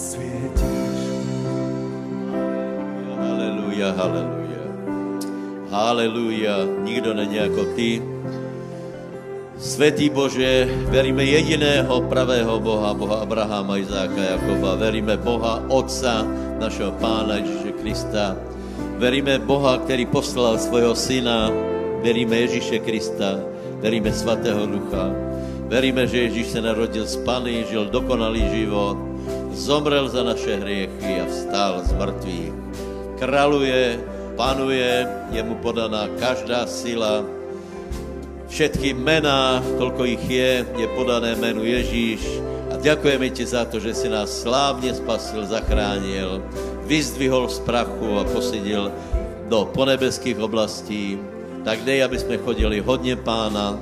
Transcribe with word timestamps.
Svietiš. 0.00 1.00
Haleluja, 3.20 3.92
haleluja. 3.92 4.64
Haleluja, 5.68 6.56
nikdo 6.88 7.12
není 7.14 7.36
jako 7.36 7.64
ty. 7.76 8.00
Svetý 9.60 10.08
Bože, 10.08 10.72
veríme 10.88 11.20
jediného 11.20 12.00
pravého 12.08 12.56
Boha, 12.64 12.96
Boha 12.96 13.16
Abraháma, 13.28 13.76
Izáka, 13.76 14.40
Jakoba. 14.40 14.80
Veríme 14.80 15.20
Boha, 15.20 15.60
Otca, 15.68 16.24
našeho 16.56 16.96
Pána 16.96 17.44
Ježíše 17.44 17.72
Krista. 17.76 18.40
Veríme 18.96 19.36
Boha, 19.44 19.84
který 19.84 20.08
poslal 20.08 20.56
svojho 20.56 20.96
Syna. 20.96 21.52
Veríme 22.00 22.48
Ježíše 22.48 22.80
Krista. 22.80 23.36
Veríme 23.84 24.16
Svatého 24.16 24.64
Ducha. 24.64 25.12
Veríme, 25.68 26.08
že 26.08 26.32
Ježíš 26.32 26.46
se 26.56 26.60
narodil 26.64 27.04
z 27.04 27.16
Pany, 27.20 27.68
žil 27.68 27.92
dokonalý 27.92 28.48
život, 28.48 29.09
zomrel 29.52 30.08
za 30.08 30.22
naše 30.22 30.56
hriechy 30.56 31.20
a 31.20 31.26
vstal 31.26 31.82
z 31.84 31.90
mrtvých. 31.94 32.54
Kraluje, 33.20 34.00
panuje, 34.36 35.06
je 35.30 35.40
mu 35.44 35.54
podaná 35.60 36.08
každá 36.16 36.64
sila, 36.64 37.22
všetky 38.50 38.96
mená, 38.96 39.62
koľko 39.78 40.02
ich 40.04 40.24
je, 40.26 40.64
je 40.64 40.86
podané 40.98 41.38
menu 41.38 41.62
Ježíš. 41.64 42.24
A 42.70 42.78
ďakujeme 42.78 43.30
ti 43.30 43.44
za 43.46 43.66
to, 43.66 43.82
že 43.82 43.94
si 43.94 44.08
nás 44.08 44.30
slávne 44.30 44.94
spasil, 44.94 45.46
zachránil, 45.46 46.42
vyzdvihol 46.86 47.50
z 47.50 47.58
prachu 47.66 48.18
a 48.18 48.26
posidil 48.26 48.90
do 49.50 49.66
ponebeských 49.74 50.38
oblastí. 50.38 51.18
Tak 51.66 51.84
dej, 51.84 52.08
aby 52.08 52.16
sme 52.16 52.40
chodili 52.40 52.80
hodně 52.80 53.20
pána, 53.20 53.76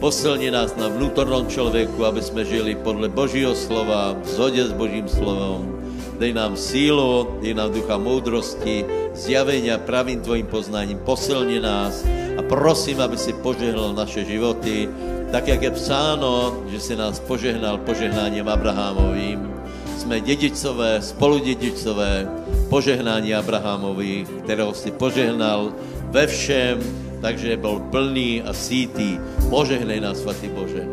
posilni 0.00 0.48
nás 0.48 0.72
na 0.80 0.88
vnútornom 0.88 1.44
člověku, 1.44 2.08
aby 2.08 2.24
jsme 2.24 2.44
žili 2.44 2.72
podle 2.74 3.12
Božího 3.12 3.52
slova, 3.54 4.16
v 4.24 4.28
zhodě 4.28 4.64
s 4.64 4.72
Božím 4.72 5.04
slovom. 5.08 5.76
Dej 6.16 6.32
nám 6.32 6.56
sílu, 6.56 7.36
dej 7.44 7.54
nám 7.54 7.72
ducha 7.72 8.00
moudrosti, 8.00 8.84
zjavenia 9.12 9.76
pravým 9.80 10.20
tvojim 10.20 10.48
poznaním, 10.48 11.00
posilni 11.04 11.60
nás 11.60 12.04
a 12.36 12.40
prosím, 12.44 13.00
aby 13.00 13.16
si 13.16 13.32
požehnal 13.32 13.92
naše 13.92 14.24
životy, 14.24 14.88
tak, 15.32 15.48
jak 15.48 15.62
je 15.62 15.70
psáno, 15.70 16.64
že 16.72 16.80
si 16.80 16.94
nás 16.96 17.20
požehnal 17.20 17.78
požehnáním 17.84 18.48
Abrahamovým. 18.48 19.48
Jsme 19.96 20.20
dědicové, 20.20 21.00
spoludědicové, 21.00 22.28
požehnání 22.68 23.34
Abrahamovi, 23.34 24.24
kterého 24.44 24.74
si 24.74 24.90
požehnal 24.90 25.72
ve 26.10 26.26
všem, 26.26 26.80
takže 27.20 27.56
byl 27.56 27.80
plný 27.92 28.42
a 28.42 28.52
sítý. 28.52 29.20
Požehnej 29.52 30.00
nás, 30.00 30.20
Svatý 30.20 30.48
Bože. 30.48 30.84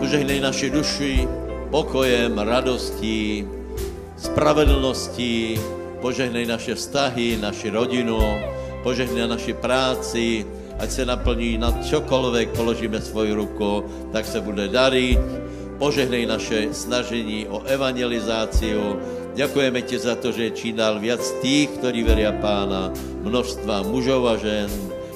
Požehnej 0.00 0.40
naši 0.40 0.72
duši 0.72 1.28
pokojem, 1.74 2.38
radostí, 2.38 3.42
spravedlností, 4.14 5.58
požehnej 5.98 6.46
naše 6.46 6.78
vztahy, 6.78 7.34
naši 7.42 7.74
rodinu, 7.74 8.22
požehnej 8.86 9.26
naši 9.26 9.58
práci, 9.58 10.46
ať 10.78 10.88
se 10.90 11.02
naplní 11.02 11.58
na 11.58 11.74
čokoľvek 11.82 12.54
položíme 12.54 13.02
svoju 13.02 13.34
ruku, 13.34 13.82
tak 14.14 14.22
se 14.22 14.38
bude 14.38 14.70
dariť. 14.70 15.18
Požehnej 15.74 16.30
naše 16.30 16.70
snažení 16.70 17.50
o 17.50 17.66
evangelizáciu. 17.66 18.94
Ďakujeme 19.34 19.82
ti 19.82 19.98
za 19.98 20.14
to, 20.14 20.30
že 20.30 20.54
je 20.54 20.54
čím 20.54 20.78
dál 20.78 21.02
viac 21.02 21.18
tých, 21.42 21.74
ktorí 21.82 22.06
veria 22.06 22.30
pána, 22.38 22.94
množstva 23.26 23.82
mužov 23.90 24.30
a 24.30 24.38
žen. 24.38 24.70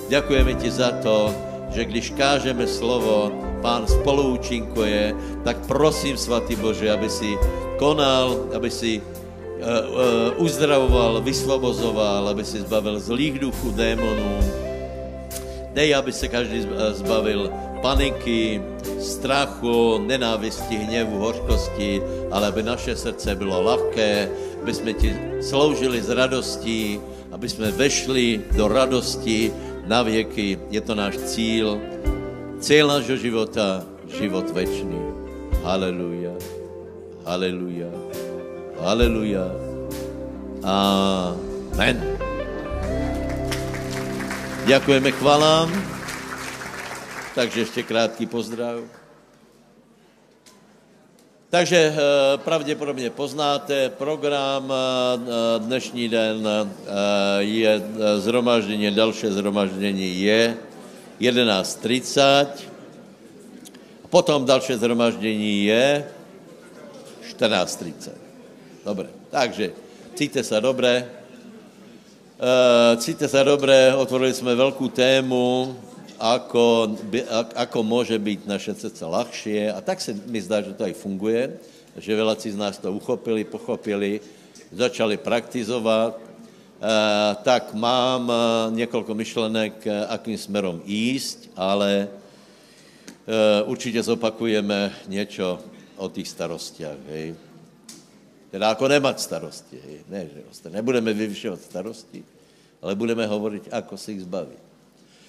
Ďakujeme 0.08 0.56
ti 0.56 0.72
za 0.72 0.96
to, 1.04 1.28
že 1.68 1.84
když 1.84 2.16
kážeme 2.16 2.64
slovo, 2.64 3.28
pán 3.60 3.84
spoluúčinkuje, 3.84 5.12
tak 5.44 5.68
prosím, 5.68 6.16
svatý 6.16 6.56
Bože, 6.56 6.88
aby 6.88 7.12
si 7.12 7.36
konal, 7.76 8.48
aby 8.56 8.72
si 8.72 9.04
uh, 9.04 9.04
uh, 9.04 10.44
uzdravoval, 10.44 11.20
vysvobozoval, 11.20 12.32
aby 12.32 12.40
si 12.40 12.64
zbavil 12.64 12.96
zlých 12.96 13.38
duchů, 13.38 13.70
démonů. 13.76 14.40
Dej, 15.76 15.94
aby 15.94 16.12
se 16.12 16.28
každý 16.28 16.64
zbavil 16.96 17.52
paniky, 17.84 18.62
strachu, 19.00 20.00
nenávisti, 20.08 20.88
hněvu, 20.88 21.18
hořkosti, 21.18 22.02
ale 22.32 22.48
aby 22.48 22.62
naše 22.62 22.96
srdce 22.96 23.36
bylo 23.36 23.62
lahké, 23.62 24.32
aby 24.62 24.74
jsme 24.74 24.92
ti 24.92 25.12
sloužili 25.44 26.02
s 26.02 26.08
radostí, 26.08 27.00
aby 27.30 27.48
jsme 27.48 27.70
vešli 27.70 28.40
do 28.56 28.68
radosti 28.68 29.52
na 29.88 30.02
věky. 30.02 30.60
Je 30.70 30.80
to 30.80 30.94
náš 30.94 31.16
cíl. 31.16 31.80
Cíl 32.60 32.86
nášho 32.88 33.16
života, 33.16 33.82
život 34.20 34.50
večný. 34.50 35.00
Haleluja. 35.64 36.36
Haleluja. 37.24 37.90
Haleluja. 38.80 39.46
Amen. 40.62 41.96
Ďakujeme 44.66 45.10
chvalám. 45.12 45.72
Takže 47.34 47.60
ještě 47.60 47.82
krátký 47.82 48.26
pozdrav. 48.26 48.97
Takže 51.48 51.80
eh, 51.80 51.96
pravděpodobně 52.44 53.10
poznáte 53.10 53.88
program. 53.88 54.68
eh, 54.68 55.58
Dnešní 55.58 56.08
den 56.08 56.44
eh, 56.44 56.68
je 57.40 57.82
zhromaždění, 58.16 58.90
další 58.90 59.26
zhromaždění 59.32 60.20
je 60.20 60.56
11.30. 61.20 62.46
Potom 64.10 64.44
další 64.44 64.74
zhromaždění 64.74 65.64
je 65.64 66.04
14.30. 67.32 68.12
Dobre, 68.84 69.08
takže 69.32 69.72
cíte 70.16 70.44
sa 70.44 70.60
dobre. 70.60 71.04
Uh, 72.38 72.94
cíte 73.02 73.26
sa 73.26 73.42
dobre, 73.42 73.90
otvorili 73.98 74.30
sme 74.30 74.54
veľkú 74.54 74.94
tému, 74.94 75.74
ako, 76.18 76.98
ako 77.54 77.78
môže 77.86 78.18
byť 78.18 78.40
naše 78.44 78.74
srdce 78.74 79.06
ľahšie. 79.06 79.70
A 79.70 79.78
tak 79.78 80.02
sa 80.02 80.10
mi 80.12 80.42
zdá, 80.42 80.60
že 80.60 80.74
to 80.74 80.84
aj 80.84 80.98
funguje, 80.98 81.54
že 81.94 82.18
veľaci 82.18 82.54
z 82.54 82.58
nás 82.58 82.76
to 82.78 82.90
uchopili, 82.90 83.46
pochopili, 83.46 84.18
začali 84.74 85.16
praktizovať. 85.16 86.26
Uh, 86.78 87.34
tak 87.42 87.74
mám 87.74 88.30
uh, 88.30 88.38
niekoľko 88.70 89.10
myšlenek, 89.10 89.82
uh, 89.82 90.14
akým 90.14 90.38
smerom 90.38 90.78
ísť, 90.86 91.50
ale 91.58 92.10
určite 93.68 94.00
zopakujeme 94.00 94.88
niečo 95.04 95.60
o 96.00 96.08
tých 96.08 96.32
starostiach. 96.32 96.96
Hej. 97.12 97.36
Teda 98.48 98.72
ako 98.72 98.88
nemať 98.88 99.20
starosti. 99.20 99.76
Hej. 99.76 99.98
Ne, 100.08 100.32
že 100.32 100.72
nebudeme 100.72 101.12
vyvyšovať 101.12 101.60
starosti, 101.60 102.24
ale 102.80 102.96
budeme 102.96 103.28
hovoriť, 103.28 103.68
ako 103.68 104.00
si 104.00 104.16
ich 104.16 104.24
zbaviť. 104.24 104.67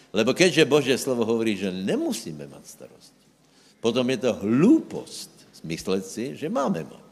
Lebo 0.09 0.33
keďže 0.33 0.69
Božie 0.69 0.97
slovo 0.97 1.25
hovorí, 1.25 1.53
že 1.53 1.69
nemusíme 1.69 2.49
mať 2.49 2.63
starosti, 2.65 3.25
potom 3.79 4.05
je 4.09 4.17
to 4.19 4.31
hlúpost 4.41 5.29
mysleť 5.63 6.03
si, 6.03 6.25
že 6.35 6.47
máme 6.47 6.87
mať. 6.87 7.07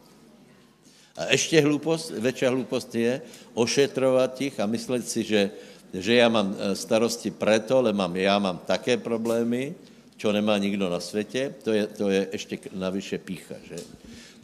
A 1.17 1.33
ešte 1.33 1.57
hlúpost, 1.57 2.13
väčšia 2.13 2.53
hlúpost 2.53 2.93
je 2.93 3.17
ošetrovať 3.57 4.33
ich 4.53 4.55
a 4.61 4.69
mysleť 4.69 5.03
si, 5.03 5.25
že, 5.25 5.49
že 5.89 6.21
ja 6.21 6.29
mám 6.29 6.53
e, 6.53 6.77
starosti 6.77 7.33
preto, 7.33 7.81
lebo 7.81 8.05
mám, 8.05 8.13
ja 8.13 8.37
mám 8.37 8.61
také 8.61 9.01
problémy, 9.01 9.73
čo 10.13 10.29
nemá 10.29 10.53
nikto 10.61 10.85
na 10.85 11.01
svete, 11.01 11.57
to 11.65 11.73
je, 11.73 11.83
to 11.89 12.13
je 12.13 12.21
ešte 12.37 12.69
navyše 12.69 13.17
pícha, 13.17 13.57
že? 13.65 13.81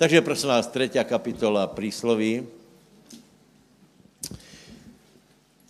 Takže 0.02 0.26
prosím 0.26 0.50
vás, 0.50 0.66
tretia 0.74 1.06
kapitola 1.06 1.70
prísloví. 1.70 2.42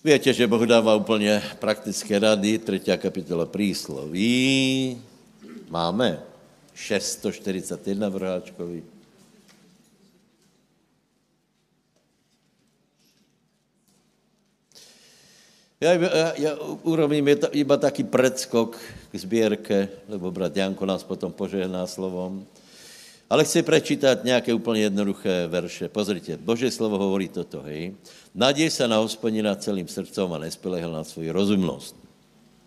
Viete, 0.03 0.35
že 0.35 0.51
Boh 0.51 0.59
dáva 0.67 0.99
úplne 0.99 1.39
praktické 1.63 2.19
rady, 2.19 2.59
tretia 2.59 2.99
kapitola 2.99 3.47
prísloví. 3.47 4.99
Máme 5.71 6.19
641 6.75 8.11
v 8.11 8.15
roháčkovi. 8.19 8.79
Ja, 15.79 15.95
ja, 15.95 16.29
ja 16.35 16.51
urobím 16.83 17.31
iba 17.55 17.75
taký 17.79 18.03
predskok 18.03 18.75
k 19.07 19.13
zbierke, 19.15 19.87
lebo 20.11 20.35
brat 20.35 20.51
Janko 20.51 20.83
nás 20.83 21.07
potom 21.07 21.31
požehná 21.31 21.87
slovom. 21.87 22.43
Ale 23.31 23.47
chci 23.47 23.63
prečítať 23.63 24.27
nejaké 24.27 24.51
úplne 24.51 24.91
jednoduché 24.91 25.47
verše. 25.47 25.87
Pozrite, 25.87 26.35
Božie 26.35 26.67
slovo 26.75 26.99
hovorí 26.99 27.31
toto, 27.31 27.63
hej. 27.63 27.95
Nadej 28.33 28.73
sa 28.73 28.89
na 28.89 28.97
hospodina 28.97 29.53
celým 29.53 29.85
srdcom 29.85 30.33
a 30.33 30.41
nespolehal 30.41 30.89
na 30.89 31.05
svoju 31.05 31.29
rozumnosť. 31.29 31.93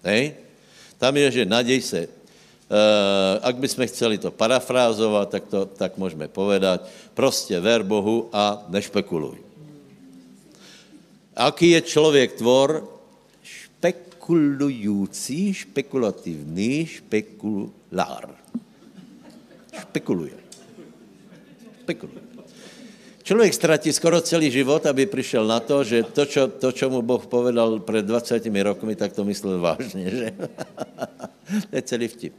Hej? 0.06 0.38
Tam 0.94 1.10
je, 1.18 1.42
že 1.42 1.42
nadej 1.42 1.82
sa. 1.82 2.06
Uh, 2.66 3.38
ak 3.46 3.62
by 3.62 3.68
sme 3.70 3.90
chceli 3.90 4.18
to 4.18 4.34
parafrázovať, 4.34 5.26
tak 5.30 5.44
to 5.46 5.70
tak 5.70 5.92
môžeme 5.98 6.26
povedať. 6.26 6.82
Proste 7.14 7.58
ver 7.62 7.86
Bohu 7.86 8.26
a 8.34 8.66
nešpekuluj. 8.70 9.38
Aký 11.34 11.78
je 11.78 11.86
človek 11.86 12.38
tvor? 12.38 12.82
Špekulujúci, 13.42 15.54
špekulatívny, 15.54 16.90
špekulár. 16.90 18.34
Špekuluje. 19.70 20.34
Špekuluje. 21.86 22.25
Človek 23.26 23.50
stratí 23.50 23.90
skoro 23.90 24.23
celý 24.23 24.55
život, 24.55 24.87
aby 24.87 25.02
prišiel 25.02 25.43
na 25.50 25.58
to, 25.58 25.82
že 25.82 26.06
to, 26.14 26.31
čo, 26.31 26.46
to, 26.46 26.70
čo 26.70 26.87
mu 26.87 27.02
Boh 27.02 27.19
povedal 27.19 27.82
pred 27.82 28.06
20 28.06 28.38
rokmi, 28.62 28.94
tak 28.94 29.19
to 29.19 29.26
myslel 29.26 29.58
vážne, 29.58 30.06
že? 30.06 30.28
to 31.67 31.73
je 31.75 31.82
celý 31.82 32.06
vtip. 32.06 32.31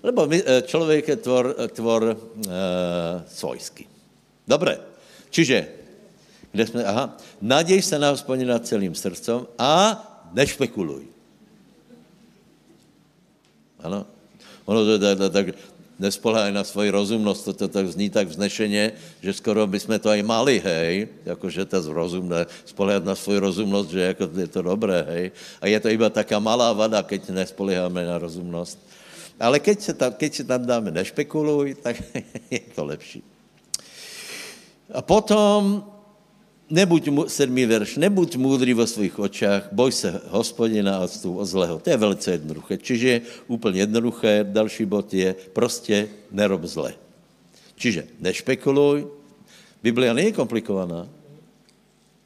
Lebo 0.00 0.24
my, 0.24 0.40
e, 0.40 0.64
človek 0.64 1.12
je 1.12 1.16
tvor, 1.20 1.44
tvor 1.76 2.02
e, 2.08 2.16
svojský. 3.28 3.84
Dobre, 4.48 4.80
čiže, 5.28 5.68
kde 6.56 6.64
sme, 6.72 6.88
aha, 6.88 7.20
nadej 7.44 7.84
sa 7.84 8.00
na 8.00 8.08
hospodina 8.08 8.56
celým 8.64 8.96
srdcom 8.96 9.44
a 9.60 10.00
nešpekuluj. 10.32 11.04
Ano. 13.84 14.08
Ono 14.64 14.80
to 14.88 14.96
tak, 14.96 15.20
tak 15.28 15.46
nespoláhaj 16.04 16.52
na 16.52 16.60
svoji 16.60 16.92
rozumnosť, 16.92 17.40
to, 17.40 17.52
to 17.56 17.66
tak 17.72 17.88
zní 17.88 18.12
tak 18.12 18.28
vznešenie, 18.28 18.92
že 19.24 19.32
skoro 19.32 19.64
by 19.64 19.80
sme 19.80 19.96
to 19.96 20.12
aj 20.12 20.20
mali, 20.20 20.60
hej, 20.60 21.08
akože 21.24 21.64
to 21.64 21.80
rozumné, 21.88 22.44
spoliehať 22.68 23.08
na 23.08 23.16
svoju 23.16 23.40
rozumnosť, 23.40 23.88
že 23.88 24.02
ako 24.12 24.24
je 24.36 24.48
to 24.52 24.60
dobré, 24.60 24.98
hej. 25.16 25.24
A 25.64 25.72
je 25.72 25.78
to 25.80 25.88
iba 25.88 26.12
taká 26.12 26.36
malá 26.36 26.68
vada, 26.76 27.00
keď 27.00 27.32
nespolieháme 27.32 28.04
na 28.04 28.20
rozumnosť. 28.20 28.76
Ale 29.40 29.58
keď 29.58 29.76
sa 29.80 29.92
tam, 29.96 30.12
keď 30.14 30.30
sa 30.30 30.44
tam 30.44 30.62
dáme 30.68 30.92
nešpekuluj, 30.92 31.78
tak 31.84 31.96
je 32.52 32.60
to 32.76 32.84
lepší. 32.84 33.24
A 34.92 35.00
potom 35.00 35.93
nebuď, 36.74 37.30
sedmý 37.30 37.70
verš, 37.70 38.02
nebuď 38.02 38.34
múdry 38.34 38.74
vo 38.74 38.82
svých 38.82 39.14
očách, 39.14 39.70
boj 39.70 39.94
sa 39.94 40.18
hospodina 40.34 40.98
a 40.98 41.06
odstup 41.06 41.38
od 41.38 41.46
zlého. 41.46 41.78
To 41.78 41.86
je 41.86 41.96
velice 41.96 42.28
jednoduché. 42.34 42.74
Čiže 42.82 43.10
úplne 43.46 43.86
jednoduché, 43.86 44.42
další 44.42 44.82
bod 44.82 45.14
je 45.14 45.30
prostě 45.54 46.10
nerob 46.34 46.66
zle. 46.66 46.98
Čiže 47.78 48.10
nešpekuluj, 48.18 49.06
Biblia 49.82 50.10
nie 50.12 50.34
je 50.34 50.38
komplikovaná, 50.38 51.06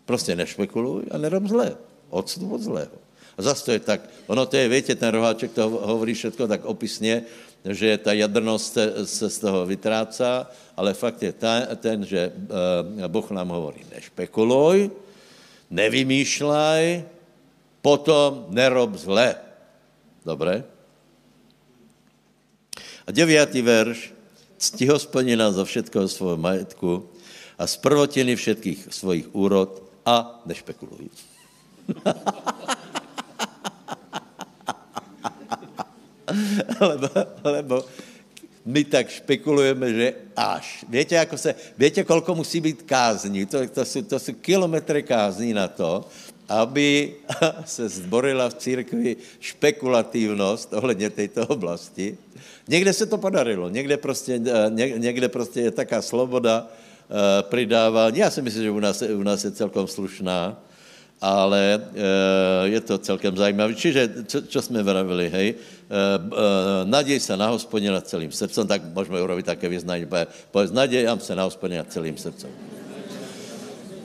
prostě 0.09 0.33
nešpekuluj 0.33 1.13
a 1.13 1.21
nerob 1.21 1.45
zle. 1.45 1.77
Odstup 2.09 2.53
od 2.53 2.63
zlého. 2.65 2.97
A 3.39 3.43
zase 3.43 3.65
to 3.65 3.71
je 3.71 3.81
tak, 3.85 4.01
ono 4.27 4.47
to 4.51 4.57
je, 4.57 4.67
viete, 4.67 4.91
ten 4.99 5.15
roháček 5.15 5.55
to 5.55 5.63
hovorí 5.71 6.11
všetko 6.11 6.51
tak 6.51 6.67
opisne, 6.67 7.23
že 7.69 7.99
ta 7.99 8.13
jadrnost 8.13 8.79
se, 9.05 9.31
z 9.31 9.39
toho 9.39 9.67
vytrácá, 9.67 10.51
ale 10.77 10.95
fakt 10.95 11.23
je 11.23 11.33
ten, 11.77 12.05
že 12.05 12.33
Boh 13.09 13.29
nám 13.31 13.49
hovorí, 13.51 13.85
nešpekuluj, 13.93 14.91
nevymýšľaj, 15.71 17.05
potom 17.83 18.49
nerob 18.51 18.97
zle. 18.97 19.37
Dobre? 20.25 20.65
A 23.05 23.13
deviatý 23.13 23.65
verš, 23.65 24.13
cti 24.59 24.89
hospodina 24.91 25.49
za 25.53 25.65
všetkého 25.65 26.09
svojho 26.09 26.37
majetku 26.37 27.09
a 27.57 27.65
z 27.67 27.75
prvotiny 27.81 28.37
všetkých 28.37 28.93
svojich 28.93 29.27
úrod 29.33 29.83
a 30.05 30.41
nešpekuluj. 30.45 31.09
lebo, 36.91 37.09
lebo 37.45 37.77
my 38.69 38.85
tak 38.85 39.09
špekulujeme, 39.09 39.87
že 39.97 40.07
až. 40.37 40.85
Viete, 40.89 41.17
ako 41.17 41.41
sa, 41.41 41.57
viete, 41.73 42.05
koľko 42.05 42.37
musí 42.37 42.61
byť 42.61 42.85
kázni? 42.85 43.49
To, 43.49 43.65
to, 43.65 43.83
sú, 43.85 44.05
to 44.05 44.21
sú 44.21 44.37
kilometre 44.45 45.01
kázni 45.01 45.57
na 45.57 45.73
to, 45.73 46.05
aby 46.49 47.17
se 47.65 47.89
zborila 47.89 48.49
v 48.53 48.59
církvi 48.61 49.11
špekulatívnosť 49.41 50.73
ohledně 50.73 51.11
tejto 51.11 51.47
oblasti. 51.47 52.19
Někde 52.69 52.93
se 52.93 53.07
to 53.07 53.19
podarilo, 53.19 53.69
někde 53.69 53.97
prostě, 53.97 54.41
někde 54.97 55.29
prostě 55.29 55.61
je 55.61 55.71
taká 55.71 56.03
sloboda 56.03 56.69
uh, 56.69 57.49
pridávání. 57.49 58.19
Já 58.19 58.31
si 58.31 58.43
myslím, 58.43 58.63
že 58.63 58.71
u 58.71 58.81
nás, 58.81 59.03
u 59.03 59.23
nás 59.23 59.45
je 59.45 59.51
celkom 59.51 59.87
slušná 59.87 60.61
ale 61.19 61.61
e, 61.75 61.81
je 62.71 62.81
to 62.87 63.03
celkem 63.03 63.35
zajímavé. 63.35 63.75
Čiže, 63.75 64.31
čo, 64.31 64.39
čo 64.47 64.61
sme 64.63 64.87
vravili, 64.87 65.27
hej, 65.27 65.49
e, 65.51 65.57
e, 65.59 66.05
nadej 66.87 67.19
sa 67.19 67.35
na 67.35 67.51
hospodina 67.51 67.99
celým 67.99 68.31
srdcom, 68.31 68.65
tak 68.71 68.87
môžeme 68.95 69.19
urobiť 69.19 69.51
také 69.51 69.67
vyznanie. 69.67 70.07
Povedz, 70.55 70.71
nadejam 70.71 71.19
sa 71.19 71.35
na 71.35 71.51
hospodina 71.51 71.83
celým 71.91 72.15
srdcom. 72.15 72.51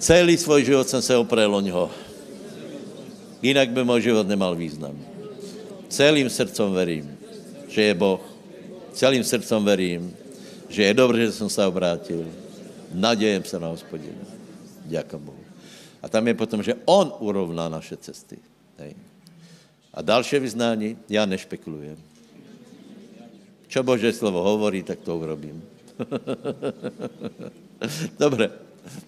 Celý 0.02 0.36
svoj 0.36 0.66
život 0.66 0.90
som 0.90 1.00
sa 1.00 1.22
oprel 1.22 1.48
o 1.48 1.62
ňoho. 1.62 1.88
Inak 3.46 3.72
by 3.72 3.86
môj 3.86 4.10
život 4.10 4.26
nemal 4.26 4.58
význam. 4.58 4.98
Celým 5.94 6.28
srdcom 6.28 6.74
verím, 6.74 7.14
že 7.70 7.92
je 7.92 7.94
Boh. 7.94 8.20
Celým 8.98 9.22
srdcom 9.22 9.62
verím, 9.62 10.10
že 10.66 10.90
je 10.90 10.94
dobré, 10.98 11.30
že 11.30 11.38
som 11.38 11.48
sa 11.48 11.70
obrátil. 11.70 12.26
Nadejem 12.90 13.46
sa 13.46 13.62
na 13.62 13.70
hospodina. 13.70 14.26
Ďakujem 14.90 15.22
Bohu. 15.22 15.43
A 16.04 16.12
tam 16.12 16.28
je 16.28 16.36
potom, 16.36 16.60
že 16.60 16.76
on 16.84 17.16
urovná 17.24 17.72
naše 17.72 17.96
cesty. 17.98 18.36
Hej. 18.78 18.96
A 19.94 20.02
dalšie 20.02 20.40
vyznání, 20.40 20.98
já 21.10 21.26
nešpekulujem. 21.26 21.98
Čo 23.68 23.84
Bože 23.84 24.14
slovo 24.14 24.44
hovorí, 24.44 24.84
tak 24.84 25.02
to 25.02 25.18
urobím. 25.18 25.64
Dobre, 28.22 28.52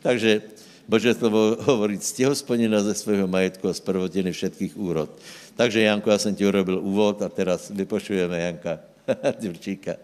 takže 0.01 0.41
Bože 0.89 1.13
slovo 1.13 1.57
hovorí, 1.61 2.01
cti 2.01 2.25
hospodina 2.25 2.81
ze 2.81 2.93
svého 2.93 3.27
majetku 3.27 3.69
a 3.69 3.73
z 3.73 3.85
prvotiny 3.85 4.31
všetkých 4.31 4.77
úrod. 4.77 5.09
Takže, 5.55 5.81
Janko, 5.81 6.11
já 6.11 6.17
jsem 6.17 6.35
ti 6.35 6.47
urobil 6.47 6.79
úvod 6.79 7.21
a 7.21 7.29
teraz 7.29 7.69
vypočujeme 7.69 8.39
Janka 8.39 8.79
Ďurčíka. 9.41 10.01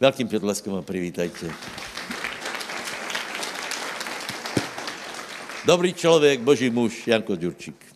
Veľkým 0.00 0.30
potleskom 0.30 0.78
a 0.78 0.86
privítajte. 0.86 1.50
Dobrý 5.66 5.94
člověk, 5.94 6.40
boží 6.40 6.70
muž, 6.70 7.06
Janko 7.06 7.36
Ďurčík. 7.36 7.86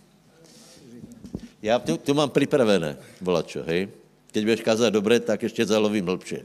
Já 1.62 1.78
tu, 1.78 1.96
tu 1.96 2.14
mám 2.14 2.30
připravené, 2.30 2.96
volačo, 3.20 3.62
hej? 3.62 3.88
Keď 4.32 4.42
budeš 4.44 4.60
kázat 4.60 4.90
dobré, 4.90 5.20
tak 5.20 5.42
ještě 5.42 5.66
zalovím 5.66 6.06
hlbšie. 6.06 6.42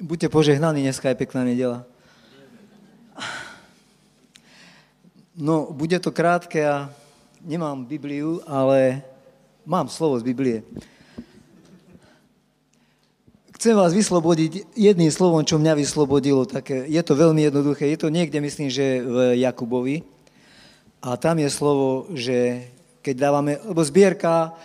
Buďte 0.00 0.28
požehnaní, 0.28 0.82
dneska 0.82 1.08
je 1.08 1.14
pekná 1.14 1.44
nedela. 1.44 1.84
No, 5.36 5.68
bude 5.72 6.00
to 6.00 6.12
krátke 6.12 6.68
a 6.68 6.92
nemám 7.44 7.84
Bibliu, 7.84 8.40
ale 8.46 9.02
mám 9.66 9.88
slovo 9.88 10.20
z 10.20 10.22
Biblie. 10.22 10.62
Chcem 13.60 13.76
vás 13.76 13.92
vyslobodiť 13.92 14.72
jedným 14.72 15.12
slovom, 15.12 15.44
čo 15.44 15.60
mňa 15.60 15.76
vyslobodilo. 15.76 16.48
Tak 16.48 16.88
je 16.88 17.02
to 17.04 17.12
veľmi 17.12 17.44
jednoduché. 17.44 17.92
Je 17.92 18.00
to 18.00 18.08
niekde, 18.08 18.40
myslím, 18.40 18.72
že 18.72 19.04
v 19.04 19.36
Jakubovi. 19.36 20.00
A 21.04 21.20
tam 21.20 21.36
je 21.36 21.52
slovo, 21.52 22.08
že 22.16 22.64
keď 23.04 23.28
dávame, 23.28 23.60
lebo 23.60 23.84
zbierka, 23.84 24.56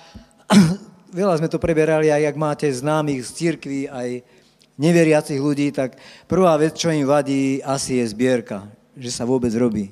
veľa 1.12 1.44
sme 1.44 1.52
to 1.52 1.60
preberali, 1.60 2.08
aj 2.08 2.24
ak 2.24 2.36
máte 2.40 2.72
známych 2.72 3.28
z 3.28 3.30
církvy, 3.36 3.92
aj 3.92 4.24
neveriacich 4.80 5.44
ľudí, 5.44 5.76
tak 5.76 6.00
prvá 6.24 6.56
vec, 6.56 6.80
čo 6.80 6.88
im 6.88 7.04
vadí, 7.04 7.60
asi 7.68 8.00
je 8.00 8.16
zbierka, 8.16 8.64
že 8.96 9.12
sa 9.12 9.28
vôbec 9.28 9.52
robí. 9.60 9.92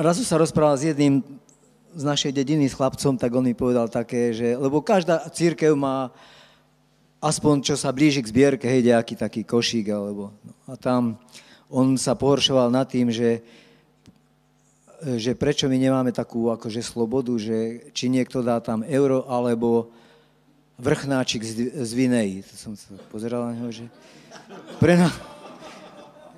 Raz 0.00 0.16
sa 0.24 0.40
rozprával 0.40 0.80
s 0.80 0.88
jedným 0.88 1.20
z 1.92 2.02
našej 2.08 2.32
dediny 2.32 2.72
s 2.72 2.76
chlapcom, 2.80 3.20
tak 3.20 3.36
on 3.36 3.44
mi 3.44 3.52
povedal 3.52 3.92
také, 3.92 4.32
že, 4.32 4.56
lebo 4.56 4.80
každá 4.80 5.28
církev 5.28 5.76
má 5.76 6.08
aspoň 7.22 7.62
čo 7.62 7.74
sa 7.78 7.94
blíži 7.94 8.18
k 8.18 8.30
zbierke, 8.34 8.66
hej, 8.66 8.82
nejaký 8.82 9.14
taký 9.14 9.46
košík, 9.46 9.94
alebo... 9.94 10.34
No, 10.42 10.52
a 10.66 10.74
tam 10.74 11.22
on 11.70 11.94
sa 11.94 12.18
pohoršoval 12.18 12.68
nad 12.68 12.84
tým, 12.90 13.08
že, 13.14 13.40
že 15.16 15.32
prečo 15.38 15.70
my 15.70 15.78
nemáme 15.78 16.10
takú 16.10 16.50
akože 16.50 16.82
slobodu, 16.82 17.32
že 17.38 17.88
či 17.94 18.10
niekto 18.10 18.42
dá 18.42 18.58
tam 18.58 18.82
euro, 18.82 19.24
alebo 19.30 19.94
vrchnáčik 20.82 21.46
z, 21.46 21.70
z 21.78 21.90
Vinej. 21.94 22.42
To 22.50 22.54
som 22.58 22.72
sa 22.74 22.98
pozeral 23.08 23.48
na 23.48 23.52
neho, 23.54 23.70
že... 23.70 23.86
Pre 24.82 24.98
na, 24.98 25.08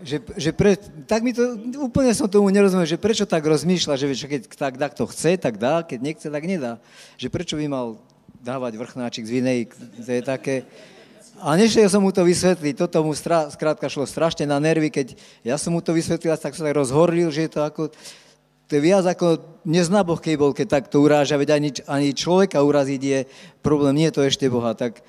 že, 0.04 0.20
že 0.36 0.50
pre, 0.52 0.76
tak 1.08 1.24
mi 1.24 1.32
to, 1.32 1.56
úplne 1.80 2.12
som 2.12 2.28
tomu 2.28 2.52
nerozumel, 2.52 2.84
že 2.84 3.00
prečo 3.00 3.24
tak 3.24 3.40
rozmýšľa, 3.40 3.96
že 3.96 4.28
keď 4.28 4.42
tak, 4.52 4.76
tak 4.76 4.92
to 4.92 5.08
chce, 5.08 5.40
tak 5.40 5.56
dá, 5.56 5.80
keď 5.80 5.98
nechce, 5.98 6.26
tak 6.28 6.44
nedá. 6.44 6.76
Že 7.16 7.32
prečo 7.32 7.54
by 7.56 7.66
mal 7.72 7.96
dávať 8.44 8.76
vrchnáčik 8.76 9.24
z 9.24 9.40
vinej, 9.40 9.58
to 9.96 10.10
je 10.12 10.20
také... 10.20 10.68
A 11.40 11.56
nešiel 11.56 11.88
som 11.88 12.04
mu 12.04 12.12
to 12.12 12.22
vysvetliť, 12.22 12.76
toto 12.76 13.00
mu 13.02 13.16
strá, 13.16 13.48
skrátka 13.48 13.88
šlo 13.88 14.04
strašne 14.04 14.44
na 14.44 14.60
nervy, 14.60 14.92
keď 14.92 15.16
ja 15.42 15.56
som 15.56 15.72
mu 15.72 15.80
to 15.80 15.96
vysvetlil, 15.96 16.36
tak 16.36 16.52
sa 16.52 16.62
tak 16.68 16.76
rozhorlil, 16.76 17.32
že 17.32 17.48
je 17.48 17.50
to 17.56 17.64
ako... 17.64 17.82
To 18.64 18.72
je 18.72 18.80
viac 18.80 19.04
ako 19.04 19.44
nezná 19.68 20.00
Boh, 20.00 20.16
keď 20.16 20.34
bol, 20.40 20.56
keď 20.56 20.80
takto 20.80 21.04
uráža, 21.04 21.36
veď 21.36 21.52
ani, 21.52 21.70
ani 21.84 22.16
človeka 22.16 22.64
uraziť 22.64 23.02
je 23.02 23.18
problém, 23.60 23.92
nie 23.92 24.08
je 24.08 24.16
to 24.16 24.22
ešte 24.24 24.48
Boha. 24.48 24.72
Tak 24.72 25.04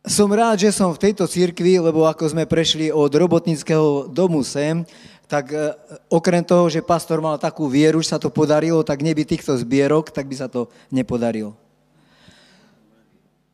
som 0.00 0.32
rád, 0.32 0.56
že 0.56 0.72
som 0.72 0.96
v 0.96 1.02
tejto 1.04 1.28
církvi, 1.28 1.76
lebo 1.76 2.08
ako 2.08 2.32
sme 2.32 2.48
prešli 2.48 2.88
od 2.88 3.12
robotnického 3.12 4.08
domu 4.08 4.40
sem, 4.40 4.88
tak 5.30 5.54
e, 5.54 5.70
okrem 6.10 6.42
toho, 6.42 6.66
že 6.66 6.82
pastor 6.82 7.22
mal 7.22 7.38
takú 7.38 7.70
vieru, 7.70 8.02
že 8.02 8.10
sa 8.10 8.18
to 8.18 8.34
podarilo, 8.34 8.82
tak 8.82 8.98
neby 8.98 9.22
týchto 9.22 9.54
zbierok, 9.54 10.10
tak 10.10 10.26
by 10.26 10.34
sa 10.34 10.50
to 10.50 10.66
nepodarilo. 10.90 11.54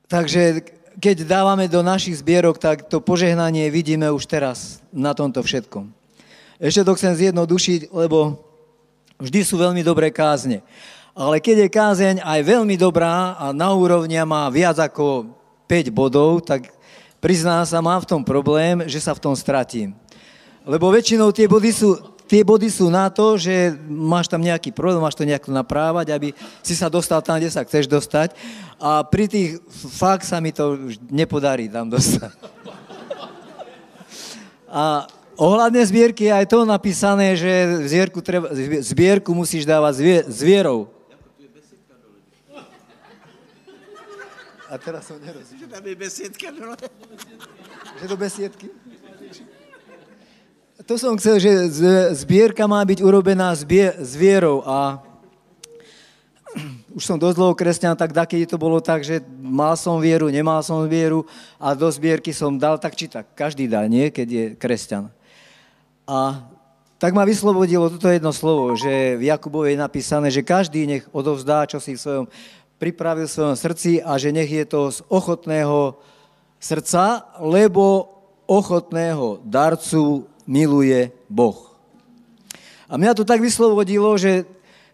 Takže 0.08 0.64
keď 0.96 1.28
dávame 1.28 1.68
do 1.68 1.84
našich 1.84 2.16
zbierok, 2.24 2.56
tak 2.56 2.88
to 2.88 3.04
požehnanie 3.04 3.68
vidíme 3.68 4.08
už 4.08 4.24
teraz 4.24 4.80
na 4.88 5.12
tomto 5.12 5.44
všetkom. 5.44 5.92
Ešte 6.56 6.88
to 6.88 6.96
chcem 6.96 7.12
zjednodušiť, 7.12 7.92
lebo 7.92 8.40
vždy 9.20 9.40
sú 9.44 9.60
veľmi 9.60 9.84
dobré 9.84 10.08
kázne. 10.08 10.64
Ale 11.12 11.44
keď 11.44 11.68
je 11.68 11.76
kázeň 11.76 12.16
aj 12.24 12.40
veľmi 12.40 12.80
dobrá 12.80 13.36
a 13.36 13.52
na 13.52 13.68
úrovni 13.76 14.16
má 14.24 14.48
viac 14.48 14.80
ako 14.80 15.28
5 15.68 15.92
bodov, 15.92 16.40
tak 16.40 16.72
prizná 17.20 17.60
sa, 17.68 17.84
mám 17.84 18.00
v 18.00 18.08
tom 18.16 18.22
problém, 18.24 18.88
že 18.88 19.00
sa 19.00 19.12
v 19.12 19.20
tom 19.20 19.36
stratím. 19.36 19.92
Lebo 20.66 20.90
väčšinou 20.90 21.30
tie 21.30 21.46
body 21.46 21.70
sú, 21.70 21.94
tie 22.26 22.42
body 22.42 22.66
sú 22.66 22.90
na 22.90 23.06
to, 23.06 23.38
že 23.38 23.78
máš 23.86 24.26
tam 24.26 24.42
nejaký 24.42 24.74
problém, 24.74 24.98
máš 24.98 25.14
to 25.14 25.22
nejako 25.22 25.54
naprávať, 25.54 26.10
aby 26.10 26.28
si 26.58 26.74
sa 26.74 26.90
dostal 26.90 27.22
tam, 27.22 27.38
kde 27.38 27.54
sa 27.54 27.62
chceš 27.62 27.86
dostať. 27.86 28.34
A 28.82 29.06
pri 29.06 29.30
tých 29.30 29.62
fakt 29.94 30.26
sa 30.26 30.42
mi 30.42 30.50
to 30.50 30.90
nepodarí 31.06 31.70
tam 31.70 31.86
dostať. 31.86 32.34
A 34.66 35.06
ohľadne 35.38 35.86
zbierky 35.86 36.26
je 36.26 36.34
aj 36.34 36.46
to 36.50 36.66
napísané, 36.66 37.38
že 37.38 37.86
zbierku, 37.86 38.18
treba, 38.18 38.50
zbierku 38.82 39.30
musíš 39.30 39.62
dávať 39.62 39.92
zvie, 40.02 40.18
zvierou. 40.26 40.90
A 44.66 44.74
teraz 44.82 45.06
som 45.06 45.14
nerozumel. 45.22 45.62
Že 45.62 45.66
tam 45.70 45.82
je 45.86 45.94
besiedka 45.94 46.48
dole. 46.50 46.74
Že 48.02 48.06
do 48.10 48.16
besiedky? 48.18 48.66
To 50.84 51.00
som 51.00 51.16
chcel, 51.16 51.40
že 51.40 51.72
zbierka 52.12 52.68
má 52.68 52.84
byť 52.84 53.00
urobená 53.00 53.48
s 53.56 54.12
vierou 54.12 54.60
a 54.60 55.00
už 56.96 57.00
som 57.00 57.16
dosť 57.16 57.32
dlho 57.32 57.56
kresťan, 57.56 57.96
tak 57.96 58.12
dakedy 58.12 58.44
to 58.44 58.60
bolo 58.60 58.76
tak, 58.84 59.00
že 59.00 59.24
mal 59.40 59.72
som 59.80 59.96
vieru, 59.96 60.28
nemal 60.28 60.60
som 60.60 60.84
vieru 60.84 61.24
a 61.56 61.72
do 61.72 61.88
zbierky 61.88 62.28
som 62.36 62.60
dal 62.60 62.76
tak 62.76 62.92
či 62.92 63.08
tak. 63.08 63.32
Každý 63.32 63.64
dá, 63.72 63.88
nie? 63.88 64.12
Keď 64.12 64.28
je 64.28 64.44
kresťan. 64.52 65.08
A 66.04 66.44
tak 67.00 67.16
ma 67.16 67.24
vyslobodilo 67.24 67.88
toto 67.88 68.12
jedno 68.12 68.36
slovo, 68.36 68.76
že 68.76 69.16
v 69.16 69.32
Jakubovi 69.32 69.72
je 69.72 69.80
napísané, 69.80 70.28
že 70.28 70.44
každý 70.44 70.84
nech 70.84 71.04
odovzdá, 71.08 71.64
čo 71.64 71.80
si 71.80 71.96
v 71.96 72.04
svojom 72.04 72.26
pripravil 72.76 73.24
v 73.24 73.32
svojom 73.32 73.56
srdci 73.56 74.04
a 74.04 74.20
že 74.20 74.28
nech 74.28 74.52
je 74.52 74.64
to 74.68 74.92
z 74.92 75.00
ochotného 75.08 75.96
srdca, 76.60 77.32
lebo 77.40 78.12
ochotného 78.44 79.40
darcu 79.40 80.35
miluje 80.46 81.12
Boh. 81.26 81.76
A 82.86 82.94
mňa 82.94 83.18
to 83.18 83.26
tak 83.26 83.42
vyslobodilo, 83.42 84.14
že 84.14 84.46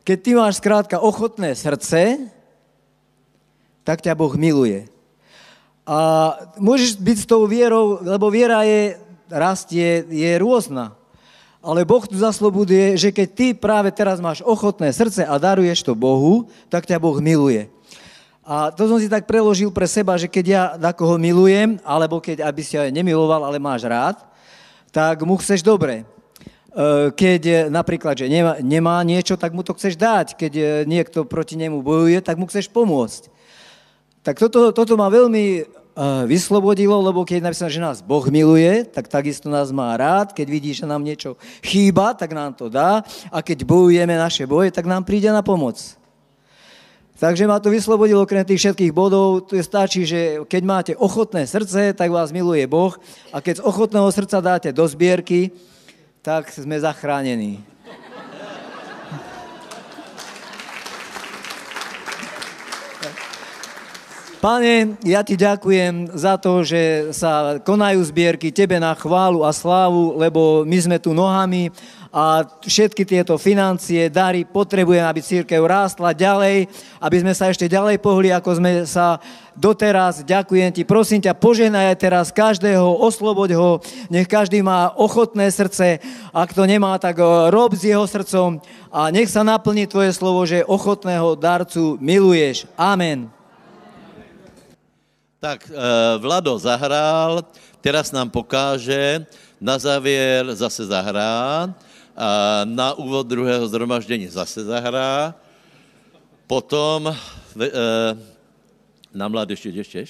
keď 0.03 0.19
ty 0.19 0.31
máš 0.35 0.59
skrátka 0.59 0.99
ochotné 0.99 1.55
srdce, 1.55 2.19
tak 3.85 4.01
ťa 4.01 4.17
Boh 4.17 4.33
miluje. 4.35 4.89
A 5.85 6.33
môžeš 6.57 6.99
byť 6.99 7.17
s 7.23 7.29
tou 7.29 7.45
vierou, 7.45 8.01
lebo 8.01 8.33
viera 8.33 8.65
je, 8.65 8.97
rastie, 9.29 10.03
je 10.09 10.33
rôzna. 10.41 10.97
Ale 11.63 11.87
Boh 11.87 12.03
tu 12.03 12.19
zaslobuduje, 12.19 12.99
že 12.99 13.15
keď 13.15 13.29
ty 13.31 13.47
práve 13.55 13.95
teraz 13.95 14.19
máš 14.19 14.43
ochotné 14.43 14.91
srdce 14.91 15.23
a 15.23 15.39
daruješ 15.39 15.87
to 15.87 15.95
Bohu, 15.95 16.51
tak 16.67 16.89
ťa 16.89 16.99
Boh 16.99 17.15
miluje. 17.23 17.71
A 18.43 18.75
to 18.75 18.91
som 18.91 18.99
si 18.99 19.07
tak 19.07 19.31
preložil 19.31 19.71
pre 19.71 19.87
seba, 19.87 20.19
že 20.19 20.27
keď 20.27 20.45
ja 20.51 20.93
koho 20.99 21.15
milujem, 21.15 21.79
alebo 21.87 22.19
keď, 22.19 22.43
aby 22.43 22.63
si 22.67 22.75
aj 22.75 22.91
nemiloval, 22.91 23.47
ale 23.47 23.63
máš 23.63 23.87
rád, 23.87 24.19
tak 24.93 25.25
mu 25.25 25.41
chceš 25.41 25.65
dobre. 25.65 26.05
E, 26.73 27.13
keď 27.13 27.43
e, 27.45 27.57
napríklad, 27.73 28.17
že 28.17 28.29
nemá, 28.29 28.61
nemá 28.61 29.01
niečo, 29.05 29.41
tak 29.41 29.57
mu 29.57 29.65
to 29.65 29.73
chceš 29.77 29.97
dať. 29.97 30.37
Keď 30.37 30.53
e, 30.53 30.65
niekto 30.85 31.25
proti 31.25 31.57
nemu 31.57 31.81
bojuje, 31.81 32.21
tak 32.21 32.37
mu 32.37 32.45
chceš 32.45 32.69
pomôcť. 32.69 33.33
Tak 34.23 34.39
toto, 34.39 34.71
toto 34.71 34.95
ma 34.95 35.11
veľmi 35.11 35.67
vyslobodilo, 36.25 37.05
lebo 37.05 37.21
keď 37.21 37.45
napísané, 37.45 37.69
že 37.69 37.85
nás 37.85 38.01
Boh 38.01 38.25
miluje, 38.33 38.89
tak 38.89 39.13
takisto 39.13 39.53
nás 39.53 39.69
má 39.69 39.93
rád. 39.93 40.33
Keď 40.33 40.47
vidí, 40.49 40.73
že 40.73 40.89
nám 40.89 41.05
niečo 41.05 41.37
chýba, 41.61 42.17
tak 42.17 42.33
nám 42.33 42.57
to 42.57 42.73
dá. 42.73 43.05
A 43.29 43.45
keď 43.45 43.69
bojujeme 43.69 44.17
naše 44.17 44.49
boje, 44.49 44.73
tak 44.73 44.89
nám 44.89 45.05
príde 45.05 45.29
na 45.29 45.45
pomoc. 45.45 45.77
Takže 47.23 47.47
ma 47.47 47.63
to 47.63 47.71
vyslobodilo 47.71 48.27
okrem 48.27 48.43
tých 48.43 48.59
všetkých 48.67 48.91
bodov. 48.91 49.47
Tu 49.47 49.55
je 49.55 49.63
stačí, 49.63 50.03
že 50.03 50.43
keď 50.43 50.63
máte 50.67 50.93
ochotné 50.99 51.47
srdce, 51.47 51.95
tak 51.95 52.11
vás 52.11 52.35
miluje 52.35 52.67
Boh. 52.67 52.99
A 53.31 53.39
keď 53.39 53.63
z 53.63 53.67
ochotného 53.71 54.11
srdca 54.11 54.43
dáte 54.43 54.75
do 54.75 54.83
zbierky, 54.91 55.55
tak 56.19 56.51
sme 56.51 56.83
zachránení. 56.83 57.63
Pane, 64.43 64.99
ja 65.07 65.23
ti 65.23 65.39
ďakujem 65.39 66.19
za 66.19 66.35
to, 66.35 66.67
že 66.67 67.15
sa 67.15 67.63
konajú 67.63 68.03
zbierky 68.03 68.51
tebe 68.51 68.83
na 68.83 68.91
chválu 68.99 69.47
a 69.47 69.55
slávu, 69.55 70.19
lebo 70.19 70.67
my 70.67 70.79
sme 70.83 70.99
tu 70.99 71.15
nohami 71.15 71.71
a 72.13 72.45
všetky 72.45 73.09
tieto 73.09 73.41
financie, 73.41 74.13
dary 74.13 74.45
potrebujeme, 74.45 75.09
aby 75.09 75.25
církev 75.25 75.65
rástla 75.65 76.13
ďalej, 76.13 76.69
aby 77.01 77.17
sme 77.25 77.33
sa 77.33 77.49
ešte 77.49 77.65
ďalej 77.73 78.05
pohli, 78.05 78.29
ako 78.29 78.61
sme 78.61 78.85
sa 78.85 79.17
doteraz. 79.57 80.21
Ďakujem 80.21 80.77
ti, 80.77 80.85
prosím 80.85 81.25
ťa, 81.25 81.33
požehnaj 81.33 81.97
teraz 81.97 82.29
každého, 82.29 82.85
osloboď 83.01 83.57
ho, 83.57 83.81
nech 84.13 84.29
každý 84.29 84.61
má 84.61 84.93
ochotné 84.93 85.49
srdce, 85.49 86.05
ak 86.37 86.53
to 86.53 86.69
nemá, 86.69 87.01
tak 87.01 87.17
eh, 87.17 87.25
rob 87.49 87.73
s 87.73 87.89
jeho 87.89 88.05
srdcom 88.05 88.61
a 88.93 89.09
nech 89.09 89.33
sa 89.33 89.41
naplní 89.41 89.89
tvoje 89.89 90.13
slovo, 90.13 90.45
že 90.45 90.69
ochotného 90.69 91.33
darcu 91.33 91.97
miluješ. 91.97 92.69
Amen. 92.77 93.33
Tak, 95.41 95.65
eh, 95.65 95.75
Vlado 96.21 96.61
zahrál, 96.61 97.41
teraz 97.81 98.13
nám 98.13 98.29
pokáže, 98.29 99.25
na 99.63 99.79
závěr 99.79 100.55
zase 100.55 100.87
zahrá 100.87 101.65
a 101.65 101.92
na 102.65 102.95
úvod 102.95 103.27
druhého 103.27 103.69
zhromaždění 103.69 104.29
zase 104.29 104.65
zahrá, 104.65 105.35
potom 106.47 107.09
e, 107.09 107.15
na 109.15 109.29
mládež 109.29 109.67
ešte 109.67 110.05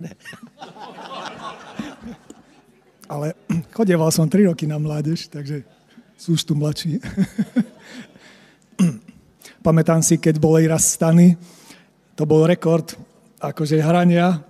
Ne. 0.00 0.14
Ale 3.08 3.32
chodeval 3.72 4.12
som 4.12 4.28
3 4.28 4.52
roky 4.52 4.68
na 4.68 4.76
mládež, 4.76 5.32
takže 5.32 5.64
sú 6.20 6.36
už 6.36 6.44
tu 6.44 6.52
mladší. 6.54 7.00
Pamätám 9.66 10.04
si, 10.04 10.20
keď 10.20 10.36
boli 10.36 10.68
raz 10.68 10.92
stany, 10.92 11.40
to 12.14 12.28
bol 12.28 12.44
rekord 12.44 12.92
akože 13.40 13.80
hrania, 13.80 14.44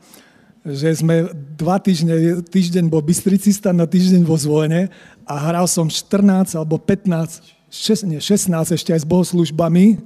že 0.74 1.00
sme 1.00 1.32
dva 1.56 1.80
týždne, 1.80 2.44
týždeň 2.44 2.92
bol 2.92 3.00
Bystrici 3.00 3.54
stan, 3.54 3.76
na 3.76 3.88
týždeň 3.88 4.22
vo 4.24 4.36
Zvojene 4.36 4.92
a 5.24 5.34
hral 5.48 5.64
som 5.64 5.88
14 5.88 6.56
alebo 6.56 6.76
15, 6.76 7.40
6, 7.72 8.08
nie, 8.08 8.20
16 8.20 8.52
ešte 8.76 8.92
aj 8.92 9.00
s 9.04 9.06
bohoslužbami, 9.08 10.00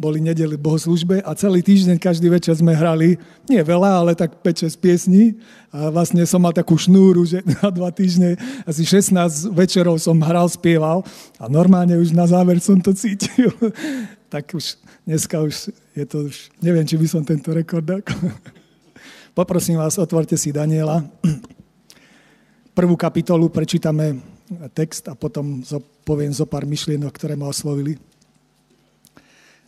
boli 0.00 0.16
nedeli 0.16 0.56
bohoslužbe 0.56 1.20
a 1.20 1.36
celý 1.36 1.60
týždeň, 1.60 2.00
každý 2.00 2.32
večer 2.32 2.56
sme 2.56 2.72
hrali, 2.72 3.20
nie 3.44 3.60
veľa, 3.60 4.00
ale 4.00 4.16
tak 4.16 4.40
5-6 4.40 4.80
piesní. 4.80 5.36
A 5.68 5.92
vlastne 5.92 6.24
som 6.24 6.40
mal 6.40 6.56
takú 6.56 6.80
šnúru, 6.80 7.28
že 7.28 7.44
na 7.60 7.68
dva 7.68 7.92
týždne 7.92 8.40
asi 8.64 8.88
16 8.88 9.52
večerov 9.52 10.00
som 10.00 10.16
hral, 10.24 10.48
spieval 10.48 11.04
a 11.36 11.44
normálne 11.52 12.00
už 12.00 12.16
na 12.16 12.24
záver 12.24 12.56
som 12.64 12.80
to 12.80 12.96
cítil. 12.96 13.52
tak 14.32 14.56
už 14.56 14.80
dneska 15.04 15.36
už 15.44 15.68
je 15.92 16.04
to 16.08 16.32
už, 16.32 16.48
neviem, 16.64 16.88
či 16.88 16.96
by 16.96 17.04
som 17.04 17.20
tento 17.20 17.52
rekord 17.52 17.84
ako... 17.84 18.16
Poprosím 19.30 19.78
vás, 19.78 19.94
otvorte 19.94 20.34
si 20.34 20.50
Daniela. 20.50 21.06
Prvú 22.74 22.98
kapitolu 22.98 23.46
prečítame 23.46 24.18
text 24.74 25.06
a 25.06 25.14
potom 25.14 25.62
poviem 26.02 26.34
zo 26.34 26.50
pár 26.50 26.66
myšlienok, 26.66 27.14
ktoré 27.14 27.38
ma 27.38 27.46
oslovili. 27.46 27.94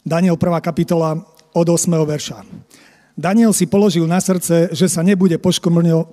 Daniel 0.03 0.35
1. 0.35 0.59
kapitola 0.59 1.15
od 1.55 1.67
8. 1.71 1.95
verša. 1.95 2.43
Daniel 3.15 3.55
si 3.55 3.71
položil 3.71 4.03
na 4.03 4.19
srdce, 4.19 4.75
že 4.75 4.91
sa 4.91 5.07
nebude 5.07 5.39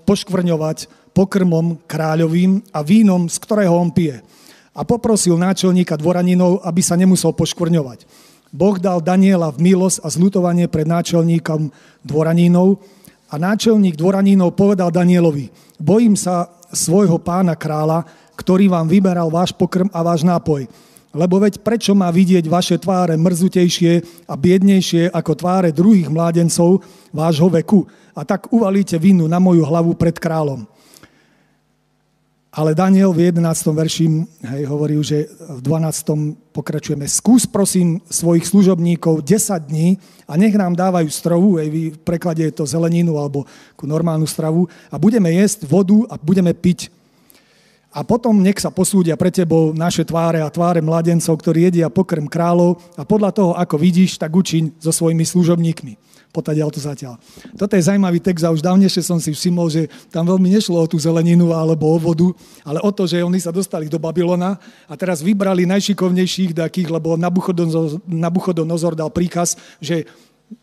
poškvrňovať 0.05 0.77
pokrmom 1.17 1.81
kráľovým 1.89 2.69
a 2.69 2.85
vínom, 2.85 3.25
z 3.25 3.37
ktorého 3.41 3.73
on 3.73 3.89
pije. 3.89 4.21
A 4.77 4.85
poprosil 4.85 5.33
náčelníka 5.41 5.97
dvoraninov, 5.97 6.61
aby 6.61 6.85
sa 6.85 6.93
nemusel 6.93 7.33
poškvrňovať. 7.33 8.05
Boh 8.53 8.77
dal 8.77 9.01
Daniela 9.01 9.49
v 9.49 9.73
milosť 9.73 10.05
a 10.05 10.07
zlutovanie 10.13 10.69
pred 10.69 10.85
náčelníkom 10.85 11.73
dvoranínov 12.05 12.77
a 13.29 13.35
náčelník 13.37 13.93
dvoranínov 13.93 14.57
povedal 14.57 14.89
Danielovi, 14.89 15.53
bojím 15.77 16.17
sa 16.17 16.49
svojho 16.73 17.21
pána 17.21 17.53
kráľa, 17.53 18.05
ktorý 18.33 18.69
vám 18.69 18.89
vyberal 18.89 19.29
váš 19.29 19.53
pokrm 19.53 19.89
a 19.93 20.01
váš 20.01 20.25
nápoj. 20.25 20.65
Lebo 21.09 21.41
veď 21.41 21.65
prečo 21.65 21.97
má 21.97 22.13
vidieť 22.13 22.45
vaše 22.45 22.77
tváre 22.77 23.17
mrzutejšie 23.17 24.25
a 24.29 24.33
biednejšie 24.37 25.09
ako 25.09 25.31
tváre 25.33 25.69
druhých 25.73 26.05
mládencov 26.05 26.85
vášho 27.09 27.49
veku? 27.49 27.89
A 28.13 28.21
tak 28.21 28.53
uvalíte 28.53 29.01
vinu 29.01 29.25
na 29.25 29.41
moju 29.41 29.65
hlavu 29.65 29.97
pred 29.97 30.13
kráľom. 30.13 30.69
Ale 32.49 32.73
Daniel 32.73 33.13
v 33.13 33.29
11. 33.29 33.45
verši 33.77 34.05
hej, 34.41 34.65
hovorí, 34.65 34.97
že 35.05 35.29
v 35.29 35.61
12. 35.61 36.49
pokračujeme. 36.49 37.05
Skús 37.05 37.45
prosím 37.45 38.01
svojich 38.09 38.49
služobníkov 38.49 39.21
10 39.21 39.69
dní 39.69 40.01
a 40.25 40.33
nech 40.33 40.57
nám 40.57 40.73
dávajú 40.73 41.05
stravu, 41.13 41.61
hej, 41.61 41.93
v 41.93 41.99
preklade 42.01 42.41
je 42.41 42.53
to 42.57 42.65
zeleninu 42.65 43.21
alebo 43.21 43.45
normálnu 43.85 44.25
stravu 44.25 44.65
a 44.89 44.97
budeme 44.97 45.29
jesť 45.29 45.69
vodu 45.69 46.09
a 46.09 46.17
budeme 46.17 46.49
piť. 46.57 46.89
A 47.93 48.01
potom 48.01 48.41
nech 48.41 48.57
sa 48.57 48.73
posúdia 48.73 49.13
pre 49.13 49.29
tebou 49.29 49.69
naše 49.69 50.01
tváre 50.01 50.41
a 50.41 50.49
tváre 50.49 50.81
mladencov, 50.81 51.37
ktorí 51.37 51.69
jedia 51.69 51.93
pokrm 51.93 52.25
kráľov 52.25 52.81
a 52.97 53.05
podľa 53.05 53.29
toho, 53.29 53.51
ako 53.53 53.77
vidíš, 53.77 54.17
tak 54.17 54.33
učiň 54.33 54.81
so 54.81 54.89
svojimi 54.89 55.21
služobníkmi 55.21 56.08
potadiaľ 56.29 56.69
to 56.69 56.77
zatiaľ. 56.77 57.17
Toto 57.57 57.73
je 57.73 57.85
zaujímavý 57.85 58.21
text 58.21 58.45
a 58.45 58.53
už 58.53 58.61
dávnejšie 58.61 59.01
som 59.01 59.17
si 59.17 59.33
všimol, 59.33 59.67
že 59.69 59.89
tam 60.13 60.29
veľmi 60.29 60.53
nešlo 60.53 60.77
o 60.77 60.85
tú 60.85 61.01
zeleninu 61.01 61.51
alebo 61.51 61.89
o 61.89 61.97
vodu, 61.97 62.29
ale 62.61 62.77
o 62.85 62.91
to, 62.93 63.09
že 63.09 63.25
oni 63.25 63.41
sa 63.41 63.49
dostali 63.49 63.89
do 63.89 63.97
Babylona 63.97 64.61
a 64.85 64.93
teraz 64.93 65.25
vybrali 65.25 65.65
najšikovnejších 65.65 66.53
takých, 66.53 66.93
lebo 66.93 67.17
Nabuchodonozor 68.07 68.93
dal 68.93 69.09
príkaz, 69.09 69.57
že 69.81 70.05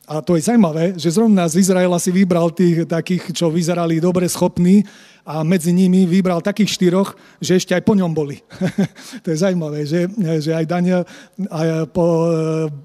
a 0.07 0.23
to 0.23 0.39
je 0.39 0.47
zaujímavé, 0.47 0.95
že 0.95 1.11
zrovna 1.11 1.51
z 1.51 1.67
Izraela 1.67 1.99
si 1.99 2.15
vybral 2.15 2.55
tých 2.55 2.87
takých, 2.87 3.35
čo 3.35 3.51
vyzerali 3.51 3.99
dobre 3.99 4.31
schopní 4.31 4.87
a 5.27 5.43
medzi 5.43 5.75
nimi 5.75 6.07
vybral 6.07 6.39
takých 6.39 6.79
štyroch, 6.79 7.19
že 7.43 7.59
ešte 7.59 7.75
aj 7.75 7.83
po 7.83 7.99
ňom 7.99 8.15
boli. 8.15 8.39
to 9.27 9.35
je 9.35 9.43
zaujímavé, 9.43 9.83
že, 9.83 10.07
že 10.39 10.55
aj 10.55 10.65
Daniel, 10.71 11.03
aj 11.51 11.91
po, 11.91 12.31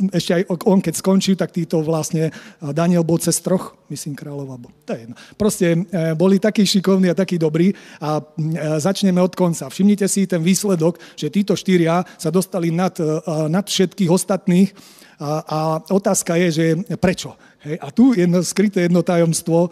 ešte 0.10 0.42
aj 0.42 0.44
on 0.66 0.82
keď 0.82 0.94
skončil, 0.98 1.38
tak 1.38 1.54
títo 1.54 1.86
vlastne, 1.86 2.34
Daniel 2.74 3.06
bol 3.06 3.22
cez 3.22 3.38
troch, 3.38 3.78
myslím 3.94 4.18
kráľov, 4.18 4.58
alebo 4.58 4.74
to 4.82 4.98
je 4.98 5.06
jedno. 5.06 5.16
Proste 5.38 5.86
boli 6.18 6.42
takí 6.42 6.66
šikovní 6.66 7.13
a 7.13 7.20
takí 7.22 7.38
dobrí 7.38 7.70
a 8.01 8.18
začneme 8.82 9.22
od 9.22 9.38
konca. 9.38 9.70
Všimnite 9.70 10.10
si 10.10 10.25
ten 10.25 10.42
výsledok, 10.42 10.98
že 11.13 11.30
títo 11.30 11.54
štyria 11.54 12.01
sa 12.18 12.34
dostali 12.34 12.74
nad, 12.74 12.98
nad 13.46 13.70
všetkých 13.70 14.10
ostatných 14.10 14.74
a, 15.22 15.32
a 15.46 15.58
otázka 15.94 16.36
je, 16.36 16.48
že 16.51 16.66
prečo? 16.98 17.38
Hej, 17.62 17.78
a 17.78 17.94
tu 17.94 18.18
jedno 18.18 18.42
skryté 18.42 18.90
jedno 18.90 19.06
tajomstvo, 19.06 19.70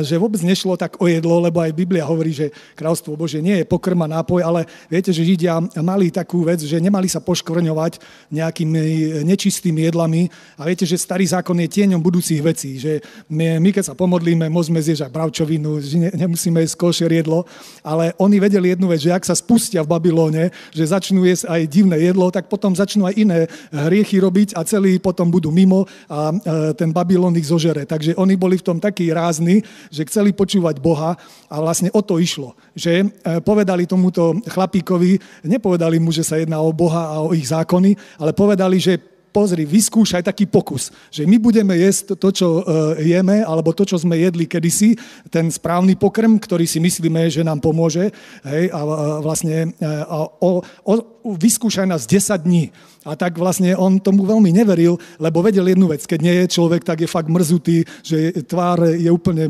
že 0.00 0.16
vôbec 0.16 0.40
nešlo 0.40 0.72
tak 0.80 0.96
o 0.96 1.04
jedlo, 1.04 1.36
lebo 1.36 1.60
aj 1.60 1.76
Biblia 1.76 2.08
hovorí, 2.08 2.32
že 2.32 2.48
kráľstvo 2.72 3.12
Bože 3.12 3.44
nie 3.44 3.60
je 3.60 3.68
pokrm 3.68 4.08
a 4.08 4.08
nápoj, 4.08 4.40
ale 4.40 4.64
viete, 4.88 5.12
že 5.12 5.20
Židia 5.20 5.60
mali 5.84 6.08
takú 6.08 6.48
vec, 6.48 6.64
že 6.64 6.80
nemali 6.80 7.04
sa 7.12 7.20
poškvrňovať 7.20 8.00
nejakými 8.32 8.80
nečistými 9.28 9.84
jedlami 9.84 10.32
a 10.56 10.64
viete, 10.64 10.88
že 10.88 10.96
starý 10.96 11.28
zákon 11.28 11.60
je 11.60 11.68
tieňom 11.68 12.00
budúcich 12.00 12.40
vecí, 12.40 12.80
že 12.80 13.04
my, 13.28 13.60
my 13.60 13.68
keď 13.76 13.92
sa 13.92 13.94
pomodlíme, 13.94 14.48
môžeme 14.48 14.80
zjesť 14.80 15.08
aj 15.08 15.12
bravčovinu, 15.12 15.76
že 15.84 15.96
ne, 16.00 16.10
nemusíme 16.24 16.56
jesť 16.64 16.80
košer 16.80 17.12
jedlo, 17.12 17.44
ale 17.84 18.16
oni 18.16 18.40
vedeli 18.40 18.72
jednu 18.72 18.88
vec, 18.88 19.04
že 19.04 19.12
ak 19.12 19.28
sa 19.28 19.36
spustia 19.36 19.84
v 19.84 19.92
Babylóne, 19.92 20.56
že 20.72 20.88
začnú 20.88 21.28
jesť 21.28 21.52
aj 21.52 21.60
divné 21.68 22.00
jedlo, 22.00 22.32
tak 22.32 22.48
potom 22.48 22.72
začnú 22.72 23.04
aj 23.04 23.14
iné 23.20 23.44
hriechy 23.68 24.24
robiť 24.24 24.56
a 24.56 24.64
celý 24.64 24.96
potom 24.96 25.28
budú 25.28 25.52
mimo 25.52 25.84
a 26.08 26.32
ten 26.72 26.96
Babylon 26.96 27.36
ich 27.36 27.52
zožere. 27.52 27.84
Takže 27.84 28.16
oni 28.16 28.40
boli 28.40 28.56
v 28.56 28.64
tom 28.64 28.78
takí 28.80 29.12
rázni, 29.12 29.65
že 29.90 30.06
chceli 30.06 30.32
počúvať 30.32 30.78
Boha 30.82 31.14
a 31.46 31.56
vlastne 31.62 31.92
o 31.92 32.00
to 32.02 32.18
išlo. 32.18 32.54
Že 32.72 32.92
e, 33.02 33.06
povedali 33.40 33.86
tomuto 33.86 34.36
chlapíkovi, 34.46 35.44
nepovedali 35.46 36.00
mu, 36.02 36.10
že 36.10 36.26
sa 36.26 36.40
jedná 36.40 36.60
o 36.60 36.74
Boha 36.74 37.14
a 37.14 37.16
o 37.22 37.32
ich 37.36 37.48
zákony, 37.48 37.94
ale 38.20 38.32
povedali, 38.32 38.78
že 38.80 39.16
pozri, 39.36 39.68
vyskúšaj 39.68 40.24
taký 40.24 40.48
pokus, 40.48 40.88
že 41.12 41.28
my 41.28 41.36
budeme 41.36 41.76
jesť 41.76 42.16
to, 42.16 42.32
čo 42.32 42.48
uh, 42.48 42.96
jeme, 42.96 43.44
alebo 43.44 43.76
to, 43.76 43.84
čo 43.84 44.00
sme 44.00 44.16
jedli 44.16 44.48
kedysi, 44.48 44.96
ten 45.28 45.52
správny 45.52 45.92
pokrm, 46.00 46.40
ktorý 46.40 46.64
si 46.64 46.80
myslíme, 46.80 47.28
že 47.28 47.44
nám 47.44 47.60
pomôže, 47.60 48.08
hej, 48.48 48.72
a, 48.72 48.80
vlastne 49.20 49.76
a, 49.84 50.24
o, 50.40 50.64
o, 50.64 50.92
vyskúšaj 51.36 51.84
nás 51.84 52.08
10 52.08 52.32
dní. 52.48 52.72
A 53.06 53.14
tak 53.14 53.38
vlastne 53.38 53.78
on 53.78 54.02
tomu 54.02 54.26
veľmi 54.26 54.50
neveril, 54.50 54.98
lebo 55.22 55.38
vedel 55.38 55.70
jednu 55.70 55.86
vec, 55.86 56.02
keď 56.02 56.18
nie 56.18 56.34
je 56.42 56.58
človek, 56.58 56.82
tak 56.82 57.06
je 57.06 57.08
fakt 57.08 57.30
mrzutý, 57.30 57.86
že 58.02 58.34
tvár 58.42 58.82
je 58.98 59.06
úplne 59.06 59.46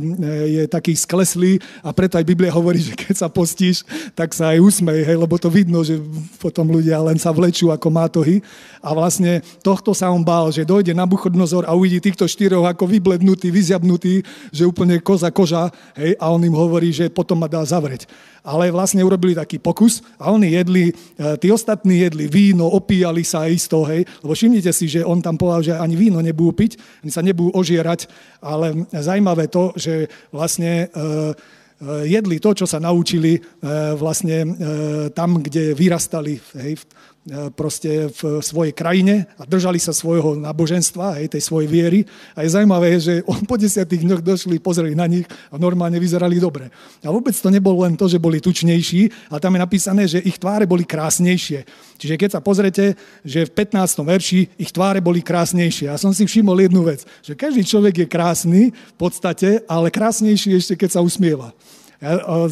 je 0.46 0.68
taký 0.68 0.92
skleslý 0.92 1.56
a 1.80 1.96
preto 1.96 2.20
aj 2.20 2.28
Biblia 2.28 2.52
hovorí, 2.52 2.84
že 2.84 2.92
keď 2.92 3.16
sa 3.16 3.28
postíš, 3.32 3.88
tak 4.12 4.36
sa 4.36 4.52
aj 4.52 4.60
usmej, 4.60 5.08
hej, 5.08 5.16
lebo 5.16 5.40
to 5.40 5.48
vidno, 5.48 5.80
že 5.80 5.96
potom 6.36 6.68
ľudia 6.68 7.00
len 7.00 7.16
sa 7.16 7.32
vlečú 7.32 7.72
ako 7.72 7.88
mátohy. 7.88 8.44
A 8.84 8.92
vlastne 8.92 9.40
tohto 9.64 9.96
sa 9.96 10.12
on 10.12 10.22
bál, 10.22 10.52
že 10.52 10.68
dojde 10.68 10.92
na 10.94 11.08
Buchodnozor 11.08 11.64
a 11.66 11.74
uvidí 11.74 11.98
týchto 11.98 12.28
štyroch 12.28 12.68
ako 12.68 12.86
vyblednutí, 12.86 13.48
vyziabnutí, 13.48 14.22
že 14.52 14.68
úplne 14.68 15.00
koza 15.00 15.32
koža, 15.32 15.72
hej, 15.96 16.14
a 16.20 16.28
on 16.28 16.44
im 16.44 16.54
hovorí, 16.54 16.92
že 16.92 17.08
potom 17.08 17.40
ma 17.40 17.48
dá 17.48 17.64
zavrieť 17.64 18.06
ale 18.46 18.70
vlastne 18.70 19.02
urobili 19.02 19.34
taký 19.34 19.58
pokus 19.58 20.06
a 20.22 20.30
oni 20.30 20.54
jedli, 20.54 20.84
e, 20.88 20.94
tí 21.42 21.50
ostatní 21.50 22.06
jedli 22.06 22.30
víno, 22.30 22.70
opíjali 22.70 23.26
sa 23.26 23.50
isto, 23.50 23.82
hej, 23.90 24.06
lebo 24.22 24.32
všimnite 24.32 24.70
si, 24.70 24.86
že 24.86 25.02
on 25.02 25.18
tam 25.18 25.34
povedal, 25.34 25.62
že 25.66 25.74
ani 25.74 25.98
víno 25.98 26.22
nebudú 26.22 26.54
piť, 26.54 27.02
ani 27.02 27.10
sa 27.10 27.26
nebudú 27.26 27.50
ožierať, 27.58 28.06
ale 28.38 28.86
zaujímavé 28.94 29.50
to, 29.50 29.74
že 29.74 30.06
vlastne 30.30 30.86
e, 30.86 30.86
e, 30.86 31.06
jedli 32.06 32.38
to, 32.38 32.54
čo 32.54 32.70
sa 32.70 32.78
naučili 32.78 33.42
vlastne 33.98 34.46
tam, 35.12 35.42
kde 35.42 35.74
vyrastali, 35.74 36.38
hej, 36.62 36.78
proste 37.58 38.06
v 38.06 38.38
svojej 38.38 38.70
krajine 38.70 39.26
a 39.34 39.42
držali 39.42 39.82
sa 39.82 39.90
svojho 39.90 40.38
náboženstva, 40.38 41.18
aj 41.18 41.34
tej 41.34 41.42
svojej 41.42 41.66
viery. 41.66 42.00
A 42.38 42.46
je 42.46 42.54
zaujímavé, 42.54 43.02
že 43.02 43.22
on 43.30 43.42
po 43.42 43.58
desiatých 43.58 44.06
dňoch 44.06 44.22
došli, 44.22 44.62
pozreli 44.62 44.94
na 44.94 45.10
nich 45.10 45.26
a 45.50 45.58
normálne 45.58 45.98
vyzerali 45.98 46.38
dobre. 46.38 46.70
A 47.02 47.10
vôbec 47.10 47.34
to 47.34 47.50
nebolo 47.50 47.82
len 47.82 47.98
to, 47.98 48.06
že 48.06 48.22
boli 48.22 48.38
tučnejší, 48.38 49.30
ale 49.30 49.42
tam 49.42 49.58
je 49.58 49.60
napísané, 49.60 50.02
že 50.06 50.22
ich 50.22 50.38
tváre 50.38 50.70
boli 50.70 50.86
krásnejšie. 50.86 51.66
Čiže 51.98 52.14
keď 52.14 52.30
sa 52.38 52.40
pozrete, 52.44 52.94
že 53.26 53.48
v 53.48 53.54
15. 53.58 54.06
verši 54.06 54.40
ich 54.54 54.70
tváre 54.70 55.02
boli 55.02 55.18
krásnejšie. 55.18 55.90
Ja 55.90 55.98
som 55.98 56.14
si 56.14 56.22
všimol 56.22 56.70
jednu 56.70 56.86
vec, 56.86 57.02
že 57.26 57.34
každý 57.34 57.66
človek 57.66 58.04
je 58.04 58.06
krásny 58.06 58.62
v 58.70 58.94
podstate, 58.94 59.66
ale 59.66 59.90
krásnejší 59.90 60.54
ešte, 60.54 60.78
keď 60.78 61.00
sa 61.00 61.00
usmieva. 61.02 61.50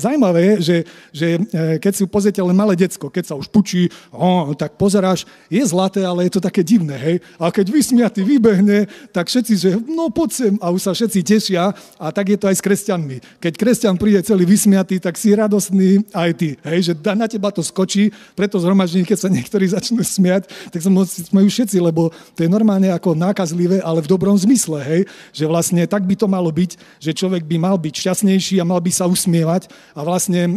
Zajímavé 0.00 0.40
je, 0.40 0.54
že, 0.61 0.76
že 1.12 1.26
e, 1.37 1.38
keď 1.76 1.92
si 1.92 2.02
pozriete 2.09 2.40
len 2.40 2.57
malé 2.57 2.72
decko, 2.80 3.12
keď 3.12 3.24
sa 3.28 3.35
už 3.37 3.52
pučí, 3.52 3.92
oh, 4.09 4.57
tak 4.57 4.80
pozeráš, 4.80 5.28
je 5.52 5.61
zlaté, 5.61 6.00
ale 6.00 6.24
je 6.24 6.33
to 6.33 6.40
také 6.40 6.64
divné, 6.64 6.96
hej. 6.96 7.16
A 7.37 7.52
keď 7.52 7.68
vysmiatý 7.68 8.24
vybehne, 8.24 8.88
tak 9.12 9.28
všetci, 9.28 9.52
že 9.61 9.70
no 9.85 10.09
poď 10.09 10.30
sem. 10.33 10.54
A 10.64 10.72
už 10.72 10.80
sa 10.80 10.92
všetci 10.96 11.20
tešia. 11.20 11.76
A 12.00 12.07
tak 12.09 12.33
je 12.33 12.38
to 12.40 12.48
aj 12.48 12.57
s 12.57 12.64
kresťanmi. 12.64 13.20
Keď 13.37 13.52
kresťan 13.61 14.00
príde 14.00 14.24
celý 14.24 14.48
vysmiatý, 14.48 14.96
tak 14.96 15.20
si 15.20 15.37
radostný 15.37 16.09
aj 16.16 16.30
ty, 16.40 16.57
hej, 16.64 16.80
že 16.90 16.92
na 17.12 17.28
teba 17.28 17.52
to 17.52 17.61
skočí, 17.61 18.09
preto 18.33 18.57
zhromaždení, 18.57 19.04
keď 19.04 19.18
sa 19.20 19.28
niektorí 19.37 19.68
začnú 19.68 20.00
smiať, 20.00 20.48
tak 20.72 20.80
sa 20.80 20.88
smejú 21.04 21.48
všetci, 21.52 21.85
lebo 21.85 22.09
to 22.33 22.40
je 22.40 22.48
normálne 22.48 22.88
ako 22.88 23.12
nákazlivé, 23.12 23.85
ale 23.85 24.00
v 24.00 24.09
dobrom 24.09 24.35
zmysle, 24.40 24.80
hej, 24.80 25.02
že 25.37 25.44
vlastne 25.44 25.85
tak 25.85 26.09
by 26.09 26.16
to 26.16 26.24
malo 26.24 26.48
byť, 26.48 26.80
že 26.96 27.12
človek 27.12 27.44
by 27.44 27.57
mal 27.61 27.76
byť 27.76 27.92
šťastnejší 27.92 28.57
a 28.59 28.64
mal 28.64 28.80
by 28.80 28.88
sa 28.88 29.04
usmiať 29.04 29.34
usmievať 29.35 29.66
a 29.99 30.01
vlastne 30.07 30.47
e, 30.47 30.51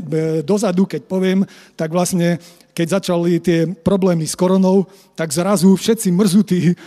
dozadu, 0.46 0.86
keď 0.86 1.02
poviem, 1.10 1.42
tak 1.74 1.90
vlastne 1.90 2.38
keď 2.78 3.02
začali 3.02 3.42
tie 3.42 3.66
problémy 3.66 4.30
s 4.30 4.38
koronou, 4.38 4.86
tak 5.18 5.34
zrazu 5.34 5.74
všetci 5.74 6.14
mrzutí 6.14 6.78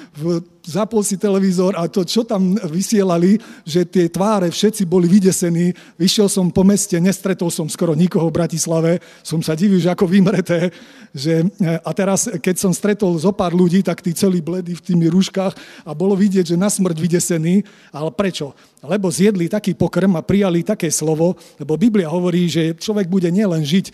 zapol 0.70 1.02
si 1.02 1.18
televízor 1.18 1.74
a 1.74 1.90
to, 1.90 2.06
čo 2.06 2.22
tam 2.22 2.54
vysielali, 2.70 3.42
že 3.66 3.82
tie 3.82 4.06
tváre 4.06 4.54
všetci 4.54 4.86
boli 4.86 5.10
vydesení. 5.10 5.74
Vyšiel 5.98 6.30
som 6.30 6.54
po 6.54 6.62
meste, 6.62 6.94
nestretol 7.02 7.50
som 7.50 7.66
skoro 7.66 7.98
nikoho 7.98 8.30
v 8.30 8.38
Bratislave, 8.38 8.92
som 9.26 9.42
sa 9.42 9.58
divil, 9.58 9.82
že 9.82 9.90
ako 9.90 10.06
vymreté. 10.06 10.70
Že, 11.10 11.50
e, 11.58 11.74
a 11.82 11.90
teraz, 11.90 12.30
keď 12.38 12.54
som 12.54 12.70
stretol 12.70 13.18
zo 13.18 13.34
pár 13.34 13.50
ľudí, 13.50 13.82
tak 13.82 13.98
tí 13.98 14.14
celí 14.14 14.38
bledy 14.38 14.78
v 14.78 14.84
tými 14.94 15.10
rúškach 15.10 15.58
a 15.82 15.90
bolo 15.90 16.14
vidieť, 16.14 16.54
že 16.54 16.60
na 16.60 16.70
smrť 16.70 16.96
vydesený. 17.02 17.66
Ale 17.90 18.14
prečo? 18.14 18.54
Lebo 18.80 19.12
zjedli 19.12 19.50
taký 19.50 19.76
pokrm 19.76 20.16
a 20.16 20.24
prijali 20.24 20.64
také 20.64 20.88
slovo, 20.88 21.36
lebo 21.60 21.76
Biblia 21.76 22.08
hovorí, 22.08 22.48
že 22.48 22.72
človek 22.78 23.10
bude 23.10 23.28
nielen 23.28 23.60
žiť 23.60 23.86
e, 23.90 23.92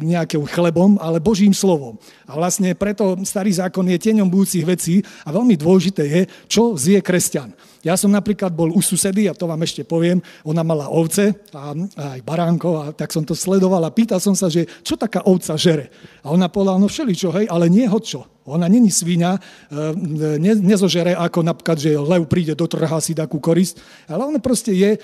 nejakým 0.00 0.46
chlebom, 0.46 0.96
ale 1.02 1.20
Božím 1.20 1.52
slovom. 1.52 1.98
A 2.24 2.38
vlastne 2.38 2.72
preto 2.78 3.18
starý 3.26 3.52
zákon 3.52 3.84
je 3.90 3.98
tieňom 3.98 4.30
budúcich 4.30 4.64
vecí 4.64 5.02
a 5.26 5.34
veľmi 5.34 5.58
dôležité 5.80 6.04
je, 6.04 6.22
čo 6.44 6.76
zje 6.76 7.00
kresťan. 7.00 7.56
Ja 7.80 7.96
som 7.96 8.12
napríklad 8.12 8.52
bol 8.52 8.76
u 8.76 8.84
susedy, 8.84 9.24
a 9.24 9.32
to 9.32 9.48
vám 9.48 9.64
ešte 9.64 9.88
poviem, 9.88 10.20
ona 10.44 10.60
mala 10.60 10.92
ovce 10.92 11.32
a, 11.56 11.72
aj 11.96 12.20
baránko, 12.20 12.68
a 12.76 12.84
tak 12.92 13.08
som 13.08 13.24
to 13.24 13.32
sledoval 13.32 13.80
a 13.80 13.88
pýtal 13.88 14.20
som 14.20 14.36
sa, 14.36 14.52
že 14.52 14.68
čo 14.84 15.00
taká 15.00 15.24
ovca 15.24 15.56
žere. 15.56 15.88
A 16.20 16.28
ona 16.28 16.52
povedala, 16.52 16.76
no 16.76 16.92
všeličo, 16.92 17.32
hej, 17.32 17.48
ale 17.48 17.72
nie 17.72 17.88
čo. 18.04 18.28
Ona 18.44 18.68
není 18.68 18.92
svíňa, 18.92 19.30
e, 19.32 19.40
ne, 20.36 20.52
nezožere 20.60 21.16
ako 21.16 21.40
napríklad, 21.40 21.80
že 21.80 21.96
lev 21.96 22.28
príde 22.28 22.52
do 22.52 22.68
trha 22.68 23.00
si 23.00 23.16
takú 23.16 23.40
korist, 23.40 23.80
ale 24.04 24.28
ona 24.28 24.40
proste 24.44 24.76
je 24.76 24.90
e, 24.96 24.98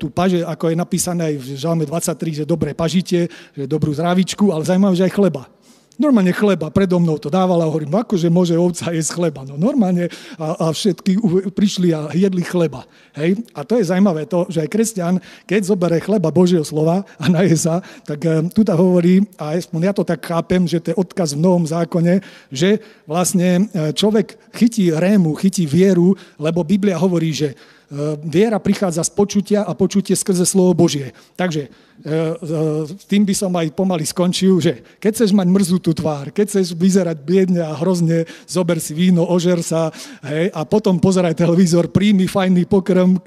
tu 0.00 0.08
paže, 0.08 0.40
ako 0.40 0.72
je 0.72 0.76
napísané 0.80 1.22
aj 1.32 1.36
v 1.36 1.46
Žalme 1.60 1.84
23, 1.84 2.40
že 2.40 2.44
dobre 2.48 2.72
pažite, 2.72 3.28
že 3.52 3.68
dobrú 3.68 3.92
zdravičku, 3.92 4.48
ale 4.48 4.64
zaujímavé, 4.64 4.96
že 4.96 5.04
aj 5.04 5.12
chleba. 5.12 5.52
Normálne 6.00 6.32
chleba, 6.32 6.72
predo 6.72 6.96
mnou 6.96 7.20
to 7.20 7.28
dávala 7.28 7.68
hovorím, 7.68 7.92
akože 7.92 8.32
môže 8.32 8.56
ovca 8.56 8.92
jesť 8.96 9.20
chleba. 9.20 9.44
No 9.44 9.60
normálne 9.60 10.08
a, 10.40 10.56
a 10.56 10.66
všetky 10.72 11.20
prišli 11.52 11.92
a 11.92 12.08
jedli 12.16 12.40
chleba. 12.40 12.88
Hej? 13.12 13.44
A 13.52 13.60
to 13.64 13.76
je 13.76 13.88
zaujímavé 13.88 14.24
to, 14.24 14.48
že 14.48 14.64
aj 14.64 14.72
kresťan, 14.72 15.14
keď 15.44 15.60
zobere 15.68 16.00
chleba 16.00 16.32
Božieho 16.32 16.64
slova 16.64 17.04
a 17.20 17.24
naje 17.28 17.60
sa, 17.60 17.84
tak 18.08 18.24
um, 18.24 18.48
tu 18.48 18.64
ta 18.64 18.72
hovorí, 18.72 19.20
a 19.36 19.56
ja 19.60 19.92
to 19.92 20.04
tak 20.06 20.24
chápem, 20.24 20.64
že 20.64 20.80
to 20.80 20.96
je 20.96 21.00
odkaz 21.00 21.36
v 21.36 21.42
Novom 21.44 21.68
zákone, 21.68 22.24
že 22.48 22.80
vlastne 23.04 23.68
e, 23.68 23.92
človek 23.92 24.38
chytí 24.56 24.94
rému, 24.94 25.36
chytí 25.36 25.68
vieru, 25.68 26.16
lebo 26.40 26.64
Biblia 26.64 26.96
hovorí, 26.96 27.34
že 27.34 27.52
Eh, 27.92 28.16
viera 28.24 28.56
prichádza 28.56 29.04
z 29.04 29.12
počutia 29.12 29.68
a 29.68 29.76
počutie 29.76 30.16
skrze 30.16 30.48
slovo 30.48 30.72
Božie. 30.72 31.12
Takže 31.36 31.68
tým 33.06 33.22
by 33.22 33.34
som 33.34 33.54
aj 33.54 33.70
pomaly 33.78 34.02
skončil, 34.02 34.58
že 34.58 34.82
keď 34.98 35.10
chceš 35.14 35.30
mať 35.30 35.46
mrzutú 35.46 35.94
tvár, 35.94 36.34
keď 36.34 36.50
chceš 36.50 36.74
vyzerať 36.74 37.18
biedne 37.22 37.62
a 37.62 37.78
hrozne, 37.78 38.26
zober 38.50 38.82
si 38.82 38.90
víno, 38.90 39.22
ožer 39.22 39.62
sa 39.62 39.94
hej, 40.26 40.50
a 40.50 40.66
potom 40.66 40.98
pozeraj 40.98 41.38
televízor, 41.38 41.94
príjmi 41.94 42.26
fajný 42.26 42.66
pokrm, 42.66 43.14
e, 43.14 43.20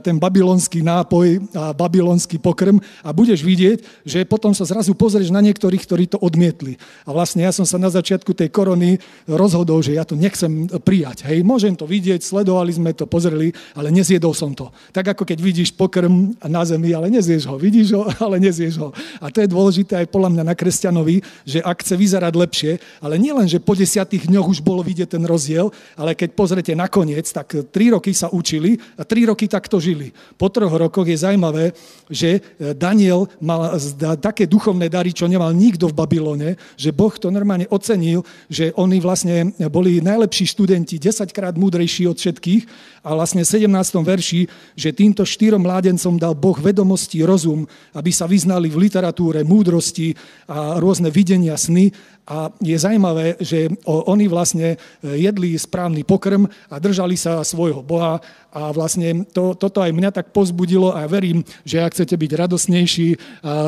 ten 0.00 0.16
babylonský 0.16 0.80
nápoj 0.80 1.44
a 1.52 1.76
babylonský 1.76 2.40
pokrm 2.40 2.80
a 3.04 3.12
budeš 3.12 3.44
vidieť, 3.44 4.08
že 4.08 4.24
potom 4.24 4.56
sa 4.56 4.64
zrazu 4.64 4.96
pozrieš 4.96 5.28
na 5.28 5.44
niektorých, 5.44 5.84
ktorí 5.84 6.04
to 6.08 6.16
odmietli. 6.16 6.80
A 7.04 7.12
vlastne 7.12 7.44
ja 7.44 7.52
som 7.52 7.68
sa 7.68 7.76
na 7.76 7.92
začiatku 7.92 8.32
tej 8.32 8.48
korony 8.48 8.96
rozhodol, 9.28 9.84
že 9.84 9.92
ja 9.92 10.08
to 10.08 10.16
nechcem 10.16 10.72
prijať. 10.80 11.28
Hej, 11.28 11.44
môžem 11.44 11.76
to 11.76 11.84
vidieť, 11.84 12.24
sledovali 12.24 12.72
sme 12.72 12.96
to, 12.96 13.04
pozreli, 13.04 13.52
ale 13.76 13.92
nezjedol 13.92 14.32
som 14.32 14.56
to. 14.56 14.72
Tak 14.96 15.12
ako 15.12 15.28
keď 15.28 15.38
vidíš 15.44 15.76
pokrm 15.76 16.32
na 16.48 16.64
zemi, 16.64 16.96
ale 16.96 17.12
nezješ 17.12 17.44
ho. 17.44 17.60
Vidíš 17.60 17.88
ho, 17.92 18.02
ale 18.22 18.38
nezješ 18.38 18.78
ho. 18.78 18.88
A 19.18 19.28
to 19.28 19.42
je 19.42 19.50
dôležité 19.50 19.98
aj 19.98 20.10
podľa 20.10 20.30
mňa 20.38 20.44
na 20.46 20.54
kresťanovi, 20.54 21.20
že 21.42 21.58
ak 21.60 21.82
chce 21.82 21.94
vyzerať 21.98 22.32
lepšie, 22.32 22.72
ale 23.02 23.18
nielen, 23.18 23.50
že 23.50 23.60
po 23.60 23.74
desiatých 23.76 24.30
dňoch 24.30 24.48
už 24.48 24.58
bolo 24.62 24.80
vidieť 24.80 25.18
ten 25.18 25.24
rozdiel, 25.26 25.74
ale 25.98 26.14
keď 26.14 26.30
pozrete 26.32 26.72
nakoniec, 26.72 27.28
tak 27.28 27.52
tri 27.74 27.92
roky 27.92 28.14
sa 28.14 28.32
učili 28.32 28.78
a 28.96 29.02
tri 29.02 29.26
roky 29.28 29.46
takto 29.46 29.82
žili. 29.82 30.14
Po 30.38 30.48
troch 30.48 30.72
rokoch 30.72 31.06
je 31.06 31.18
zaujímavé, 31.18 31.76
že 32.08 32.38
e, 32.38 32.72
Daniel 32.72 33.28
mal 33.38 33.76
také 34.18 34.46
duchovné 34.48 34.88
dary, 34.88 35.14
čo 35.14 35.28
nemal 35.28 35.52
nikto 35.54 35.90
v 35.90 35.96
Babylone, 35.96 36.50
že 36.74 36.90
Boh 36.90 37.12
to 37.14 37.30
normálne 37.30 37.68
ocenil, 37.70 38.26
že 38.50 38.74
oni 38.74 38.98
vlastne 38.98 39.54
boli 39.70 40.02
najlepší 40.02 40.50
študenti, 40.50 40.98
desaťkrát 40.98 41.54
múdrejší 41.54 42.10
od 42.10 42.18
všetkých 42.18 42.62
a 43.06 43.14
vlastne 43.14 43.46
v 43.46 43.50
17. 43.66 43.70
verši, 44.02 44.40
že 44.74 44.94
týmto 44.94 45.22
štyrom 45.22 45.62
mládencom 45.62 46.18
dal 46.18 46.34
Boh 46.34 46.58
vedomosti, 46.58 47.22
rozum, 47.22 47.66
aby 47.94 48.01
sa 48.10 48.26
vyznali 48.26 48.66
v 48.72 48.88
literatúre, 48.88 49.46
múdrosti 49.46 50.16
a 50.50 50.80
rôzne 50.82 51.12
videnia, 51.12 51.54
sny 51.54 51.92
a 52.22 52.54
je 52.62 52.78
zaujímavé, 52.78 53.34
že 53.42 53.66
oni 53.86 54.30
vlastne 54.30 54.74
e, 54.74 54.76
jedli 55.18 55.58
správny 55.58 56.06
pokrm 56.06 56.46
a 56.70 56.78
držali 56.78 57.18
sa 57.18 57.42
svojho 57.42 57.82
Boha 57.82 58.22
a 58.52 58.68
vlastne 58.68 59.24
to, 59.32 59.56
toto 59.56 59.80
aj 59.80 59.96
mňa 59.96 60.12
tak 60.12 60.28
pozbudilo 60.36 60.92
a 60.92 61.08
verím, 61.08 61.40
že 61.64 61.80
ak 61.80 61.96
chcete 61.96 62.12
byť 62.12 62.30
radosnejší, 62.36 63.08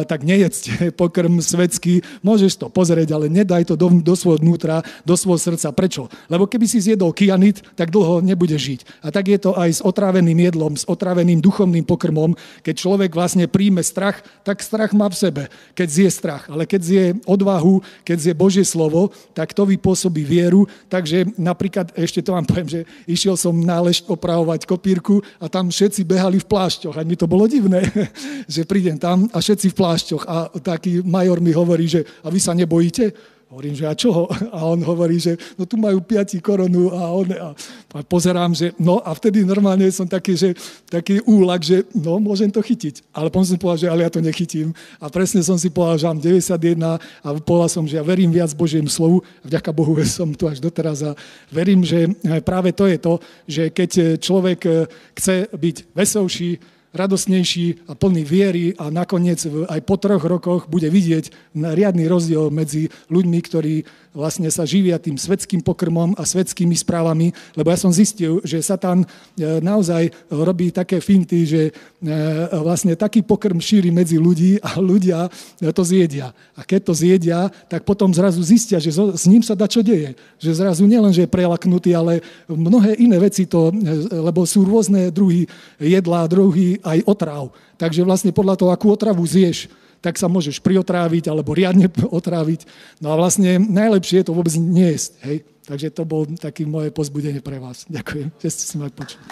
tak 0.05 0.29
nejedzte 0.29 0.73
pokrm 1.01 1.41
svetský, 1.41 2.05
môžeš 2.21 2.61
to 2.61 2.69
pozrieť, 2.69 3.17
ale 3.17 3.33
nedaj 3.33 3.65
to 3.65 3.81
do, 3.81 3.89
do 4.05 4.13
svojho 4.13 4.45
vnútra, 4.45 4.85
do 5.09 5.17
svojho 5.17 5.41
srdca. 5.41 5.73
Prečo? 5.73 6.13
Lebo 6.29 6.45
keby 6.45 6.69
si 6.69 6.85
zjedol 6.85 7.17
kianit, 7.17 7.65
tak 7.81 7.89
dlho 7.89 8.21
nebude 8.21 8.61
žiť. 8.61 9.01
A 9.01 9.09
tak 9.09 9.33
je 9.33 9.41
to 9.41 9.57
aj 9.57 9.73
s 9.73 9.81
otráveným 9.81 10.37
jedlom, 10.37 10.77
s 10.77 10.85
otráveným 10.85 11.41
duchovným 11.41 11.89
pokrmom. 11.89 12.37
Keď 12.61 12.75
človek 12.77 13.17
vlastne 13.17 13.49
príjme 13.49 13.81
strach, 13.81 14.21
tak 14.45 14.61
strach 14.61 14.93
má 14.93 15.09
v 15.09 15.17
sebe, 15.17 15.43
keď 15.73 15.89
zje 15.89 16.09
strach. 16.13 16.53
Ale 16.53 16.69
keď 16.69 16.81
zje 16.85 17.05
odvahu, 17.25 17.81
keď 18.05 18.17
zje 18.21 18.35
Božie 18.45 18.61
slovo, 18.69 19.09
tak 19.33 19.57
to 19.57 19.65
vypôsobí 19.65 20.21
vieru. 20.21 20.69
Takže 20.93 21.33
napríklad, 21.41 21.97
ešte 21.97 22.21
to 22.21 22.37
vám 22.37 22.45
poviem, 22.45 22.69
že 22.69 22.81
išiel 23.09 23.41
som 23.41 23.57
na 23.57 23.81
lež 23.81 24.05
opravovať 24.05 24.69
kopírku 24.69 25.25
a 25.41 25.49
tam 25.49 25.73
všetci 25.73 26.05
behali 26.05 26.45
v 26.45 26.51
plášťoch. 26.53 27.01
A 27.01 27.09
mi 27.09 27.17
to 27.17 27.25
bolo 27.25 27.49
divné, 27.49 27.89
že 28.55 28.69
prídem 28.69 29.01
tam 29.01 29.25
a 29.33 29.41
všetci 29.41 29.73
v 29.73 29.79
plášťoch. 29.81 30.23
A 30.29 30.37
taký 30.61 31.01
major 31.01 31.41
mi 31.41 31.57
hovorí, 31.57 31.89
že 31.89 32.05
a 32.21 32.29
vy 32.29 32.37
sa 32.37 32.53
nebojíte? 32.53 33.34
Hovorím, 33.55 33.79
že 33.79 33.87
a 33.87 33.95
čoho? 33.95 34.27
A 34.51 34.67
on 34.67 34.83
hovorí, 34.83 35.15
že 35.23 35.39
no 35.55 35.63
tu 35.63 35.79
majú 35.79 36.03
piati 36.03 36.43
koronu 36.43 36.91
a 36.91 37.15
on 37.15 37.31
a, 37.31 37.55
a 37.95 37.99
pozerám, 38.03 38.51
že 38.51 38.75
no 38.83 38.99
a 38.99 39.15
vtedy 39.15 39.47
normálne 39.47 39.87
som 39.95 40.11
taký, 40.11 40.35
že 40.35 40.59
taký 40.91 41.23
úlak, 41.23 41.63
že 41.63 41.87
no 41.95 42.19
môžem 42.19 42.51
to 42.51 42.59
chytiť. 42.59 43.07
Ale 43.15 43.31
potom 43.31 43.47
som 43.47 43.55
povedal, 43.55 43.79
že 43.79 43.91
ale 43.95 44.03
ja 44.03 44.11
to 44.11 44.19
nechytím. 44.19 44.75
A 44.99 45.07
presne 45.07 45.39
som 45.47 45.55
si 45.55 45.71
povedal, 45.71 46.03
že 46.03 46.11
mám 46.11 46.19
91 46.19 46.99
a 46.99 47.29
povedal 47.39 47.71
som, 47.71 47.87
že 47.87 47.95
ja 47.95 48.03
verím 48.03 48.35
viac 48.35 48.51
Božiemu 48.59 48.91
slovu. 48.91 49.23
Vďaka 49.47 49.71
Bohu 49.71 49.95
som 50.19 50.35
tu 50.35 50.51
až 50.51 50.59
doteraz 50.59 51.07
a 51.07 51.15
verím, 51.55 51.87
že 51.87 52.11
práve 52.43 52.75
to 52.75 52.91
je 52.91 52.99
to, 52.99 53.23
že 53.47 53.63
keď 53.71 54.19
človek 54.19 54.67
chce 55.15 55.47
byť 55.55 55.77
veselší, 55.95 56.59
radosnejší 56.95 57.91
a 57.91 57.99
plný 57.99 58.23
viery 58.23 58.65
a 58.79 58.89
nakoniec 58.89 59.43
aj 59.45 59.81
po 59.83 59.99
troch 59.99 60.23
rokoch 60.23 60.71
bude 60.71 60.87
vidieť 60.87 61.55
riadny 61.59 62.07
rozdiel 62.07 62.55
medzi 62.55 62.89
ľuďmi, 63.11 63.39
ktorí 63.43 63.75
vlastne 64.15 64.47
sa 64.49 64.63
živia 64.63 64.97
tým 65.03 65.19
svetským 65.19 65.59
pokrmom 65.61 66.15
a 66.15 66.23
svetskými 66.23 66.73
správami, 66.79 67.35
lebo 67.59 67.69
ja 67.69 67.79
som 67.79 67.91
zistil, 67.91 68.39
že 68.47 68.63
Satan 68.63 69.03
e, 69.03 69.07
naozaj 69.59 70.31
robí 70.31 70.71
také 70.71 71.03
finty, 71.03 71.43
že 71.43 71.63
e, 71.69 71.73
vlastne 72.63 72.95
taký 72.95 73.27
pokrm 73.27 73.59
šíri 73.59 73.91
medzi 73.91 74.17
ľudí 74.17 74.63
a 74.63 74.79
ľudia 74.79 75.27
to 75.75 75.83
zjedia. 75.83 76.31
A 76.55 76.63
keď 76.63 76.81
to 76.89 76.95
zjedia, 76.95 77.51
tak 77.67 77.83
potom 77.83 78.15
zrazu 78.15 78.39
zistia, 78.47 78.79
že 78.79 78.95
s 78.95 79.25
ním 79.27 79.43
sa 79.43 79.59
dá 79.59 79.67
čo 79.67 79.83
deje. 79.83 80.15
Že 80.39 80.63
zrazu 80.63 80.87
nielen, 80.87 81.11
že 81.11 81.27
je 81.27 81.35
prelaknutý, 81.35 81.91
ale 81.99 82.23
mnohé 82.47 82.95
iné 83.03 83.19
veci 83.19 83.51
to, 83.51 83.75
e, 83.75 83.75
lebo 84.15 84.47
sú 84.47 84.63
rôzne 84.63 85.11
druhy 85.11 85.51
jedlá, 85.83 86.31
druhy 86.31 86.79
aj 86.87 87.03
otráv. 87.11 87.51
Takže 87.75 88.07
vlastne 88.07 88.31
podľa 88.31 88.55
toho, 88.63 88.71
akú 88.71 88.95
otravu 88.95 89.27
zješ, 89.27 89.67
tak 90.05 90.21
sa 90.21 90.29
môžeš 90.29 90.61
priotráviť 90.61 91.33
alebo 91.33 91.57
riadne 91.57 91.89
otráviť. 92.21 92.69
No 93.01 93.17
a 93.17 93.17
vlastne 93.17 93.57
najlepšie 93.57 94.21
je 94.21 94.27
to 94.29 94.37
vôbec 94.37 94.53
jesť. 94.53 95.17
Hej? 95.25 95.49
Takže 95.65 95.89
to 95.97 96.05
bolo 96.05 96.29
také 96.37 96.69
moje 96.69 96.93
pozbudenie 96.93 97.41
pre 97.41 97.57
vás. 97.57 97.89
Ďakujem, 97.89 98.29
že 98.37 98.49
ste 98.53 98.65
si 98.69 98.77
ma 98.77 98.93
počuli. 98.93 99.25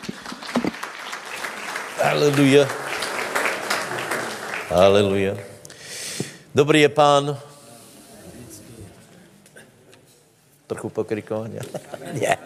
Aleluja. 2.01 2.65
Aleluja. 4.73 5.37
Dobrý 6.57 6.89
je 6.89 6.91
pán. 6.91 7.37
Trochu 10.73 10.89
pokrikovania. 10.89 11.61
Nie. 12.17 12.41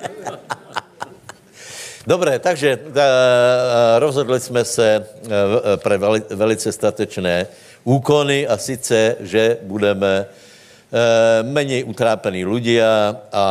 Dobre, 2.06 2.38
takže 2.38 2.78
uh, 2.78 2.94
rozhodli 3.98 4.40
jsme 4.40 4.64
se 4.64 4.98
uh, 4.98 5.30
pre 5.76 5.98
velice 6.34 6.72
statečné 6.72 7.46
úkony 7.86 8.42
a 8.42 8.58
sice, 8.58 9.16
že 9.22 9.62
budeme 9.62 10.26
eh, 10.26 11.46
menej 11.46 11.86
utrápení 11.86 12.42
ľudia 12.42 13.14
a 13.30 13.46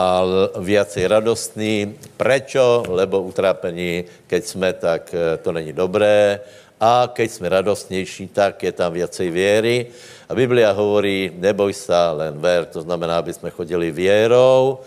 viacej 0.59 1.07
radostní. 1.07 1.95
Prečo? 2.19 2.83
Lebo 2.91 3.23
utrápení, 3.23 4.03
keď 4.27 4.41
sme, 4.43 4.69
tak 4.75 5.07
eh, 5.15 5.39
to 5.39 5.55
není 5.55 5.71
dobré. 5.71 6.43
A 6.75 7.07
keď 7.07 7.27
sme 7.31 7.47
radostnější, 7.47 8.35
tak 8.35 8.59
je 8.59 8.75
tam 8.75 8.91
viacej 8.91 9.31
viery. 9.31 9.87
A 10.27 10.35
Biblia 10.35 10.75
hovorí, 10.75 11.31
neboj 11.31 11.71
sa, 11.71 12.11
len 12.11 12.35
ver, 12.35 12.67
to 12.67 12.83
znamená, 12.83 13.23
aby 13.23 13.31
sme 13.31 13.47
chodili 13.47 13.95
vierou. 13.95 14.83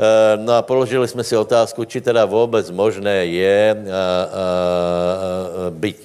Eh, 0.00 0.40
no 0.40 0.56
a 0.56 0.64
položili 0.64 1.08
jsme 1.08 1.24
si 1.24 1.36
otázku, 1.36 1.84
či 1.84 2.00
teda 2.00 2.24
vůbec 2.24 2.70
možné 2.72 3.28
je 3.28 3.76
eh, 5.66 5.72
eh, 5.72 5.80
být 5.80 5.98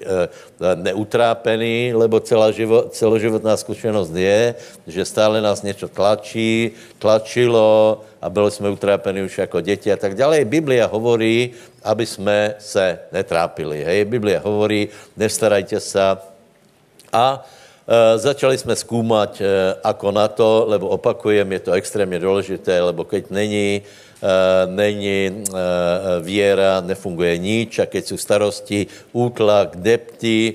neutrápený, 0.76 1.94
lebo 1.94 2.20
celá 2.20 2.52
život, 2.52 2.94
celoživotná 2.94 3.58
zkušenost 3.58 4.16
je, 4.16 4.56
že 4.88 5.06
stále 5.06 5.42
nás 5.42 5.62
něco 5.62 5.88
tlačí, 5.88 6.72
tlačilo 7.00 8.02
a 8.22 8.30
byli 8.30 8.52
jsme 8.52 8.70
utrápení 8.70 9.22
už 9.22 9.38
jako 9.38 9.62
děti 9.62 9.92
a 9.94 9.98
tak 9.98 10.16
dále. 10.16 10.46
Biblia 10.46 10.88
hovorí, 10.88 11.52
aby 11.84 12.06
jsme 12.06 12.56
se 12.60 13.00
netrápili. 13.12 13.84
Hej? 13.84 14.06
Biblia 14.06 14.40
hovorí, 14.40 14.88
nestarajte 15.18 15.80
se 15.80 16.02
a 17.14 17.46
Eh, 17.92 18.18
začali 18.18 18.58
jsme 18.58 18.76
eh, 18.78 19.76
ako 19.84 20.12
na 20.12 20.28
to, 20.28 20.66
lebo 20.68 20.88
opakujem, 20.88 21.52
je 21.52 21.60
to 21.60 21.72
extrémně 21.72 22.20
důležité, 22.20 22.82
lebo 22.82 23.04
keď 23.04 23.30
není, 23.30 23.82
není 24.66 25.44
věra, 26.22 26.82
nefunguje 26.82 27.38
nič 27.38 27.80
a 27.80 27.86
keď 27.86 28.06
jsou 28.06 28.18
starosti, 28.18 28.88
útlak, 29.12 29.76
depty, 29.76 30.54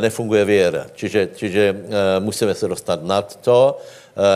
nefunguje 0.00 0.44
věra. 0.44 0.86
Čiže, 0.94 1.28
čiže 1.34 1.76
musíme 2.18 2.54
se 2.54 2.68
dostat 2.68 3.04
nad 3.04 3.36
to, 3.36 3.78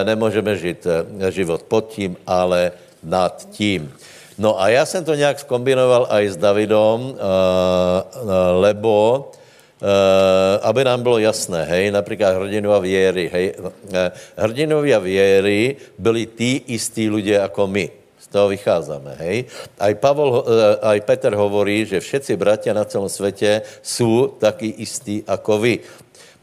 nemůžeme 0.05 0.57
žít 0.57 0.87
život 1.31 1.63
pod 1.63 1.89
tím, 1.89 2.17
ale 2.27 2.73
nad 3.03 3.49
tím. 3.51 3.93
No 4.39 4.61
a 4.61 4.69
já 4.69 4.87
jsem 4.87 5.05
to 5.05 5.15
nějak 5.15 5.41
skombinoval 5.41 6.07
aj 6.11 6.29
s 6.29 6.37
Davidom, 6.37 7.17
lebo 8.61 9.29
aby 10.63 10.85
nám 10.85 11.03
bylo 11.03 11.19
jasné, 11.19 11.65
hej, 11.65 11.91
například 11.91 12.37
hrdinovia 12.37 12.79
viery, 12.81 13.31
hej, 13.33 13.47
hrdinovia 14.37 14.99
viery 15.01 15.77
byli 15.97 16.27
tí 16.27 16.69
istí 16.69 17.09
ľudia 17.09 17.49
ako 17.49 17.65
my. 17.65 18.00
Toho 18.31 18.47
vychádzame, 18.47 19.19
hej. 19.27 19.51
Aj, 19.75 19.91
Pavol, 19.99 20.47
aj 20.79 21.03
Peter 21.03 21.35
hovorí, 21.35 21.83
že 21.83 21.99
všetci 21.99 22.39
bratia 22.39 22.71
na 22.71 22.87
celom 22.87 23.11
svete 23.11 23.67
sú 23.83 24.39
takí 24.39 24.71
istí 24.71 25.27
ako 25.27 25.59
vy 25.59 25.75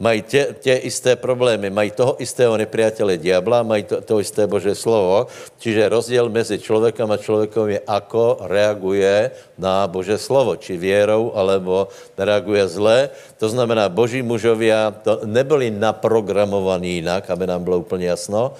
mají 0.00 0.22
tě 0.60 0.74
isté 0.86 1.16
problémy, 1.16 1.70
mají 1.70 1.90
toho 1.90 2.22
istého 2.22 2.56
nepriatele 2.56 3.18
diabla, 3.18 3.62
mají 3.62 3.82
to, 3.82 4.00
to 4.00 4.20
isté 4.20 4.46
Bože 4.46 4.74
slovo, 4.74 5.26
čiže 5.58 5.88
rozdiel 5.88 6.30
mezi 6.30 6.58
člověkem 6.58 7.10
a 7.10 7.16
člověkom 7.16 7.68
je, 7.68 7.80
ako 7.86 8.46
reaguje 8.46 9.30
na 9.58 9.86
Bože 9.90 10.18
slovo, 10.18 10.56
či 10.56 10.78
věrou, 10.78 11.34
alebo 11.34 11.90
reaguje 12.14 12.68
zle. 12.68 13.10
To 13.42 13.50
znamená, 13.50 13.90
boží 13.90 14.22
mužovia 14.22 14.94
to 15.02 15.26
nebyli 15.26 15.70
naprogramovaní 15.70 17.02
jinak, 17.02 17.30
aby 17.30 17.46
nám 17.46 17.64
bylo 17.64 17.78
úplně 17.78 18.06
jasno, 18.06 18.54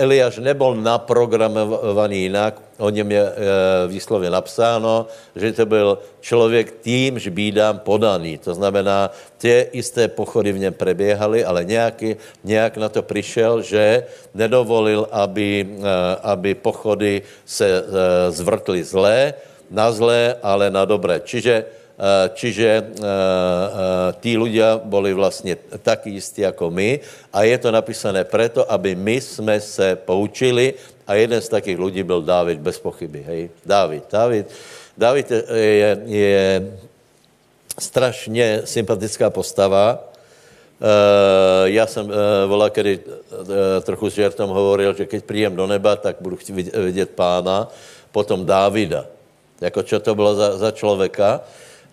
Eliáš 0.00 0.40
nebol 0.40 0.72
naprogramovaný 0.80 2.32
jinak, 2.32 2.56
o 2.80 2.88
něm 2.88 3.12
je 3.12 3.20
eh, 3.20 3.34
výslovně 3.88 4.30
napsáno, 4.30 5.06
že 5.36 5.52
to 5.52 5.66
byl 5.66 5.98
člověk 6.20 6.80
týmž 6.80 7.28
bídám 7.28 7.78
podaný. 7.78 8.38
To 8.48 8.54
znamená, 8.54 9.12
tie 9.36 9.68
isté 9.76 10.08
pochody 10.08 10.52
v 10.52 10.58
něm 10.58 10.72
preběhaly, 10.72 11.44
ale 11.44 11.68
nějaký, 11.68 12.16
nějak 12.44 12.76
na 12.80 12.88
to 12.88 13.02
přišel, 13.04 13.62
že 13.62 14.08
nedovolil, 14.32 15.04
aby, 15.12 15.68
eh, 15.68 16.16
aby 16.22 16.54
pochody 16.56 17.22
se 17.44 17.84
zvrtly 18.32 18.84
zlé, 18.84 19.34
na 19.68 19.92
zlé, 19.92 20.40
ale 20.40 20.72
na 20.72 20.88
dobré. 20.88 21.20
Čiže 21.20 21.64
Eh, 21.68 21.77
čiže 22.34 22.70
uh, 22.78 22.86
uh, 23.02 24.14
tí 24.22 24.38
ľudia 24.38 24.78
boli 24.78 25.10
vlastne 25.10 25.58
takí 25.82 26.14
istí 26.14 26.46
ako 26.46 26.70
my 26.70 27.02
a 27.34 27.42
je 27.42 27.58
to 27.58 27.74
napísané 27.74 28.22
preto, 28.22 28.62
aby 28.70 28.94
my 28.94 29.18
sme 29.18 29.58
se 29.58 29.98
poučili 30.06 30.78
a 31.02 31.18
jeden 31.18 31.42
z 31.42 31.48
takých 31.48 31.78
ľudí 31.78 32.02
byl 32.06 32.22
Dávid 32.22 32.62
bez 32.62 32.78
pochyby. 32.78 33.26
Hej? 33.26 33.50
Dávid. 33.66 34.06
Dávid, 34.12 34.46
Dávid 34.94 35.26
je, 35.50 35.90
je 36.06 36.42
strašně 37.78 38.62
sympatická 38.64 39.30
postava. 39.30 39.98
Uh, 40.78 41.66
já 41.66 41.86
jsem 41.86 42.06
uh, 42.06 42.14
volal, 42.46 42.70
kedy 42.70 43.00
uh, 43.02 43.82
trochu 43.82 44.10
s 44.10 44.14
žertom 44.14 44.50
hovoril, 44.50 44.94
že 44.94 45.10
keď 45.10 45.24
príjem 45.26 45.56
do 45.56 45.66
neba, 45.66 45.96
tak 45.98 46.22
budu 46.22 46.38
vidět 46.86 47.10
pána, 47.18 47.66
potom 48.14 48.46
Dávida. 48.46 49.06
Jako 49.60 49.82
čo 49.82 49.98
to 49.98 50.14
bylo 50.14 50.34
za, 50.34 50.56
za 50.56 50.70
člověka. 50.70 51.42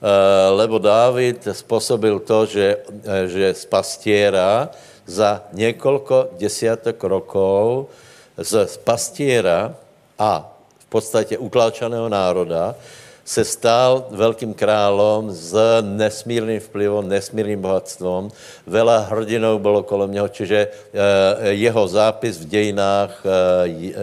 Eh, 0.05 0.49
lebo 0.53 0.77
Dávid 0.77 1.41
spôsobil 1.49 2.21
to, 2.21 2.45
že, 2.45 2.77
eh, 3.09 3.25
že 3.25 3.57
z 3.57 3.65
pastiera 3.65 4.69
za 5.01 5.49
niekoľko 5.49 6.37
desiatok 6.37 7.01
rokov 7.09 7.89
z 8.37 8.69
pastiera 8.85 9.73
a 10.13 10.45
v 10.77 10.87
podstate 10.93 11.41
utláčaného 11.41 12.05
národa 12.05 12.77
se 13.25 13.41
stal 13.41 14.05
veľkým 14.13 14.53
králom 14.53 15.33
s 15.33 15.49
nesmírným 15.81 16.61
vplyvom, 16.61 17.09
nesmírným 17.09 17.57
bohatstvom. 17.57 18.29
Veľa 18.69 19.09
hrdinov 19.09 19.57
bolo 19.57 19.81
kolem 19.81 20.13
něho, 20.13 20.29
čiže 20.29 20.69
eh, 20.69 21.57
jeho 21.57 21.81
zápis 21.89 22.37
v 22.37 22.45
dejinách 22.45 23.25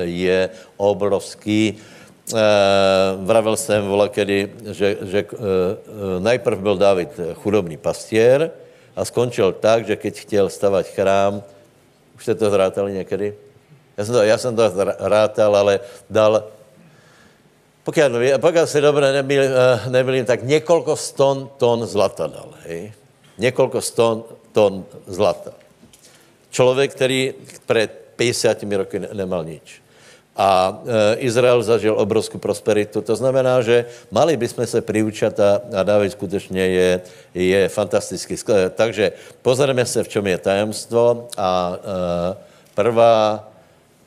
je 0.02 0.50
obrovský 0.74 1.78
vravel 3.16 3.56
jsem 3.56 3.88
vola 3.88 4.08
kedy, 4.08 4.52
že, 4.70 4.96
že 5.02 5.24
uh, 5.24 5.38
najprv 6.18 6.58
byl 6.58 6.76
David 6.76 7.08
chudobný 7.34 7.76
pastier 7.76 8.50
a 8.96 9.04
skončil 9.04 9.52
tak, 9.52 9.86
že 9.86 9.96
keď 9.96 10.18
chtěl 10.18 10.48
stavat 10.48 10.86
chrám, 10.86 11.42
už 12.16 12.22
jste 12.22 12.34
to 12.34 12.50
zrátali 12.50 12.92
někdy? 12.92 13.34
Já 13.96 14.04
jsem 14.04 14.14
to, 14.14 14.22
já 14.22 14.38
jsem 14.38 14.56
to 14.56 14.72
rátal, 14.98 15.56
ale 15.56 15.80
dal, 16.10 16.44
pokud, 17.84 18.02
pokud 18.40 18.66
si 18.68 18.80
dobře 18.80 19.12
nebyl, 19.12 19.42
nebyl, 19.88 20.24
tak 20.24 20.42
několik 20.42 20.98
ston 20.98 21.50
ton 21.56 21.86
zlata 21.86 22.26
dal, 22.26 22.48
hej? 22.66 22.92
Několik 23.38 23.82
ston 23.82 24.24
ton 24.52 24.84
zlata. 25.06 25.52
Člověk, 26.50 26.94
který 26.94 27.34
před 27.66 27.90
50 28.16 28.62
roky 28.62 29.00
nemal 29.12 29.44
nič 29.44 29.81
a 30.36 30.48
e, 30.72 31.28
Izrael 31.28 31.60
zažil 31.62 31.92
obrovskou 31.92 32.40
prosperitu. 32.40 33.04
To 33.04 33.14
znamená, 33.16 33.60
že 33.60 33.84
mali 34.08 34.36
bychom 34.36 34.64
se 34.66 34.80
priučat 34.80 35.36
a, 35.40 35.60
a 35.76 35.82
David 35.82 36.12
skutečně 36.12 36.66
je, 36.66 36.90
je 37.34 37.68
fantastický. 37.68 38.36
Takže 38.74 39.12
pozrieme 39.42 39.84
se, 39.84 40.02
v 40.02 40.08
čem 40.08 40.26
je 40.26 40.38
tajemstvo 40.38 41.28
a 41.36 41.76
e, 41.76 42.36
prvá, 42.74 43.44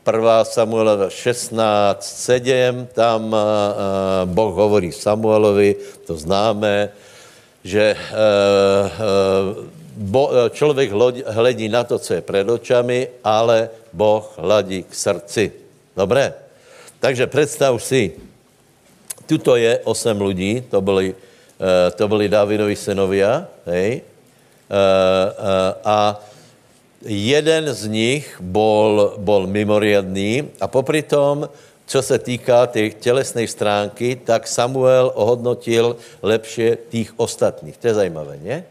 prvá 0.03 0.45
Samuela 0.45 1.09
16, 1.09 2.01
7, 2.01 2.89
tam 2.93 3.29
e, 3.29 3.37
Boh 4.25 4.53
hovorí 4.53 4.89
Samuelovi, 4.89 5.75
to 6.09 6.17
známe, 6.17 6.89
že 7.61 7.93
e, 7.93 7.97
e, 8.01 9.85
bo, 9.95 10.31
člověk 10.49 10.91
hledí 11.27 11.69
na 11.69 11.83
to, 11.83 11.99
co 11.99 12.13
je 12.13 12.21
před 12.21 12.49
očami, 12.49 13.07
ale 13.23 13.69
Boh 13.93 14.25
hledí 14.41 14.83
k 14.83 14.95
srdci. 14.95 15.64
Dobre? 15.95 16.33
Takže 16.99 17.27
představ 17.27 17.83
si, 17.83 18.11
tuto 19.25 19.55
je 19.55 19.79
osm 19.83 20.21
lidí, 20.21 20.61
to 20.69 20.81
byli, 20.81 21.15
uh, 21.15 21.91
to 21.95 22.07
byli 22.07 22.29
Davidovi 22.29 22.75
synovia, 22.75 23.47
hej? 23.65 24.01
Uh, 24.65 24.75
uh, 24.75 25.73
a 25.85 26.19
jeden 27.05 27.73
z 27.73 27.87
nich 27.87 28.25
bol, 28.41 29.13
bol 29.17 29.47
mimoriadný 29.47 30.49
a 30.57 30.67
popri 30.67 31.05
tom, 31.05 31.49
co 31.85 32.01
se 32.01 32.19
týká 32.19 32.67
té 32.67 32.89
tělesné 32.89 33.47
stránky, 33.47 34.17
tak 34.17 34.47
Samuel 34.47 35.11
ohodnotil 35.13 35.95
lepše 36.21 36.75
tých 36.89 37.13
ostatních. 37.19 37.77
To 37.77 37.87
je 37.87 37.93
zajímavé, 37.93 38.37
ne? 38.41 38.65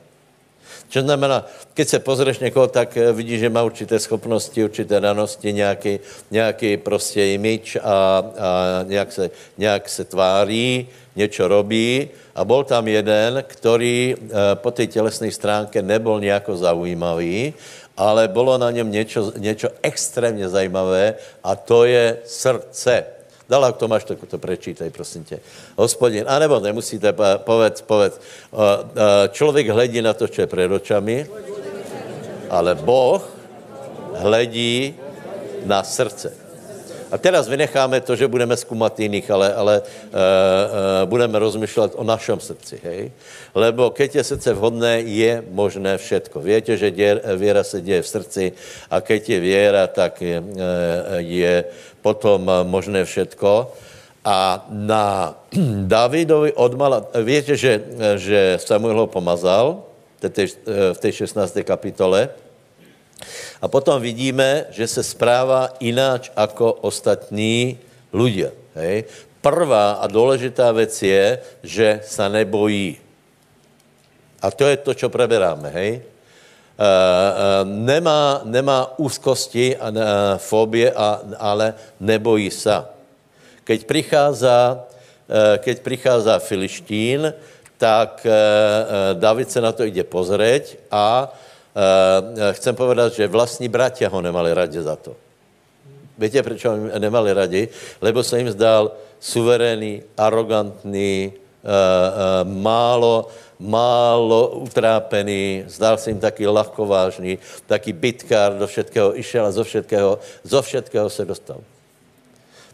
Čo 0.95 1.03
znamená, 1.03 1.43
keď 1.75 1.89
se 1.89 1.99
pozřeš 1.99 2.39
někoho, 2.39 2.71
tak 2.71 2.95
eh, 2.97 3.11
vidíš, 3.11 3.41
že 3.41 3.51
má 3.51 3.67
určité 3.67 3.99
schopnosti, 3.99 4.65
určité 4.65 5.03
danosti, 5.03 5.51
nějaký, 5.53 5.99
nějaký 6.31 6.77
prostě 6.77 7.35
imič 7.35 7.77
a, 7.83 7.83
a 7.83 8.51
nějak, 8.87 9.13
se, 9.13 9.31
nějak 9.59 9.89
se 9.89 10.05
tváří, 10.05 10.87
něco 11.17 11.49
robí. 11.49 12.09
A 12.35 12.45
bol 12.47 12.63
tam 12.65 12.87
jeden, 12.87 13.43
který 13.43 14.15
eh, 14.15 14.55
po 14.55 14.71
té 14.71 14.87
tělesné 14.87 15.35
stránke 15.35 15.83
nebyl 15.83 16.21
nějak 16.21 16.47
zaujímavý, 16.55 17.55
ale 17.97 18.29
bylo 18.31 18.59
na 18.59 18.71
něm 18.71 18.93
něco 19.39 19.69
extrémně 19.83 20.49
zajímavé 20.49 21.15
a 21.43 21.57
to 21.59 21.91
je 21.91 22.23
srdce. 22.23 23.14
Dala, 23.49 23.73
to 23.73 23.89
máš, 23.89 24.05
tak 24.05 24.19
to 24.29 24.39
prečítaj, 24.39 24.91
prosím 24.91 25.25
tě. 25.25 25.41
Hospodin, 25.77 26.25
anebo 26.29 26.61
nemusíte, 26.61 27.13
povedz, 27.37 27.81
povedz. 27.81 28.21
Člověk 29.31 29.69
hledí 29.69 30.03
na 30.03 30.15
to, 30.15 30.29
co 30.29 30.41
je 30.41 30.47
před 30.47 30.73
očami, 30.73 31.27
ale 32.51 32.75
Boh 32.75 33.23
hledí 34.15 34.95
na 35.65 35.83
srdce. 35.83 36.44
A 37.15 37.19
teraz 37.19 37.47
vynecháme 37.47 38.03
to, 38.03 38.19
že 38.19 38.27
budeme 38.27 38.59
zkoumat 38.59 38.99
jiných, 38.99 39.31
ale, 39.31 39.55
ale 39.55 39.75
uh, 39.79 39.87
uh, 39.87 40.19
budeme 41.07 41.39
rozmýšlet 41.39 41.95
o 41.95 42.03
našem 42.03 42.43
srdci, 42.43 42.83
hej? 42.83 43.15
Lebo 43.55 43.95
keď 43.95 44.19
je 44.19 44.35
srdce 44.35 44.51
vhodné, 44.51 45.07
je 45.07 45.39
možné 45.47 45.95
všetko. 45.95 46.43
Víte, 46.43 46.75
že 46.75 46.91
děr, 46.91 47.23
věra 47.39 47.63
se 47.63 47.79
děje 47.79 48.03
v 48.03 48.09
srdci 48.09 48.45
a 48.91 48.99
keď 48.99 49.31
je 49.31 49.39
věra, 49.41 49.87
tak 49.87 50.19
je, 50.19 50.43
uh, 50.43 50.51
je 51.23 51.65
potom 52.03 52.51
možné 52.67 53.07
všetko. 53.07 53.71
A 54.27 54.67
na 54.75 55.39
Davidovi 55.87 56.51
odmala, 56.59 57.07
víte, 57.23 57.55
že, 57.55 57.79
že 58.19 58.59
Samuel 58.59 58.99
ho 58.99 59.07
pomazal 59.07 59.87
v 60.93 60.99
té 60.99 61.13
16. 61.13 61.63
kapitole, 61.63 62.33
a 63.63 63.69
potom 63.69 64.03
vidíme, 64.03 64.67
že 64.71 64.87
se 64.87 65.03
správa 65.03 65.73
ináč 65.81 66.31
ako 66.37 66.85
ostatní 66.85 67.79
ľudia. 68.13 68.51
Hej? 68.75 69.05
Prvá 69.41 70.01
a 70.01 70.07
důležitá 70.07 70.73
věc 70.73 71.03
je, 71.03 71.39
že 71.63 72.01
se 72.05 72.29
nebojí. 72.29 72.97
A 74.43 74.51
to 74.51 74.67
je 74.67 74.77
to, 74.77 74.95
co 74.95 75.09
preberáme. 75.09 75.69
Hej? 75.71 75.93
Uh, 76.75 76.83
uh, 76.83 77.63
nemá, 77.65 78.41
nemá 78.45 78.99
úzkosti 78.99 79.77
a 79.77 79.89
uh, 79.89 79.97
fobie, 80.43 80.91
a, 80.91 81.21
ale 81.39 81.75
nebojí 82.01 82.51
se. 82.51 82.85
Keď 83.65 83.87
prichází, 83.87 84.61
keď 85.59 85.77
prichází 85.81 86.31
Filištín, 86.39 87.33
tak 87.79 88.27
David 89.15 89.51
se 89.51 89.61
na 89.61 89.73
to 89.73 89.89
ide 89.89 90.05
pozrieť 90.05 90.77
a 90.93 91.33
Uh, 91.33 91.54
chcem 92.53 92.75
povedat, 92.75 93.15
že 93.15 93.27
vlastní 93.27 93.69
bratia 93.69 94.07
ho 94.09 94.21
nemali 94.23 94.55
radi 94.55 94.79
za 94.83 94.97
to. 94.97 95.17
Víte, 96.19 96.43
proč 96.43 96.65
ho 96.65 96.77
nemali 96.99 97.33
radi? 97.33 97.69
Lebo 97.99 98.23
se 98.23 98.39
jim 98.39 98.51
zdal 98.51 98.93
suverénní, 99.21 100.03
arrogantný, 100.17 101.33
uh, 101.33 101.35
uh, 101.35 102.47
málo, 102.47 103.29
málo 103.59 104.49
utrápený, 104.49 105.65
zdal 105.67 105.99
se 105.99 106.11
jim 106.11 106.21
taky 106.21 106.47
ľahkovážný, 106.47 107.39
taký 107.67 107.93
bitkár 107.93 108.55
do 108.55 108.67
všetkého 108.67 109.19
išel 109.19 109.47
a 109.47 109.51
zo 109.51 109.65
všetkého, 109.65 110.19
zo 110.45 110.63
všetkého 110.63 111.11
se 111.11 111.25
dostal. 111.25 111.59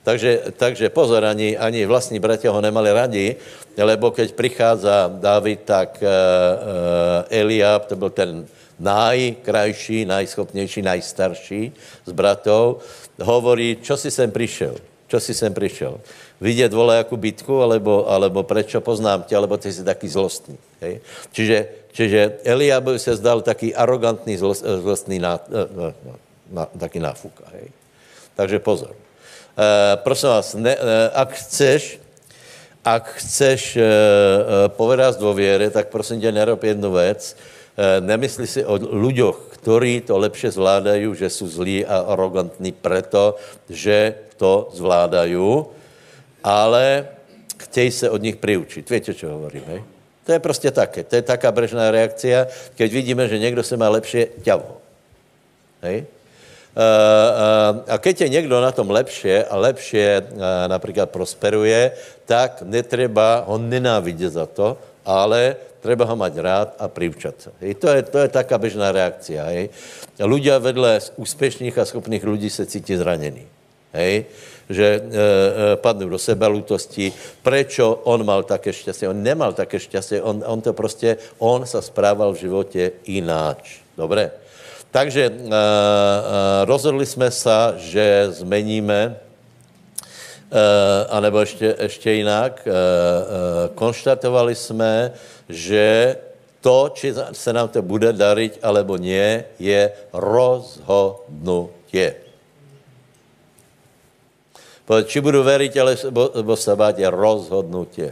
Takže, 0.04 0.52
takže 0.56 0.88
pozor, 0.88 1.24
ani, 1.24 1.56
ani 1.56 1.86
vlastní 1.86 2.20
bratia 2.20 2.52
ho 2.52 2.60
nemali 2.60 2.92
radi, 2.92 3.36
lebo 3.76 4.10
keď 4.10 4.32
prichádza 4.32 5.12
David, 5.12 5.60
tak 5.64 5.96
uh, 6.02 6.08
uh, 6.08 7.24
Eliab, 7.30 7.86
to 7.86 7.96
byl 7.96 8.10
ten 8.10 8.44
najkrajší, 8.80 10.04
najschopnější, 10.04 10.82
najstarší 10.82 11.72
z 12.06 12.12
bratov, 12.12 12.80
hovorí, 13.20 13.76
čo 13.84 13.96
si 13.96 14.10
sem 14.10 14.32
prišiel? 14.32 14.80
Čo 15.06 15.20
si 15.20 15.34
sem 15.34 15.52
prišiel? 15.54 16.00
Vidět 16.40 16.72
jakú 16.72 17.16
bitku, 17.16 17.62
alebo, 17.62 18.08
alebo 18.08 18.42
prečo 18.42 18.80
poznám 18.80 19.22
tě, 19.22 19.36
alebo 19.36 19.56
ty 19.56 19.72
si 19.72 19.84
taký 19.84 20.08
zlostný. 20.08 20.56
Hej? 20.80 21.00
Čiže, 21.32 21.68
čiže 21.92 22.20
Eliabovi 22.44 22.98
se 22.98 23.16
zdal 23.16 23.42
taký 23.42 23.74
arrogantný, 23.74 24.40
zlostný 24.80 25.18
ná, 25.18 25.36
na, 25.76 25.92
na, 26.50 26.64
taký 26.78 26.98
náfuka. 26.98 27.44
Hej? 27.52 27.68
Takže 28.36 28.58
pozor. 28.58 28.96
Eh, 29.60 29.96
prosím 30.00 30.28
vás, 30.28 30.54
ne, 30.54 30.72
eh, 30.72 31.10
ak 31.12 31.30
chceš, 31.36 32.00
ak 32.80 33.20
chceš 33.20 33.76
uh, 33.76 33.84
povedať 34.72 35.20
vo 35.20 35.36
viere, 35.36 35.68
tak 35.68 35.92
prosím 35.92 36.20
tě, 36.20 36.32
nerob 36.32 36.64
jednu 36.64 36.96
vec. 36.96 37.36
Nemysli 38.00 38.46
si 38.46 38.60
o 38.64 38.76
ľuďoch, 38.76 39.56
ktorí 39.60 40.04
to 40.04 40.18
lepšie 40.18 40.52
zvládajú, 40.52 41.14
že 41.16 41.28
sú 41.32 41.48
zlí 41.48 41.84
a 41.84 42.12
arrogantní 42.12 42.72
preto, 42.72 43.36
že 43.68 44.14
to 44.36 44.72
zvládajú, 44.72 45.66
ale 46.44 47.08
chtěj 47.56 47.90
se 47.90 48.06
od 48.10 48.22
nich 48.22 48.36
priučiť. 48.36 48.84
Viete, 48.90 49.12
čo 49.12 49.28
hovorím, 49.36 49.64
hej? 49.68 49.80
To 50.24 50.32
je 50.32 50.38
prostě 50.38 50.70
také. 50.70 51.04
To 51.04 51.16
je 51.16 51.22
taká 51.22 51.52
brežná 51.52 51.90
reakcia, 51.90 52.46
keď 52.76 52.88
vidíme, 52.92 53.28
že 53.28 53.38
někdo 53.38 53.62
se 53.62 53.76
má 53.76 53.88
lepšie, 53.88 54.28
ťavo. 54.42 54.78
Hej? 55.82 56.06
a 57.88 57.98
keď 57.98 58.20
je 58.20 58.28
někdo 58.28 58.60
na 58.60 58.72
tom 58.72 58.90
lepšie 58.90 59.44
a 59.44 59.56
lepšie 59.56 60.22
například 60.66 61.10
prosperuje, 61.10 61.90
tak 62.26 62.62
netreba 62.62 63.44
ho 63.46 63.58
nenávidět 63.58 64.32
za 64.32 64.46
to, 64.46 64.78
ale 65.02 65.56
treba 65.80 66.04
ho 66.04 66.16
mať 66.16 66.34
rád 66.38 66.68
a 66.76 66.86
privčat 66.86 67.36
sa. 67.40 67.50
Hej, 67.64 67.80
to, 67.80 67.88
je, 67.88 68.00
to 68.04 68.18
je 68.20 68.28
taká 68.28 68.60
bežná 68.60 68.92
reakcia. 68.92 69.42
Hej. 69.50 69.72
Ľudia 70.20 70.60
vedle 70.60 71.00
úspěšných 71.16 71.76
a 71.80 71.88
schopných 71.88 72.24
ľudí 72.24 72.52
se 72.52 72.68
cítí 72.68 72.96
zranení. 72.96 73.48
Hej? 73.96 74.28
Že 74.70 74.86
e, 74.86 75.00
e, 75.00 75.02
padnú 75.82 76.06
do 76.06 76.20
sebalutosti. 76.20 77.10
Prečo 77.42 78.06
on 78.06 78.22
mal 78.22 78.46
také 78.46 78.70
šťastie? 78.70 79.10
On 79.10 79.18
nemal 79.18 79.56
také 79.56 79.82
šťastie, 79.82 80.22
on, 80.22 80.44
on 80.46 80.60
to 80.60 80.72
prostě, 80.72 81.16
on 81.42 81.66
sa 81.66 81.82
správal 81.82 82.32
v 82.32 82.46
životě 82.46 82.82
ináč. 83.10 83.82
Dobre? 83.96 84.30
Takže 84.90 85.30
uh, 85.30 85.36
uh, 85.36 85.50
rozhodli 86.64 87.06
jsme 87.06 87.30
se, 87.30 87.58
že 87.76 88.26
zmeníme, 88.30 89.16
anebo 91.08 91.40
ještě, 91.40 91.76
ještě 91.80 92.10
jinak, 92.10 92.62
uh, 92.66 92.72
uh, 92.72 92.76
konštatovali 93.74 94.54
jsme, 94.54 95.12
že 95.48 96.16
to, 96.60 96.90
či 96.94 97.14
se 97.32 97.52
nám 97.52 97.68
to 97.68 97.82
bude 97.82 98.12
darit, 98.12 98.58
alebo 98.62 98.96
nie, 98.96 99.44
je 99.58 99.92
rozhodnutie. 100.12 102.14
Či 104.90 105.22
budu 105.22 105.46
veriť, 105.46 105.72
alebo 105.78 106.54
sa 106.58 106.74
báť, 106.74 106.98
je 106.98 107.08
rozhodnutie. 107.08 108.10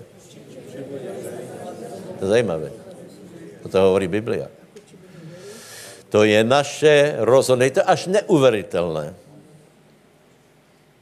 To 2.18 2.22
je 2.22 2.30
zajímavé. 2.30 2.70
To 3.66 3.76
hovorí 3.82 4.08
Biblia. 4.08 4.48
To 6.08 6.24
je 6.24 6.40
naše 6.40 7.20
rozhodnutí. 7.20 7.68
Je 7.68 7.76
to 7.82 7.84
až 7.84 8.06
neuveritelné. 8.06 9.12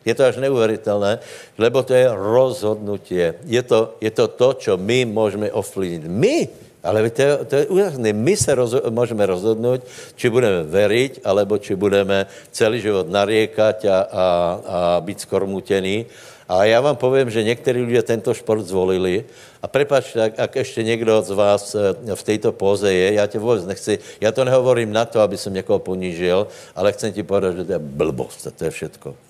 Je 0.07 0.15
to 0.15 0.23
až 0.23 0.39
neuveritelné, 0.39 1.19
lebo 1.59 1.83
to 1.83 1.91
je 1.91 2.07
rozhodnutie. 2.07 3.43
Je 3.43 3.63
to, 3.67 3.99
je 3.99 4.15
to 4.15 4.31
to, 4.31 4.49
čo 4.55 4.73
my 4.79 5.03
môžeme 5.03 5.51
ovplyvniť. 5.51 6.03
My, 6.07 6.47
ale 6.87 7.11
to 7.11 7.19
je, 7.19 7.31
to 7.51 7.55
je 7.59 7.65
úžasné. 7.67 8.15
My 8.15 8.39
se 8.39 8.55
rozho- 8.55 8.87
môžeme 8.95 9.27
rozhodnúť, 9.27 9.83
či 10.15 10.31
budeme 10.31 10.63
veriť, 10.63 11.27
alebo 11.27 11.59
či 11.59 11.75
budeme 11.75 12.31
celý 12.55 12.79
život 12.79 13.11
nariekať 13.11 13.79
a, 13.91 13.91
a, 13.91 13.99
a 14.07 14.79
byť 15.03 15.27
skormutení. 15.27 16.07
A 16.47 16.65
já 16.65 16.81
vám 16.81 16.97
povím, 16.97 17.31
že 17.31 17.43
někteří 17.43 17.83
lidé 17.83 18.03
tento 18.03 18.35
šport 18.35 18.63
zvolili. 18.63 19.27
A 19.63 19.67
prepačte, 19.67 20.31
ak, 20.31 20.39
ak 20.39 20.53
ešte 20.63 20.87
někdo 20.87 21.19
z 21.23 21.31
vás 21.35 21.75
eh, 21.75 22.15
v 22.15 22.23
této 22.23 22.55
póze 22.55 22.87
je, 22.95 23.19
já 23.19 23.27
tě 23.27 23.39
vůbec 23.39 23.67
nechci, 23.67 23.99
já 24.21 24.33
to 24.33 24.47
nehovorím 24.47 24.93
na 24.93 25.05
to, 25.05 25.19
aby 25.21 25.35
som 25.35 25.51
někoho 25.51 25.83
ponížil, 25.83 26.47
ale 26.79 26.95
chcem 26.95 27.11
ti 27.11 27.27
povedať, 27.27 27.57
že 27.57 27.65
to 27.65 27.73
je 27.73 27.83
blbost, 27.83 28.47
to 28.47 28.63
je 28.65 28.71
všetko. 28.71 29.26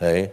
Hej? 0.00 0.30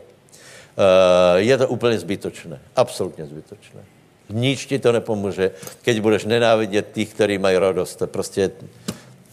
Uh, 0.78 1.38
je 1.44 1.58
to 1.58 1.68
úplně 1.68 2.00
zbytočné, 2.00 2.60
absolutně 2.76 3.26
zbytočné. 3.26 3.82
Nič 4.30 4.66
ti 4.66 4.80
to 4.80 4.92
nepomůže, 4.92 5.52
keď 5.82 5.96
budeš 6.00 6.26
nenávidět 6.26 6.88
tých, 6.92 7.14
kteří 7.14 7.38
mají 7.38 7.58
radost. 7.58 7.96
To 7.96 8.08
prostě, 8.08 8.52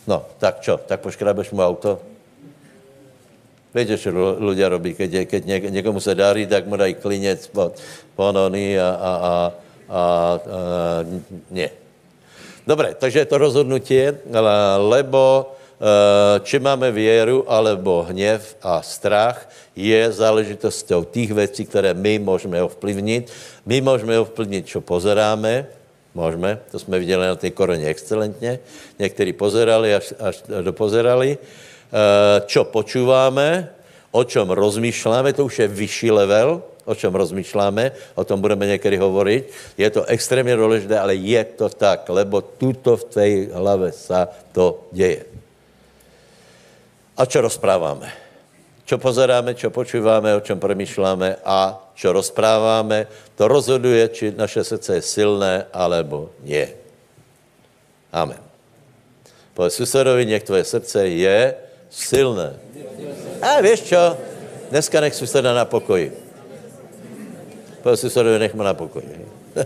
no, 0.07 0.25
tak 0.39 0.61
čo, 0.61 0.79
tak 0.87 1.01
poškrabeš 1.01 1.51
mu 1.51 1.63
auto? 1.63 1.99
Viete, 3.75 3.99
čo 3.99 4.15
ľudia 4.39 4.71
robí, 4.71 4.95
keď, 4.95 5.27
keď 5.27 5.43
někomu 5.51 5.99
se 5.99 6.15
darí, 6.15 6.47
tak 6.47 6.63
mu 6.71 6.79
dají 6.79 6.95
klinec 6.95 7.43
pod 7.51 7.75
ponony 8.15 8.79
a, 8.79 8.87
a, 8.87 8.95
a, 8.95 9.11
a, 9.19 9.35
a 9.91 10.01
nie. 11.51 11.67
Dobre, 12.63 12.95
takže 12.95 13.19
je 13.19 13.29
to 13.29 13.43
rozhodnutie, 13.43 14.15
lebo 14.79 15.53
či 16.43 16.59
máme 16.59 16.91
věru, 16.91 17.45
alebo 17.47 18.07
hněv 18.09 18.57
a 18.63 18.83
strach, 18.83 19.49
je 19.77 20.13
záležitosťou 20.13 21.05
tých 21.05 21.33
vecí, 21.33 21.65
které 21.65 21.95
my 21.95 22.19
můžeme 22.19 22.63
ovplyvnit. 22.63 23.33
My 23.67 23.81
můžeme 23.81 24.19
ovplyvnit, 24.19 24.67
čo 24.67 24.81
pozeráme, 24.81 25.67
Môžeme, 26.15 26.63
to 26.71 26.79
jsme 26.79 26.99
viděli 26.99 27.27
na 27.27 27.35
té 27.35 27.51
koroně 27.51 27.87
excelentně. 27.87 28.59
Někteří 28.99 29.33
pozerali, 29.33 29.95
až, 29.95 30.15
až 30.21 30.43
dopozerali. 30.63 31.39
Eh, 31.95 32.41
čo 32.47 32.65
počúváme, 32.71 33.71
o 34.15 34.23
čom 34.23 34.47
rozmýšľame, 34.51 35.35
to 35.35 35.51
už 35.51 35.59
je 35.59 35.69
vyšší 35.69 36.11
level, 36.15 36.63
o 36.87 36.95
čom 36.95 37.11
rozmýšľame, 37.11 38.15
o 38.15 38.23
tom 38.23 38.39
budeme 38.39 38.67
někdy 38.67 38.97
hovoriť. 38.97 39.43
Je 39.79 39.91
to 39.91 40.05
extrémně 40.07 40.57
důležité, 40.57 40.99
ale 40.99 41.15
je 41.15 41.45
to 41.45 41.69
tak, 41.69 42.09
lebo 42.09 42.41
tuto 42.41 42.97
v 42.97 43.05
tej 43.05 43.33
hlave 43.51 43.91
sa 43.91 44.31
to 44.55 44.87
deje. 44.95 45.34
A 47.15 47.23
čo 47.27 47.43
rozpráváme? 47.43 48.11
Čo 48.85 49.01
pozeráme, 49.01 49.57
čo 49.57 49.73
počúváme, 49.73 50.37
o 50.37 50.45
čom 50.45 50.61
premýšľame 50.61 51.41
a 51.41 51.81
čo 51.97 52.13
rozpráváme, 52.13 53.09
to 53.39 53.49
rozhoduje, 53.49 54.03
či 54.13 54.25
naše 54.35 54.61
srdce 54.61 55.01
je 55.01 55.03
silné, 55.03 55.65
alebo 55.73 56.35
nie. 56.45 56.69
Amen. 58.13 58.43
Povedz 59.55 59.79
susedovi, 59.79 60.27
nech 60.27 60.43
tvoje 60.43 60.67
srdce 60.67 61.07
je 61.07 61.39
Silné. 61.95 62.59
A 63.39 63.63
vieš 63.63 63.95
čo? 63.95 64.19
Dneska 64.75 64.99
nech 64.99 65.15
suseda 65.15 65.55
na 65.55 65.63
pokoji. 65.63 66.11
Povedz 67.87 68.03
susedovi, 68.03 68.43
nech 68.43 68.51
ma 68.59 68.67
na 68.67 68.75
pokoji. 68.75 69.23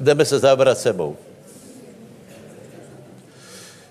Jdeme 0.00 0.22
se 0.22 0.38
zabrať 0.38 0.78
sebou. 0.78 1.18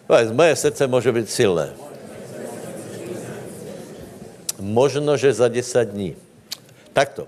Povedz, 0.10 0.34
moje 0.34 0.56
srdce 0.56 0.88
může 0.88 1.12
být 1.12 1.30
silné. 1.30 1.70
Možno, 4.60 5.14
že 5.18 5.34
za 5.34 5.48
10 5.48 5.86
dní. 5.86 6.16
Takto. 6.94 7.28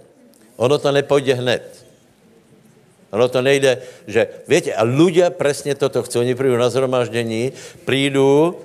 Ono 0.58 0.78
to 0.78 0.92
nepůjde 0.92 1.34
hned. 1.34 1.86
Ono 3.12 3.28
to 3.30 3.42
nejde, 3.42 3.86
že, 4.08 4.28
viete, 4.48 4.74
a 4.74 4.82
ľudia 4.82 5.30
presne 5.30 5.78
toto 5.78 6.02
chcú. 6.02 6.26
Oni 6.26 6.34
prídu 6.34 6.58
na 6.58 6.72
zhromaždení, 6.74 7.52
prídu 7.86 8.58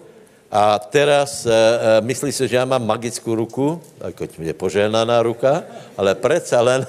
a 0.48 0.78
teraz 0.78 1.42
e, 1.42 1.50
e, 1.50 1.54
myslí 2.06 2.30
si, 2.30 2.46
že 2.46 2.56
ja 2.56 2.64
mám 2.64 2.86
magickú 2.86 3.34
ruku, 3.34 3.82
ako 3.98 4.30
je 4.38 4.54
poženaná 4.54 5.18
ruka, 5.26 5.66
ale 5.98 6.14
predsa 6.14 6.62
len 6.62 6.86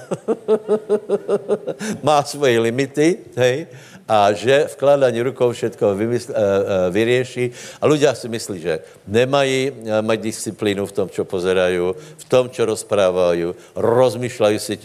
má 2.08 2.22
svoje 2.22 2.62
limity, 2.62 3.26
hej, 3.34 3.66
a 4.08 4.32
že 4.32 4.72
vkládání 4.72 5.22
rukou 5.22 5.52
všetko 5.52 5.96
vymysl, 5.96 6.32
e, 6.32 6.36
e, 6.36 6.46
vyrieši. 6.92 7.52
A 7.82 7.88
ľudia 7.92 8.16
si 8.16 8.32
myslí, 8.32 8.58
že 8.64 8.80
nemají 9.04 9.60
e, 9.68 9.72
mať 10.00 10.20
disciplínu 10.24 10.88
v 10.88 10.96
tom, 10.96 11.08
čo 11.12 11.28
pozerajú, 11.28 11.92
v 11.94 12.26
tom, 12.32 12.48
čo 12.48 12.64
rozprávajú, 12.64 13.76
rozmýšľajú 13.76 14.58
si, 14.60 14.80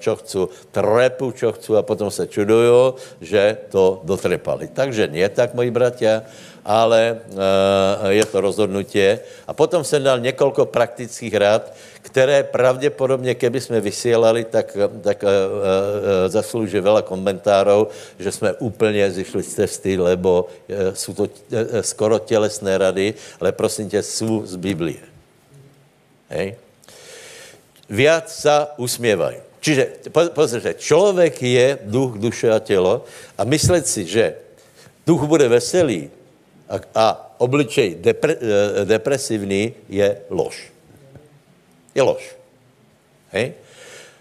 čo 0.00 0.12
chcú, 0.16 0.48
trepu, 0.72 1.36
čo 1.36 1.52
chcú 1.52 1.76
a 1.76 1.84
potom 1.84 2.08
sa 2.08 2.24
čudujú, 2.24 2.96
že 3.20 3.68
to 3.68 4.00
dotrepali. 4.08 4.72
Takže 4.72 5.12
nie 5.12 5.28
tak, 5.28 5.52
moji 5.52 5.68
bratia, 5.68 6.24
ale 6.64 7.20
je 8.08 8.24
to 8.24 8.40
rozhodnutie. 8.40 9.20
A 9.46 9.52
potom 9.52 9.84
jsem 9.84 10.02
dal 10.02 10.20
několik 10.20 10.56
praktických 10.64 11.34
rád, 11.34 11.72
které 12.02 12.42
pravděpodobně, 12.42 13.34
keby 13.34 13.60
jsme 13.60 13.80
vysílali, 13.80 14.44
tak, 14.44 14.76
tak 15.00 15.24
zaslouží 16.28 16.80
veľa 16.80 17.02
komentárov, 17.04 17.88
že 18.18 18.32
jsme 18.32 18.52
úplně 18.60 19.10
zišli 19.10 19.42
z 19.42 19.54
cesty, 19.54 19.96
lebo 19.96 20.48
jsou 20.92 21.12
to 21.14 21.24
skoro 21.80 22.18
tělesné 22.18 22.78
rady, 22.78 23.14
ale 23.40 23.52
prosím 23.52 23.88
tě, 23.88 24.02
jsou 24.02 24.46
z 24.46 24.56
Biblie. 24.56 25.04
Hej? 26.28 26.56
Viac 27.88 28.32
sa 28.32 28.72
usmievaj. 28.80 29.44
Čiže 29.60 30.08
pozrite, 30.32 30.74
člověk 30.76 31.42
je 31.42 31.78
duch, 31.84 32.16
duše 32.20 32.52
a 32.52 32.58
tělo 32.58 33.04
a 33.38 33.44
myslet 33.44 33.88
si, 33.88 34.04
že 34.04 34.34
duch 35.06 35.24
bude 35.24 35.48
veselý 35.48 36.08
a, 36.74 36.76
a 36.94 37.06
obličej 37.38 38.02
depre, 38.02 38.34
eh, 38.34 38.84
depresivní 38.84 39.74
je 39.88 40.08
lož. 40.30 40.72
Je 41.94 42.02
lož. 42.02 42.34
Hej? 43.30 43.54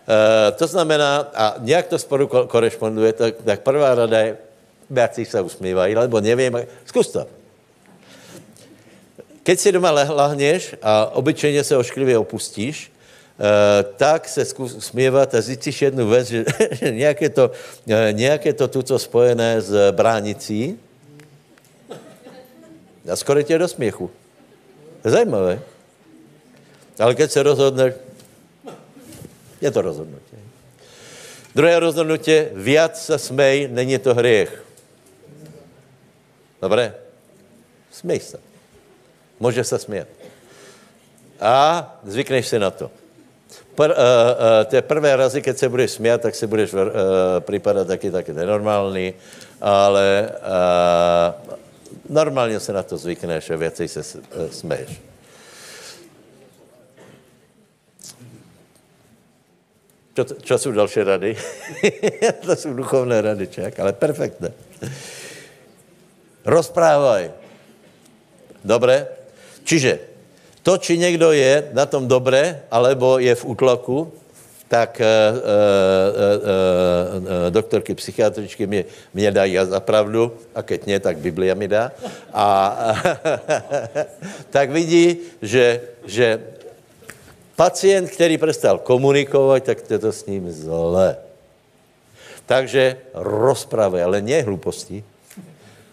E, 0.07 0.51
to 0.51 0.67
znamená, 0.67 1.31
a 1.33 1.55
nějak 1.59 1.87
to 1.87 1.99
spolu 1.99 2.27
korešponduje, 2.27 3.13
tak, 3.13 3.33
tak 3.45 3.59
prvá 3.61 3.95
rada 3.95 4.19
je, 4.19 4.37
viac 4.89 5.15
sa 5.25 5.41
usmívají, 5.41 5.95
lebo 5.95 6.19
nevím, 6.19 6.59
zkus 6.85 7.07
to. 7.07 7.23
Keď 9.43 9.57
si 9.59 9.71
doma 9.71 9.91
lahneš 9.91 10.75
a 10.81 11.15
obyčejně 11.15 11.63
se 11.63 11.77
ošklivě 11.77 12.17
opustíš, 12.17 12.93
Uh, 13.33 13.97
tak 13.97 14.29
se 14.29 14.45
usmívat 14.57 15.35
a 15.35 15.41
zjistíš 15.41 15.81
jednu 15.81 16.09
věc, 16.09 16.27
že 16.27 16.45
nějaké 16.91 17.29
to, 17.29 17.49
uh, 17.49 17.93
nějaké 18.11 18.53
to 18.53 18.67
tuto 18.67 18.99
spojené 18.99 19.61
s 19.61 19.91
bránicí 19.91 20.77
a 23.11 23.15
skoro 23.15 23.43
tě 23.43 23.57
do 23.57 23.67
směchu. 23.67 24.11
Zajímavé. 25.03 25.59
Ale 26.99 27.15
keď 27.15 27.31
se 27.31 27.43
rozhodneš, 27.43 27.93
je 29.61 29.71
to 29.71 29.81
rozhodnutí. 29.81 30.37
Druhé 31.55 31.79
rozhodnutí, 31.79 32.53
viac 32.53 33.05
se 33.05 33.17
smej, 33.19 33.67
není 33.71 33.97
to 33.97 34.13
hriech. 34.13 34.63
Dobré? 36.61 36.95
Smej 37.91 38.19
se. 38.19 38.39
Může 39.39 39.63
se 39.63 39.79
smět. 39.79 40.07
A 41.39 41.53
zvykneš 42.03 42.47
si 42.47 42.59
na 42.59 42.71
to. 42.71 42.91
Pr, 43.75 43.89
uh, 43.89 43.97
uh, 43.97 44.65
tie 44.69 44.81
prvé 44.81 45.15
razy, 45.15 45.41
keď 45.41 45.57
se 45.57 45.69
budeš 45.69 45.91
smiať, 45.97 46.21
tak 46.21 46.35
se 46.35 46.47
budeš 46.47 46.73
uh, 46.73 46.81
připadat 47.39 47.87
taky 47.87 48.11
taky 48.11 48.33
nenormální, 48.33 49.13
ale 49.61 50.29
uh, 50.29 51.57
normálně 52.09 52.59
se 52.59 52.73
na 52.73 52.83
to 52.83 52.97
zvykneš 52.97 53.49
a 53.49 53.55
věcej 53.55 53.87
se 53.87 53.99
uh, 53.99 54.49
smeješ. 54.51 55.01
Čo, 60.13 60.23
čo 60.41 60.57
jsou 60.57 60.71
další 60.71 61.03
rady? 61.03 61.37
to 62.45 62.55
jsou 62.55 62.73
duchovné 62.73 63.21
rady, 63.21 63.47
čak, 63.47 63.79
ale 63.79 63.93
perfektné. 63.93 64.53
Rozprávaj. 66.45 67.31
Dobre? 68.63 69.07
Čiže 69.63 69.99
to, 70.63 70.77
či 70.77 70.97
někdo 70.97 71.31
je 71.31 71.71
na 71.73 71.85
tom 71.85 72.07
dobré, 72.07 72.63
alebo 72.71 73.19
je 73.19 73.35
v 73.35 73.45
útlaku, 73.45 74.13
tak 74.73 74.97
e, 74.97 75.05
e, 75.05 75.09
e, 77.47 77.51
doktorky 77.53 77.93
psychiatričky 77.93 78.65
mě, 78.65 78.85
mě 79.13 79.29
dají 79.31 79.57
za 79.69 79.77
pravdu, 79.79 80.33
a 80.55 80.65
keď 80.65 80.79
ne, 80.89 80.97
tak 80.97 81.21
Biblia 81.21 81.53
mi 81.53 81.69
dá. 81.69 81.93
A 82.33 82.47
tak 84.49 84.73
vidí, 84.73 85.29
že, 85.45 85.81
že 86.09 86.41
pacient, 87.53 88.09
který 88.09 88.41
prestal 88.41 88.81
komunikovat, 88.81 89.61
tak 89.61 89.85
to 89.85 89.93
je 89.93 89.99
to 90.01 90.09
s 90.09 90.25
ním 90.25 90.49
zle. 90.49 91.21
Takže 92.49 93.13
rozprávaj, 93.13 94.03
ale 94.03 94.25
nie 94.25 94.41
hluposti, 94.41 95.05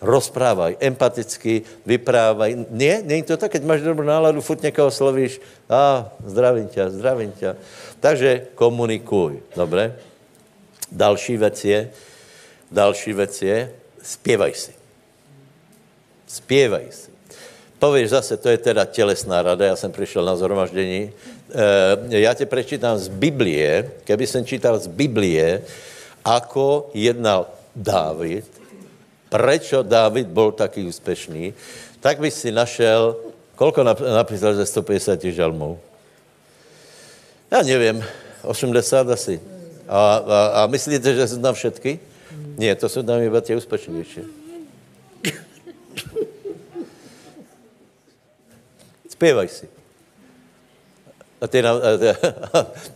rozprávaj, 0.01 0.81
empaticky 0.81 1.63
vyprávaj. 1.87 2.73
Nie, 2.73 3.05
není 3.05 3.23
to 3.23 3.37
tak, 3.37 3.53
keď 3.53 3.63
máš 3.65 3.81
dobrou 3.85 4.09
náladu, 4.09 4.41
furt 4.41 4.63
někoho 4.63 4.91
slovíš, 4.91 5.41
a 5.69 6.09
zdravím 6.25 6.69
tě, 6.69 6.91
zdravím 6.91 7.33
tě. 7.33 7.57
Takže 8.01 8.47
komunikuj, 8.55 9.45
dobre? 9.57 9.97
Další 10.93 11.37
věc 11.37 11.65
je, 11.65 11.91
další 12.73 13.13
věc 13.13 13.43
je, 13.43 13.59
zpěvaj 14.03 14.55
si. 14.55 14.73
Zpěvaj 16.27 16.87
si. 16.91 17.11
Povíš 17.79 18.11
zase, 18.11 18.37
to 18.37 18.49
je 18.49 18.59
teda 18.59 18.85
tělesná 18.85 19.43
rada, 19.43 19.67
já 19.67 19.77
jsem 19.77 19.93
přišel 19.93 20.25
na 20.25 20.37
zhromaždění. 20.37 21.13
E, 22.13 22.19
já 22.21 22.35
tě 22.35 22.47
prečítám 22.47 22.99
z 22.99 23.09
Biblie, 23.09 23.91
keby 24.05 24.27
jsem 24.27 24.45
čítal 24.45 24.79
z 24.79 24.87
Biblie, 24.87 25.63
ako 26.25 26.91
jednal 26.95 27.47
Dávid, 27.77 28.60
prečo 29.31 29.83
Dávid 29.83 30.27
byl 30.27 30.53
taký 30.53 30.85
úspěšný, 30.85 31.55
tak 32.03 32.19
by 32.19 32.31
si 32.31 32.51
našel, 32.53 33.17
kolko 33.55 33.87
napísal 33.87 34.55
ze 34.55 34.67
150 34.67 35.25
žalmů? 35.25 35.79
Já 37.51 37.63
nevím, 37.63 38.05
80 38.43 39.11
asi. 39.11 39.41
A, 39.89 40.17
a, 40.17 40.47
a 40.47 40.67
myslíte, 40.67 41.15
že 41.15 41.29
jsem 41.29 41.43
tam 41.43 41.55
všetky? 41.55 41.99
Nie, 42.59 42.75
to 42.75 42.89
jsou 42.89 43.03
tam 43.03 43.23
iba 43.23 43.41
tie 43.41 43.57
úspěšnější. 43.57 44.23
Zpěvaj 49.09 49.49
si. 49.49 49.80
A 51.41 51.49
ty, 51.49 51.63
na, 51.63 51.73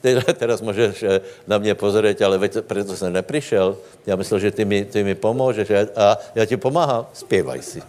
ty 0.00 0.16
teraz 0.36 0.60
můžeš 0.60 1.02
eh, 1.02 1.20
na 1.46 1.58
mě 1.58 1.74
pozorět, 1.74 2.22
ale 2.22 2.38
veď, 2.38 2.56
proto 2.66 2.96
jsem 2.96 3.12
nepřišel. 3.12 3.76
Já 4.06 4.16
myslel, 4.16 4.40
že 4.40 4.50
ty 4.50 4.64
mi, 4.64 4.84
ty 4.84 5.04
mi 5.04 5.14
pomůžeš 5.14 5.68
a 5.96 6.18
já 6.34 6.44
ti 6.44 6.56
pomáhám. 6.56 7.06
Zpěvaj 7.12 7.62
si. 7.62 7.82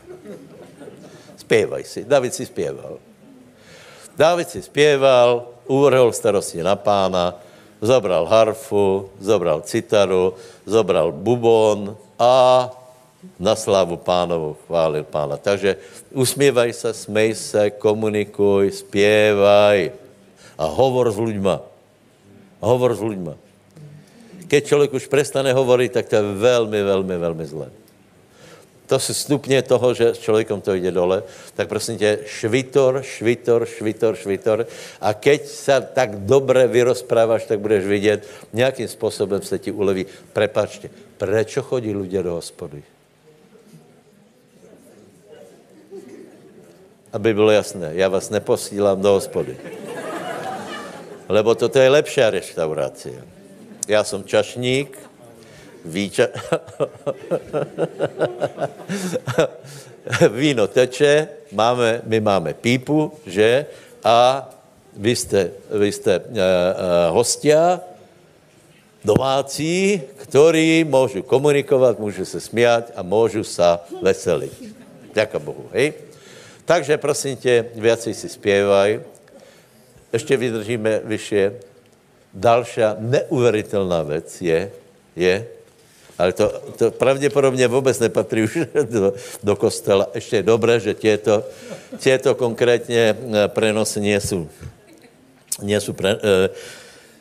Zpěvaj 1.38 1.84
si. 1.84 2.06
David 2.06 2.34
si 2.34 2.46
zpěval. 2.46 2.98
David 4.18 4.50
si 4.50 4.62
zpěval, 4.62 5.44
uvrhol 5.68 6.14
starosti 6.14 6.64
na 6.64 6.76
pána, 6.76 7.36
zobral 7.82 8.26
harfu, 8.26 9.10
zobral 9.20 9.62
citaru, 9.62 10.34
zobral 10.66 11.12
bubon 11.12 11.98
a 12.20 12.72
na 13.40 13.56
slávu 13.56 13.98
pánovu 13.98 14.56
chválil 14.68 15.04
pána. 15.04 15.38
Takže 15.38 15.76
usmívaj 16.16 16.74
se, 16.74 16.94
smej 16.94 17.36
se, 17.36 17.70
komunikuj, 17.70 18.72
zpěvaj 18.72 20.05
a 20.58 20.66
hovor 20.66 21.12
s 21.12 21.20
ľuďma. 21.20 21.56
Hovor 22.64 22.92
s 22.96 23.02
ľuďma. 23.04 23.36
Keď 24.48 24.62
člověk 24.66 24.92
už 24.94 25.06
prestane 25.08 25.54
hovoriť, 25.54 25.90
tak 25.92 26.06
to 26.10 26.16
je 26.16 26.24
velmi, 26.38 26.84
velmi, 26.84 27.16
velmi 27.18 27.46
zlé. 27.46 27.70
To 28.86 29.00
se 29.00 29.14
stupně 29.14 29.62
toho, 29.62 29.94
že 29.94 30.14
s 30.14 30.20
člověkom 30.20 30.62
to 30.62 30.74
jde 30.74 30.92
dole, 30.92 31.24
tak 31.56 31.68
prosím 31.68 31.98
tě, 31.98 32.20
švitor, 32.26 33.02
švitor, 33.02 33.66
švitor, 33.66 34.16
švitor. 34.16 34.68
A 35.02 35.14
keď 35.14 35.46
se 35.46 35.82
tak 35.94 36.16
dobře 36.16 36.68
vyrozpráváš, 36.68 37.46
tak 37.46 37.60
budeš 37.60 37.86
vidět, 37.86 38.28
nějakým 38.54 38.88
způsobem 38.88 39.42
se 39.42 39.60
ti 39.60 39.72
uleví. 39.72 40.06
Prepačte, 40.34 40.90
prečo 41.18 41.62
chodí 41.62 41.96
lidé 41.96 42.24
do 42.24 42.34
hospody? 42.34 42.84
Aby 47.14 47.34
bylo 47.34 47.52
jasné, 47.52 47.92
já 47.94 48.10
vás 48.10 48.30
neposílám 48.30 49.02
do 49.02 49.12
hospody 49.12 49.58
lebo 51.30 51.56
toto 51.56 51.80
je 51.80 51.90
lepšia 51.90 52.30
reštaurácia. 52.30 53.22
Já 53.88 54.04
jsem 54.04 54.24
čašník, 54.24 54.98
výča... 55.86 56.28
víno 60.30 60.68
teče, 60.68 61.28
máme, 61.52 62.02
my 62.06 62.20
máme 62.22 62.54
pípu, 62.54 63.14
že? 63.26 63.66
A 64.04 64.50
vy 64.94 65.16
jste, 65.16 65.52
vy 65.72 65.92
jste 65.92 66.20
uh, 66.20 66.26
uh, 66.30 66.40
hostia, 67.10 67.82
domácí, 69.06 70.02
ktorí 70.26 70.82
môžu 70.86 71.22
komunikovat, 71.22 72.02
môžu 72.02 72.26
se 72.26 72.42
smiať 72.42 72.90
a 72.98 73.06
môžu 73.06 73.46
sa 73.46 73.86
veseliť. 74.02 74.54
Ďakujem 75.14 75.44
Bohu, 75.46 75.70
hej? 75.74 75.94
Takže 76.66 76.98
prosím 76.98 77.38
tě, 77.38 77.66
viacej 77.78 78.14
si 78.14 78.30
zpěvaj, 78.30 79.00
ještě 80.16 80.38
vydržíme 80.38 81.02
vyššie. 81.04 81.54
Další 82.34 82.82
neuvěřitelná 83.00 84.04
věc 84.04 84.42
je, 84.42 84.72
je, 85.16 85.48
ale 86.18 86.34
to, 86.34 86.62
to 86.78 86.92
pravděpodobně 86.92 87.68
vůbec 87.68 88.00
nepatří 88.00 88.44
už 88.44 88.60
do, 88.90 89.14
do 89.44 89.56
kostela. 89.56 90.08
Ještě 90.16 90.36
je 90.36 90.44
dobré, 90.44 90.80
že 90.80 90.94
těto, 90.94 91.44
těto 92.00 92.36
konkrétně 92.36 93.16
eh, 93.16 93.48
prenosy 93.48 94.00
nejsou, 94.00 94.50
nejsou 95.62 95.94
pre, 95.94 96.10
eh, 96.10 96.50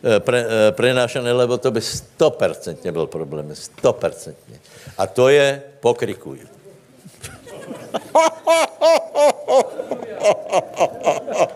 eh, 0.04 0.20
pre, 0.20 0.46
prenášané, 0.70 1.32
lebo 1.32 1.58
to 1.58 1.70
by 1.70 1.80
stopercentně 1.80 2.92
byl 2.92 3.06
problém. 3.06 3.54
Stopercentně. 3.54 4.58
A 4.98 5.06
to 5.06 5.28
je 5.28 5.62
pokrikuj. 5.80 6.38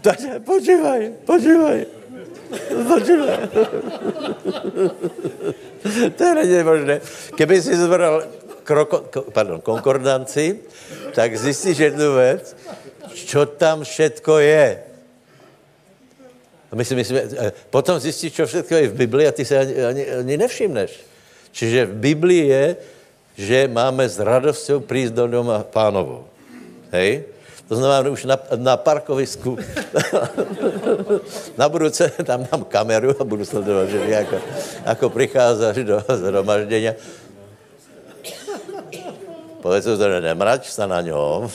Takže 0.00 0.40
počúvaj, 0.40 1.00
počúvaj. 1.28 1.78
Počúvaj. 2.88 3.40
to 6.16 6.22
je 6.24 6.44
nemožné. 6.48 6.94
Keby 7.36 7.54
si 7.60 7.76
zobral 7.76 8.24
kroko, 8.64 9.04
pardon, 9.30 9.60
konkordanci, 9.60 10.64
tak 11.12 11.36
zistíš 11.36 11.92
jednu 11.92 12.16
vec, 12.16 12.56
čo 13.12 13.44
tam 13.44 13.84
všetko 13.84 14.40
je. 14.40 14.66
My 16.70 16.86
si 16.86 16.94
myslíme, 16.94 17.20
eh, 17.34 17.52
potom 17.68 17.98
zistíš, 17.98 18.30
čo 18.32 18.44
všetko 18.46 18.72
je 18.78 18.90
v 18.94 18.98
Biblii 19.04 19.26
a 19.26 19.34
ty 19.34 19.42
se 19.42 19.58
ani, 19.58 19.74
ani, 19.74 20.02
ani 20.22 20.34
nevšimneš. 20.38 20.90
Čiže 21.50 21.90
v 21.90 21.94
Biblii 21.98 22.46
je, 22.46 22.64
že 23.34 23.58
máme 23.66 24.06
s 24.06 24.22
radosťou 24.22 24.86
prísť 24.86 25.18
do 25.18 25.26
doma 25.26 25.66
pánovou. 25.66 26.30
Hej? 26.94 27.26
To 27.70 27.78
znamená, 27.78 28.10
už 28.10 28.26
na, 28.26 28.34
na 28.58 28.74
parkovisku, 28.74 29.54
na 31.60 31.70
budúce 31.70 32.10
tam 32.26 32.42
mám 32.50 32.66
kameru 32.66 33.14
a 33.14 33.22
budu 33.22 33.46
sledovat, 33.46 33.86
že 33.86 34.02
ako, 34.10 34.36
ako 34.90 35.04
prichádzaš 35.14 35.76
do 35.86 36.02
zhromaždenia. 36.02 36.98
Povedz 39.62 39.86
že 39.86 40.18
nemrač 40.18 40.66
sa 40.66 40.90
na 40.90 40.98
ňom. 40.98 41.46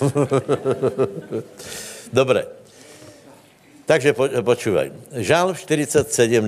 Dobre. 2.15 2.47
Takže 3.83 4.15
po, 4.15 4.31
počúvaj. 4.31 5.19
Žálm 5.19 5.51
47.2. 5.51 6.47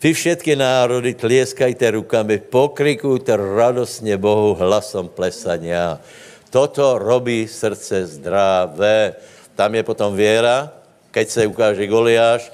Vy 0.00 0.10
všetky 0.12 0.60
národy 0.60 1.16
tlieskajte 1.16 1.96
rukami, 1.96 2.36
pokrikujte 2.36 3.32
radosne 3.32 4.20
Bohu 4.20 4.52
hlasom 4.60 5.08
plesania. 5.08 6.04
Toto 6.50 6.98
robí 6.98 7.46
srdce 7.46 8.18
zdravé. 8.18 9.14
Tam 9.54 9.70
je 9.70 9.82
potom 9.86 10.10
viera, 10.10 10.66
keď 11.14 11.26
se 11.30 11.42
ukáže 11.46 11.86
Goliáš. 11.86 12.50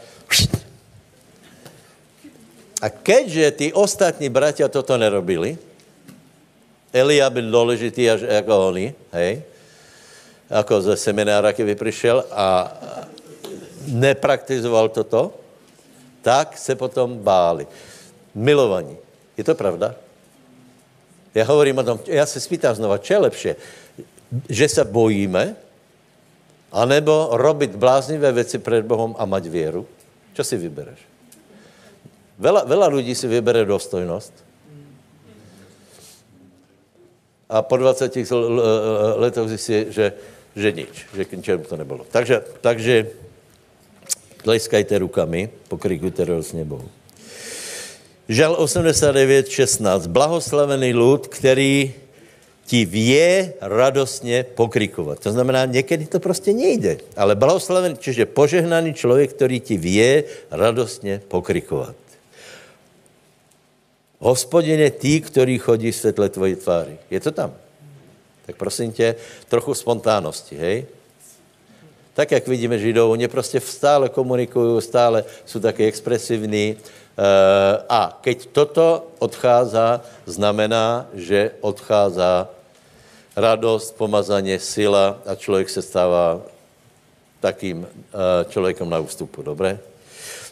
A 2.85 2.93
keďže 2.93 3.47
tí 3.57 3.67
ostatní 3.73 4.29
bratia 4.29 4.69
toto 4.69 5.01
nerobili, 5.01 5.57
Elia 6.93 7.29
byl 7.29 7.49
dôležitý 7.53 8.09
až 8.09 8.21
ako 8.25 8.73
oni, 8.73 8.93
hej, 9.13 9.45
ako 10.49 10.81
ze 10.81 10.95
seminára, 10.97 11.53
keď 11.53 11.77
prišiel 11.77 12.25
a 12.33 12.73
nepraktizoval 13.89 14.89
toto, 14.89 15.35
tak 16.25 16.57
se 16.59 16.73
potom 16.75 17.21
báli. 17.21 17.69
Milovaní. 18.33 18.97
Je 19.37 19.45
to 19.45 19.53
pravda? 19.55 19.93
Ja 21.37 21.45
hovorím 21.45 21.85
o 21.85 21.85
tom, 21.85 21.97
ja 22.09 22.25
sa 22.25 22.41
spýtam 22.41 22.73
znova, 22.73 22.97
čo 22.97 23.21
je 23.21 23.25
lepšie? 23.29 23.53
Že 24.51 24.67
sa 24.67 24.83
bojíme, 24.83 25.55
anebo 26.75 27.35
robiť 27.35 27.79
bláznivé 27.79 28.35
veci 28.35 28.59
pred 28.59 28.83
Bohom 28.83 29.15
a 29.17 29.25
mať 29.25 29.45
vieru? 29.47 29.83
Čo 30.35 30.43
si 30.43 30.59
vybereš? 30.59 31.01
Veľa, 32.37 32.69
veľa 32.69 32.87
ľudí 32.93 33.17
si 33.17 33.25
vybere 33.25 33.65
dostojnosť. 33.65 34.45
A 37.47 37.63
po 37.63 37.79
20 37.79 38.11
letoch 39.23 39.47
zistí, 39.47 39.89
že, 39.95 40.19
že 40.53 40.69
nič, 40.75 41.07
že 41.15 41.23
k 41.25 41.39
ničemu 41.39 41.65
to 41.65 41.79
nebolo. 41.79 42.03
Takže, 42.11 42.43
takže 42.61 43.09
tleskajte 44.43 44.99
rukami, 44.99 45.49
pokrikujte 45.71 46.27
radostne 46.27 46.67
Bohu. 46.67 46.91
Žal 48.27 48.59
89, 48.59 49.47
16. 49.47 50.11
Blahoslavený 50.11 50.91
ľud, 50.91 51.31
ktorý 51.31 51.95
ti 52.67 52.85
vie 52.85 53.55
radostně 53.61 54.43
pokrikovat. 54.43 55.21
To 55.21 55.33
znamená, 55.33 55.65
někdy 55.65 56.07
to 56.07 56.21
prostě 56.21 56.53
nejde. 56.53 56.99
Ale 57.17 57.35
blahoslavený, 57.35 57.97
čiže 57.97 58.27
požehnaný 58.27 58.95
člověk, 58.95 59.33
který 59.33 59.61
ti 59.61 59.77
vie 59.79 60.25
radostně 60.51 61.23
pokrikovat. 61.29 61.95
Hospodin 64.19 64.81
je 64.81 64.91
tí, 64.91 65.21
který 65.21 65.59
chodí 65.59 65.93
v 65.93 65.97
světle 65.97 66.29
tvojí 66.29 66.55
tváři. 66.55 66.99
Je 67.11 67.21
to 67.21 67.31
tam? 67.31 67.55
Tak 68.47 68.57
prosím 68.57 68.93
tě, 68.93 69.15
trochu 69.49 69.75
spontánnosti, 69.75 70.57
hej? 70.57 70.87
Tak, 72.15 72.31
jak 72.31 72.49
vidíme 72.49 72.79
Židov, 72.79 73.13
oni 73.13 73.29
prostě 73.29 73.61
stále 73.61 74.09
komunikují, 74.09 74.83
stále 74.83 75.25
jsou 75.45 75.61
taky 75.61 75.87
expresivní, 75.87 76.77
Eh, 77.17 77.75
a 77.89 78.13
keď 78.21 78.53
toto 78.53 79.17
odchází, 79.25 80.05
znamená, 80.29 81.09
že 81.17 81.57
odchází 81.65 82.45
radost, 83.37 83.97
pomazanie, 83.97 84.59
sila 84.59 85.19
a 85.27 85.35
člověk 85.35 85.71
se 85.71 85.83
stává 85.83 86.41
takým 87.41 87.87
eh, 87.87 87.89
člověkem 88.49 88.91
na 88.91 88.99
ústupu, 88.99 89.43
dobré? 89.43 89.79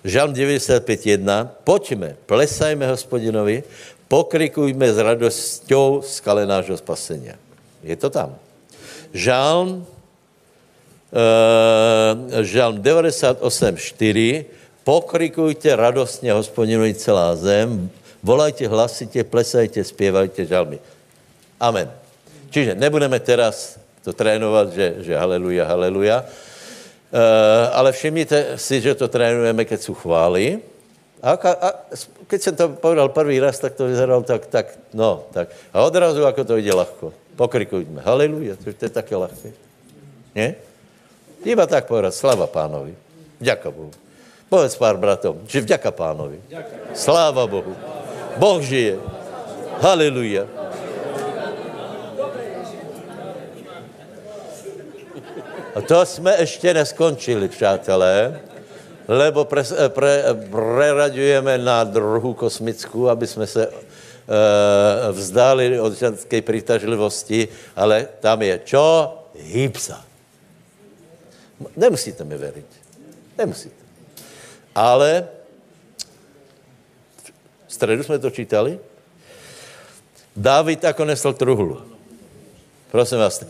Žalm 0.05 0.32
95.1. 0.32 1.49
Poďme, 1.64 2.16
plesajme 2.26 2.87
hospodinovi, 2.87 3.64
pokrikujme 4.09 4.93
s 4.93 4.99
radosťou 5.01 6.05
skale 6.05 6.45
nášho 6.45 6.76
spasenia. 6.76 7.41
Je 7.80 7.97
to 7.97 8.12
tam. 8.12 8.37
Žalm, 9.16 9.80
uh, 9.80 9.87
žalm 12.45 12.85
98.4 12.85 14.45
Pokrikujte 14.85 15.76
radostně 15.76 16.32
hospodinovi 16.32 16.95
celá 16.95 17.37
zem, 17.37 17.91
volajte 18.22 18.68
hlasitě, 18.68 19.24
plesajte, 19.24 19.85
zpěvajte 19.85 20.45
žalmy. 20.45 20.78
Amen. 21.61 21.93
Čiže 22.55 22.79
nebudeme 22.79 23.19
teraz 23.19 23.83
to 24.07 24.15
trénovat, 24.15 24.71
že, 24.71 25.03
že 25.03 25.19
haleluja, 25.19 25.67
haleluja, 25.67 26.23
uh, 26.23 27.75
ale 27.75 27.91
všimnite 27.91 28.55
si, 28.63 28.79
že 28.79 28.95
to 28.95 29.11
trénujeme, 29.11 29.67
keď 29.67 29.81
sú 29.83 29.99
chvály. 29.99 30.63
A, 31.19 31.35
a, 31.35 31.51
a 31.51 31.69
keď 32.31 32.39
jsem 32.39 32.55
to 32.55 32.79
povedal 32.79 33.11
prvý 33.11 33.43
raz, 33.43 33.59
tak 33.59 33.75
to 33.75 33.91
vyzeralo 33.91 34.23
tak, 34.23 34.47
tak, 34.47 34.71
no, 34.95 35.27
tak. 35.35 35.51
A 35.75 35.83
odrazu, 35.83 36.23
ako 36.23 36.47
to 36.47 36.55
ide 36.55 36.71
ľahko. 36.71 37.11
Pokrikujme, 37.35 38.07
haleluja, 38.07 38.55
to, 38.55 38.71
to 38.71 38.83
je 38.87 38.93
také 38.93 39.19
ľahké. 39.19 39.51
Nie? 40.39 40.55
Iba 41.43 41.67
tak 41.67 41.91
povedať, 41.91 42.15
slava 42.15 42.47
pánovi. 42.47 42.95
Ďakujem 43.43 43.75
Bohu. 43.75 43.93
Povedz 44.47 44.79
pár 44.79 44.95
bratom, 44.95 45.43
že 45.51 45.59
vďaka 45.59 45.91
pánovi. 45.91 46.39
Sláva 46.95 47.51
Bohu. 47.51 47.75
Boh 48.39 48.63
žije. 48.63 49.03
Haleluja. 49.83 50.64
To 55.83 56.07
jsme 56.07 56.37
ještě 56.39 56.75
neskončili, 56.75 57.49
přátelé, 57.49 58.41
lebo 59.09 59.45
pre, 59.45 59.62
pre, 59.89 60.25
preraďujeme 60.51 61.59
na 61.59 61.85
druhou 61.85 62.35
kosmickou, 62.35 63.09
aby 63.09 63.27
jsme 63.27 63.47
se 63.47 63.66
e, 63.66 63.72
vzdali 65.12 65.81
od 65.81 65.93
ženské 65.93 66.43
přitažlivosti, 66.43 67.49
ale 67.77 68.09
tam 68.20 68.43
je 68.43 68.61
čo? 68.64 69.18
Hypsa. 69.35 70.05
Nemusíte 71.77 72.25
mi 72.25 72.39
veriť. 72.39 72.66
Nemusíte. 73.39 73.83
Ale 74.75 75.29
v 77.66 77.72
středu 77.72 78.03
jsme 78.03 78.18
to 78.18 78.31
čítali. 78.31 78.79
Dávid 80.37 80.85
ako 80.85 81.05
nesl 81.05 81.33
truhlu. 81.33 81.83
Prosím 82.91 83.18
vás, 83.18 83.43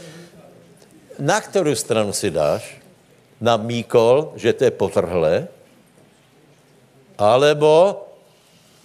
na 1.19 1.41
kterou 1.41 1.75
stranu 1.75 2.13
si 2.13 2.31
dáš? 2.31 2.81
Na 3.41 3.57
Míkol, 3.57 4.33
že 4.37 4.53
to 4.53 4.65
je 4.65 4.71
potrhlé, 4.71 5.49
alebo 7.19 8.03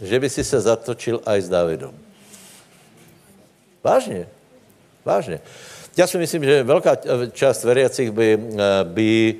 že 0.01 0.19
by 0.19 0.29
si 0.29 0.43
se 0.43 0.61
zatočil 0.61 1.21
aj 1.25 1.39
s 1.41 1.49
Davidom. 1.49 1.95
Vážně. 3.83 4.27
Vážně. 5.05 5.39
Já 5.97 6.07
si 6.07 6.17
myslím, 6.17 6.43
že 6.43 6.63
velká 6.63 6.95
část 7.31 7.63
veriacich 7.63 8.11
by, 8.11 8.27
eh, 8.35 8.83
by 8.83 9.35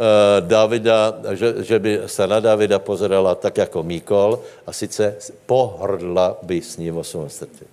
Eh, 0.00 0.40
Davida, 0.40 1.20
že, 1.36 1.60
že 1.60 1.76
by 1.78 2.00
se 2.06 2.26
na 2.26 2.40
Davida 2.40 2.78
pozerala 2.78 3.34
tak 3.34 3.56
jako 3.56 3.82
Míkol 3.82 4.40
a 4.66 4.72
sice 4.72 5.14
pohrdla 5.46 6.40
by 6.42 6.56
s 6.62 6.76
ním 6.76 6.94
vo 6.94 7.04
svém 7.04 7.28
srdci. 7.28 7.64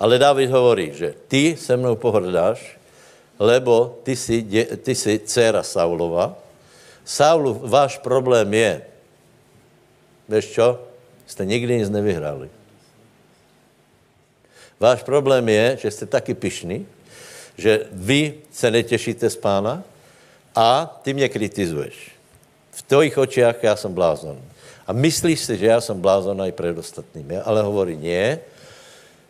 Ale 0.00 0.18
David 0.18 0.50
hovorí, 0.50 0.90
že 0.94 1.14
ty 1.28 1.56
se 1.56 1.76
mnou 1.76 1.94
pohrdáš, 1.96 2.77
lebo 3.38 3.98
ty 4.02 4.16
si, 4.16 4.42
ty 4.82 4.94
si 4.94 5.18
dcera 5.18 5.62
Saulova. 5.62 6.36
Saulu, 7.04 7.54
váš 7.64 7.98
problém 7.98 8.54
je, 8.54 8.82
vieš 10.28 10.46
čo? 10.52 10.66
Jste 11.26 11.44
nikdy 11.44 11.78
nic 11.78 11.88
nevyhrali. 11.88 12.48
Váš 14.80 15.02
problém 15.02 15.48
je, 15.48 15.76
že 15.82 15.90
jste 15.90 16.06
taky 16.06 16.34
pišní, 16.34 16.86
že 17.58 17.86
vy 17.92 18.34
se 18.52 18.70
netešíte 18.70 19.30
z 19.30 19.36
pána, 19.36 19.82
a 20.58 20.98
ty 21.02 21.14
mě 21.14 21.28
kritizuješ. 21.28 22.10
V 22.72 22.82
tvojich 22.82 23.18
očiach 23.18 23.62
já 23.62 23.76
jsem 23.76 23.94
blázon. 23.94 24.42
A 24.86 24.92
myslíš 24.92 25.40
si, 25.40 25.56
že 25.56 25.66
já 25.66 25.80
jsem 25.80 26.00
blázon 26.00 26.42
aj 26.42 26.52
před 26.52 26.78
ostatnými. 26.78 27.38
Ale 27.38 27.62
hovorí, 27.62 27.96
nie. 27.96 28.38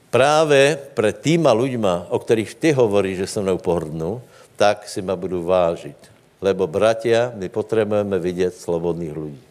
Práve 0.09 0.81
pre 0.97 1.13
týma 1.13 1.53
ľuďma, 1.53 2.09
o 2.09 2.17
ktorých 2.17 2.57
ty 2.57 2.73
hovoríš, 2.73 3.29
že 3.29 3.31
sa 3.37 3.45
mnou 3.45 3.61
pohrdnú, 3.61 4.25
tak 4.57 4.89
si 4.89 5.05
ma 5.05 5.13
budú 5.13 5.45
vážiť. 5.45 5.97
Lebo, 6.41 6.65
bratia, 6.65 7.35
my 7.37 7.53
potrebujeme 7.53 8.17
vidieť 8.17 8.57
slobodných 8.57 9.13
ľudí. 9.13 9.43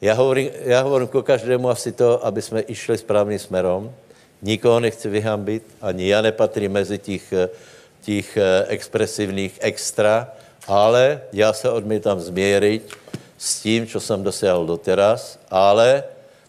Ja 0.00 0.16
hovorím, 0.16 0.48
ja 0.64 0.84
hovorím 0.84 1.08
ku 1.08 1.20
každému 1.24 1.68
asi 1.68 1.92
to, 1.92 2.20
aby 2.24 2.40
sme 2.40 2.60
išli 2.64 3.00
správným 3.00 3.40
smerom. 3.40 3.92
Nikoho 4.44 4.80
nechci 4.80 5.08
vyhambiť, 5.08 5.80
ani 5.80 6.12
ja 6.12 6.20
nepatrím 6.20 6.76
mezi 6.76 7.00
tých, 7.00 7.24
tých 8.04 8.28
eh, 8.36 8.68
expresívnych 8.68 9.56
extra, 9.60 10.28
ale 10.68 11.24
já 11.32 11.52
se 11.52 11.70
odmítám 11.70 12.20
změřit 12.20 12.92
s 13.38 13.60
tím, 13.60 13.86
co 13.86 14.00
jsem 14.00 14.22
dosiahol 14.22 14.66
doteraz, 14.66 15.38
ale 15.50 16.04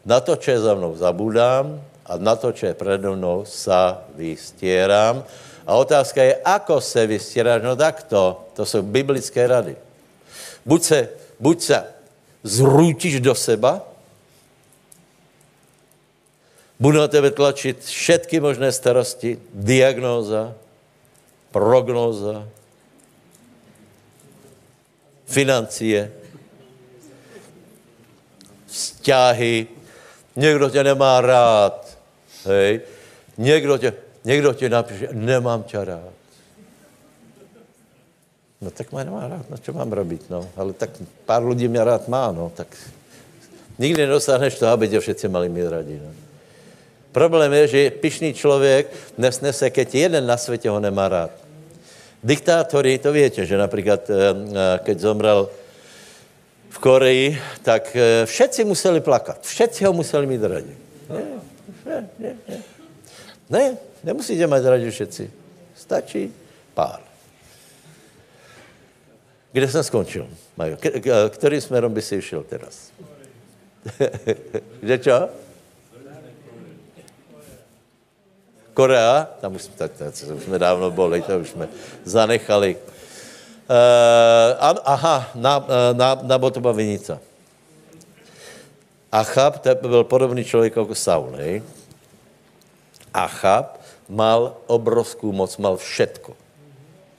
na 0.06 0.22
to, 0.22 0.38
čo 0.38 0.54
je 0.54 0.60
za 0.62 0.78
mnou, 0.78 0.94
zabudám 0.94 1.82
a 2.06 2.12
na 2.22 2.38
to, 2.38 2.54
čo 2.54 2.70
je 2.70 2.78
predo 2.78 3.18
mnou, 3.18 3.42
sa 3.50 4.06
vystieram. 4.14 5.26
A 5.66 5.82
otázka 5.82 6.22
je, 6.22 6.38
ako 6.46 6.78
se 6.78 7.02
vystieráš? 7.10 7.66
No 7.66 7.74
takto, 7.76 8.46
to 8.54 8.66
jsou 8.66 8.82
biblické 8.86 9.48
rady. 9.48 9.76
Buď 10.66 10.82
se, 10.84 11.00
buď 11.40 11.62
se 11.62 11.78
zrútiš 12.46 13.20
do 13.20 13.34
seba, 13.36 13.82
budú 16.78 17.02
na 17.02 17.10
tebe 17.10 17.34
tlačiť 17.34 17.82
všetky 17.82 18.38
možné 18.38 18.70
starosti, 18.70 19.42
diagnóza, 19.50 20.54
prognóza, 21.50 22.46
financie, 25.26 26.12
vzťahy, 28.70 29.85
někdo 30.36 30.70
tě 30.70 30.84
nemá 30.84 31.22
rád, 31.22 31.98
hej, 32.46 32.82
někdo 33.38 33.78
tě, 33.78 33.94
někdo 34.24 34.54
tě 34.54 34.70
napíše, 34.70 35.08
nemám 35.12 35.64
tě 35.64 35.86
rád. 35.86 36.14
No 38.62 38.72
tak 38.72 38.92
má 38.92 39.04
nemá 39.04 39.28
rád, 39.28 39.46
no 39.50 39.58
čo 39.62 39.74
mám 39.78 39.92
robiť, 39.92 40.32
no. 40.32 40.48
Ale 40.58 40.74
tak 40.74 40.90
pár 41.28 41.44
ľudí 41.44 41.68
mě 41.68 41.84
rád 41.84 42.08
má, 42.08 42.32
no. 42.32 42.50
Tak 42.56 42.68
nikdy 43.78 44.02
nedosáhneš 44.02 44.58
to, 44.58 44.68
aby 44.68 44.90
tě 44.90 45.00
všetci 45.00 45.28
mali 45.28 45.50
mít 45.50 45.68
radi, 45.70 46.00
no. 46.04 46.12
Problém 47.12 47.54
je, 47.54 47.68
že 47.68 47.92
pišný 47.92 48.34
člověk 48.34 48.92
nesnese, 49.18 49.70
keď 49.70 49.96
jeden 49.96 50.28
na 50.28 50.38
světě 50.38 50.70
ho 50.70 50.80
nemá 50.80 51.08
rád. 51.08 51.32
Diktátory, 52.24 52.98
to 52.98 53.14
viete, 53.14 53.46
že 53.46 53.54
napríklad, 53.54 54.02
eh, 54.10 54.16
eh, 54.18 54.80
keď 54.84 54.98
zomrel 55.00 55.48
v 56.76 56.78
Koreji, 56.80 57.28
tak 57.64 57.96
eh, 57.96 58.28
všetci 58.28 58.68
museli 58.68 59.00
plakat. 59.00 59.48
Všetci 59.48 59.88
ho 59.88 59.94
museli 59.96 60.28
mít 60.28 60.44
radi. 60.44 60.76
Ne, 61.08 61.24
ne, 61.86 61.98
ne, 62.20 62.32
ne. 62.48 62.58
ne 63.50 63.64
nemusíte 64.04 64.44
mať 64.48 64.62
radi 64.68 64.92
všetci. 64.92 65.24
Stačí 65.76 66.30
pár. 66.76 67.00
Kde 69.56 69.68
jsem 69.72 69.84
skončil, 69.84 70.28
Majo? 70.60 70.76
Ktorým 71.32 71.64
smerom 71.64 71.94
by 71.96 72.04
si 72.04 72.20
išiel 72.20 72.44
teraz? 72.44 72.92
Kde 74.84 74.96
čo? 75.00 75.32
Korea, 78.76 79.32
tam 79.40 79.56
už, 79.56 79.72
tak, 79.80 79.96
tak, 79.96 80.12
už 80.12 80.44
jsme 80.44 80.60
dávno 80.60 80.92
boli, 80.92 81.24
to 81.24 81.40
už 81.40 81.50
jsme 81.50 81.68
zanechali. 82.04 82.76
Uh, 83.66 84.78
aha, 84.86 85.34
na, 85.34 85.58
na, 85.94 86.10
na 86.22 86.38
Botova 86.38 86.70
vinica. 86.70 87.18
Achab, 89.12 89.66
byl 89.82 90.04
podobný 90.04 90.46
člověk 90.46 90.76
jako 90.76 90.96
Saul, 90.96 91.34
hej? 91.38 91.64
Achab 93.14 93.82
mal 94.10 94.54
obrovskou 94.68 95.32
moc, 95.32 95.58
mal 95.58 95.78
všetko. 95.78 96.34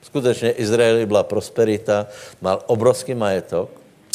Skutečně 0.02 0.50
Izraeli 0.50 1.06
byla 1.06 1.22
prosperita, 1.22 2.06
mal 2.40 2.62
obrovský 2.66 3.14
majetok, 3.14 3.70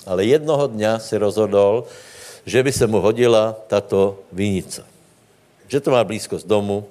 ale 0.07 0.25
jednoho 0.25 0.67
dňa 0.67 0.99
si 1.03 1.17
rozhodol, 1.17 1.83
že 2.45 2.63
by 2.63 2.71
se 2.71 2.87
mu 2.87 3.03
hodila 3.03 3.55
tato 3.67 4.23
vinica. 4.31 4.87
Že 5.67 5.79
to 5.79 5.89
má 5.91 6.03
blízko 6.03 6.39
z 6.39 6.47
domu, 6.47 6.87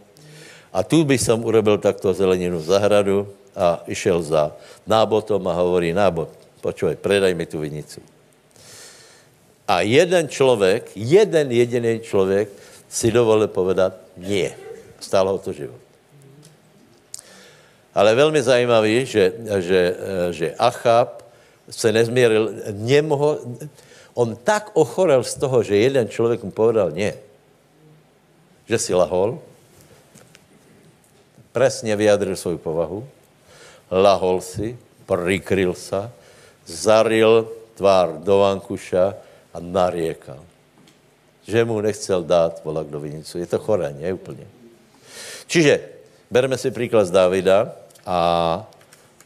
a 0.70 0.86
tu 0.86 1.03
by 1.03 1.18
som 1.18 1.43
urobil 1.43 1.82
takto 1.82 2.14
zeleninu 2.14 2.62
v 2.62 2.68
zahradu 2.70 3.26
a 3.61 3.84
išel 3.84 4.24
za 4.24 4.56
nábotom 4.88 5.44
a 5.44 5.52
hovorí, 5.52 5.92
nábot, 5.92 6.32
počúvaj, 6.64 6.96
predaj 6.96 7.36
mi 7.36 7.44
tú 7.44 7.61
vinicu. 7.61 8.00
A 9.68 9.84
jeden 9.84 10.26
človek, 10.32 10.96
jeden 10.96 11.52
jediný 11.52 12.00
človek 12.00 12.48
si 12.88 13.12
dovolil 13.12 13.52
povedať 13.52 14.00
nie. 14.16 14.48
Stálo 14.98 15.36
ho 15.36 15.38
to 15.38 15.52
život. 15.52 15.78
Ale 17.92 18.16
veľmi 18.16 18.40
zajímavý, 18.40 19.04
že, 19.04 19.30
že, 19.61 19.80
že 20.32 20.46
Achab 20.56 21.20
se 21.68 21.92
nezmieril, 21.92 22.72
nemohol, 22.80 23.44
on 24.16 24.34
tak 24.34 24.74
ochorel 24.74 25.22
z 25.22 25.38
toho, 25.38 25.62
že 25.62 25.78
jeden 25.78 26.11
človek 26.11 26.42
mu 26.42 26.50
povedal 26.50 26.90
nie, 26.90 27.14
že 28.66 28.78
si 28.78 28.92
lahol, 28.94 29.38
presne 31.54 31.94
vyjadril 31.94 32.34
svoju 32.34 32.58
povahu, 32.58 33.06
lahol 33.91 34.38
si, 34.38 34.78
prikryl 35.05 35.74
sa, 35.74 36.14
zaril 36.64 37.51
tvár 37.74 38.22
do 38.22 38.47
vankuša 38.47 39.18
a 39.51 39.59
nariekal. 39.59 40.38
Že 41.45 41.66
mu 41.66 41.82
nechcel 41.82 42.22
dát 42.22 42.62
volak 42.62 42.86
vinicu. 42.86 43.43
Je 43.43 43.49
to 43.51 43.59
choré, 43.59 43.91
nie 43.91 44.14
úplne. 44.14 44.47
Čiže 45.51 45.82
bereme 46.30 46.55
si 46.55 46.70
príklad 46.70 47.11
z 47.11 47.16
Davida 47.16 47.74
a, 48.07 48.20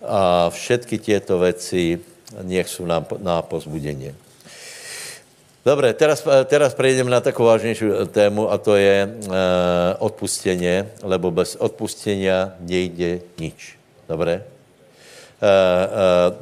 a 0.00 0.48
všetky 0.48 0.96
tieto 0.96 1.36
veci 1.36 2.00
nech 2.40 2.66
sú 2.66 2.88
nám 2.88 3.04
na 3.20 3.44
pozbudenie. 3.44 4.16
Dobre, 5.64 5.96
teraz, 5.96 6.20
teraz 6.48 6.76
prejdeme 6.76 7.08
na 7.08 7.24
takú 7.24 7.48
vážnejšiu 7.48 8.12
tému 8.12 8.52
a 8.52 8.60
to 8.60 8.76
je 8.76 9.00
e, 9.00 9.08
odpustenie, 9.96 10.92
lebo 11.00 11.32
bez 11.32 11.56
odpustenia 11.56 12.52
nejde 12.60 13.24
nič. 13.40 13.80
Dobre? 14.04 14.53
E, 15.40 15.50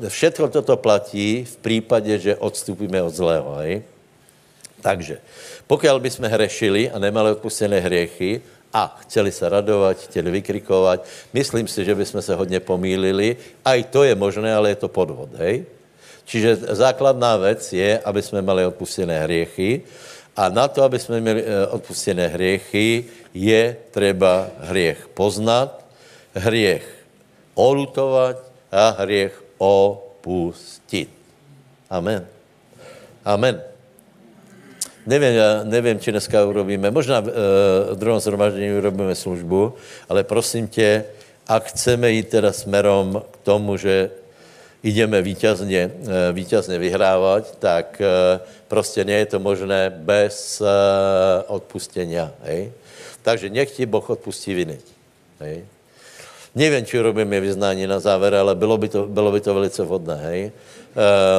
e, 0.05 0.09
všetko 0.09 0.53
toto 0.53 0.77
platí 0.77 1.49
v 1.49 1.57
prípade, 1.65 2.13
že 2.21 2.39
odstúpime 2.39 3.01
od 3.01 3.13
zlého. 3.13 3.51
Hej? 3.65 3.75
Takže, 4.83 5.23
pokiaľ 5.71 5.97
by 6.03 6.11
sme 6.11 6.29
hrešili 6.29 6.91
a 6.91 6.99
nemali 6.99 7.33
odpustené 7.33 7.81
hriechy 7.81 8.43
a 8.75 8.99
chceli 9.07 9.31
sa 9.31 9.49
radovať, 9.49 10.11
chceli 10.11 10.43
vykrikovať, 10.43 11.31
myslím 11.33 11.71
si, 11.71 11.87
že 11.87 11.95
by 11.95 12.05
sme 12.05 12.21
sa 12.25 12.35
hodne 12.35 12.59
pomýlili. 12.59 13.39
Aj 13.63 13.79
to 13.89 14.03
je 14.05 14.13
možné, 14.17 14.51
ale 14.51 14.75
je 14.75 14.83
to 14.83 14.93
podvod. 14.93 15.33
Hej? 15.39 15.65
Čiže 16.27 16.75
základná 16.75 17.37
vec 17.37 17.63
je, 17.73 17.99
aby 17.99 18.21
jsme 18.23 18.43
mali 18.43 18.67
odpustené 18.67 19.23
hriechy 19.27 19.83
a 20.37 20.49
na 20.49 20.69
to, 20.69 20.83
aby 20.83 20.99
jsme 20.99 21.21
měli 21.21 21.45
eh, 21.45 21.67
odpustené 21.67 22.29
hriechy, 22.29 23.05
je 23.35 23.77
treba 23.91 24.49
hriech 24.61 25.09
poznat, 25.15 25.85
hriech 26.35 26.85
olutovat 27.55 28.52
a 28.73 28.97
hriech 28.99 29.45
opustit. 29.59 31.09
Amen. 31.91 32.27
Amen. 33.25 33.63
Nevím, 35.07 35.35
nevím, 35.65 35.99
či 35.99 36.11
dneska 36.11 36.47
urobíme, 36.47 36.91
možná 36.91 37.21
v, 37.21 37.29
e, 37.29 37.33
v 37.95 37.97
druhém 37.99 38.21
zhromaždění 38.21 38.79
urobíme 38.79 39.15
službu, 39.15 39.75
ale 40.09 40.25
prosím 40.25 40.69
tě, 40.69 41.05
a 41.49 41.59
chceme 41.59 42.11
jít 42.11 42.29
teda 42.29 42.53
smerom 42.53 43.23
k 43.31 43.37
tomu, 43.43 43.77
že 43.77 44.11
ideme 44.83 45.23
víťazně, 45.23 45.91
eh, 45.91 46.33
víťazně 46.33 46.79
vyhrávat, 46.79 47.59
tak 47.59 48.01
eh, 48.01 48.41
prostě 48.69 49.05
nie 49.05 49.19
je 49.19 49.27
to 49.27 49.39
možné 49.39 49.91
bez 49.91 50.63
odpustenia. 51.47 52.33
Hej? 52.43 52.73
Takže 53.23 53.51
nech 53.51 53.71
ti 53.71 53.87
Boh 53.87 54.11
odpustí 54.11 54.55
viny. 54.55 54.79
Hej? 55.41 55.67
Nevím, 56.55 56.85
či 56.85 57.01
robíme 57.01 57.41
vyznání 57.41 57.87
na 57.87 58.01
záver, 58.01 58.35
ale 58.35 58.55
bylo 58.55 58.79
by 58.79 58.89
to, 58.89 59.07
bylo 59.07 59.33
by 59.33 59.41
to 59.41 59.55
velice 59.55 59.83
vhodné, 59.83 60.17
hej? 60.17 60.53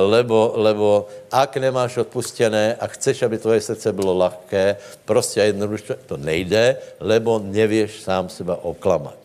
lebo, 0.09 0.53
lebo 0.57 1.05
ak 1.29 1.61
nemáš 1.61 2.01
odpustené 2.01 2.73
a 2.73 2.89
chceš, 2.89 3.21
aby 3.21 3.37
tvoje 3.37 3.61
srdce 3.61 3.93
bylo 3.93 4.17
lahké, 4.17 4.77
prostě 5.05 5.41
a 5.41 5.43
jednoduše 5.43 5.93
to 6.09 6.17
nejde, 6.17 6.77
lebo 6.99 7.37
nevieš 7.39 8.01
sám 8.01 8.29
seba 8.29 8.57
oklamať. 8.57 9.17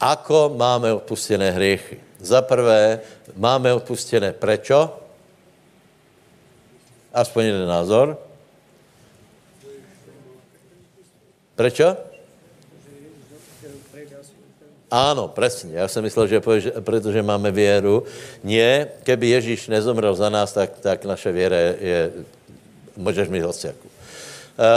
Ako 0.00 0.56
máme 0.56 0.92
odpustené 0.92 1.52
hriechy? 1.52 2.00
Za 2.20 2.40
prvé, 2.42 3.00
máme 3.36 3.72
odpustené 3.72 4.32
prečo? 4.32 4.88
Aspoň 7.12 7.42
jeden 7.44 7.68
názor. 7.68 8.16
Prečo? 11.54 12.13
Áno, 14.92 15.26
presne. 15.32 15.80
Ja 15.80 15.88
som 15.90 16.04
myslel, 16.04 16.28
že 16.28 16.38
pretože 16.84 17.18
máme 17.24 17.50
vieru. 17.50 18.04
Nie, 18.44 18.94
keby 19.02 19.40
Ježíš 19.40 19.66
nezomrel 19.66 20.14
za 20.14 20.28
nás, 20.30 20.52
tak, 20.52 20.78
tak 20.78 21.02
naša 21.02 21.30
viera 21.34 21.56
je, 21.56 21.72
je 21.80 22.00
môžeš 22.94 23.26
mi 23.32 23.42
hociaku. 23.42 23.94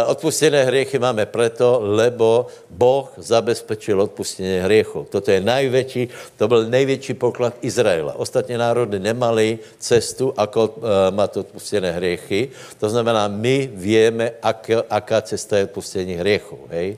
odpustené 0.08 0.66
hriechy 0.66 0.98
máme 0.98 1.30
preto, 1.30 1.78
lebo 1.86 2.50
Boh 2.66 3.14
zabezpečil 3.18 4.02
odpustenie 4.02 4.66
hriechov. 4.66 5.06
Toto 5.14 5.30
je 5.30 5.38
najväčší, 5.38 6.34
to 6.38 6.48
byl 6.48 6.66
největší 6.66 7.14
poklad 7.14 7.54
Izraela. 7.62 8.18
Ostatně 8.18 8.58
národy 8.58 9.00
nemali 9.00 9.60
cestu, 9.78 10.34
ako 10.38 10.62
uh, 10.68 10.74
mať 11.14 11.38
odpustené 11.46 11.92
hriechy. 11.92 12.50
To 12.82 12.90
znamená, 12.90 13.30
my 13.30 13.70
vieme, 13.70 14.34
ak, 14.42 14.90
aká 14.90 15.22
cesta 15.22 15.58
je 15.58 15.70
odpustení 15.70 16.18
hriechov. 16.18 16.60
Hej? 16.74 16.98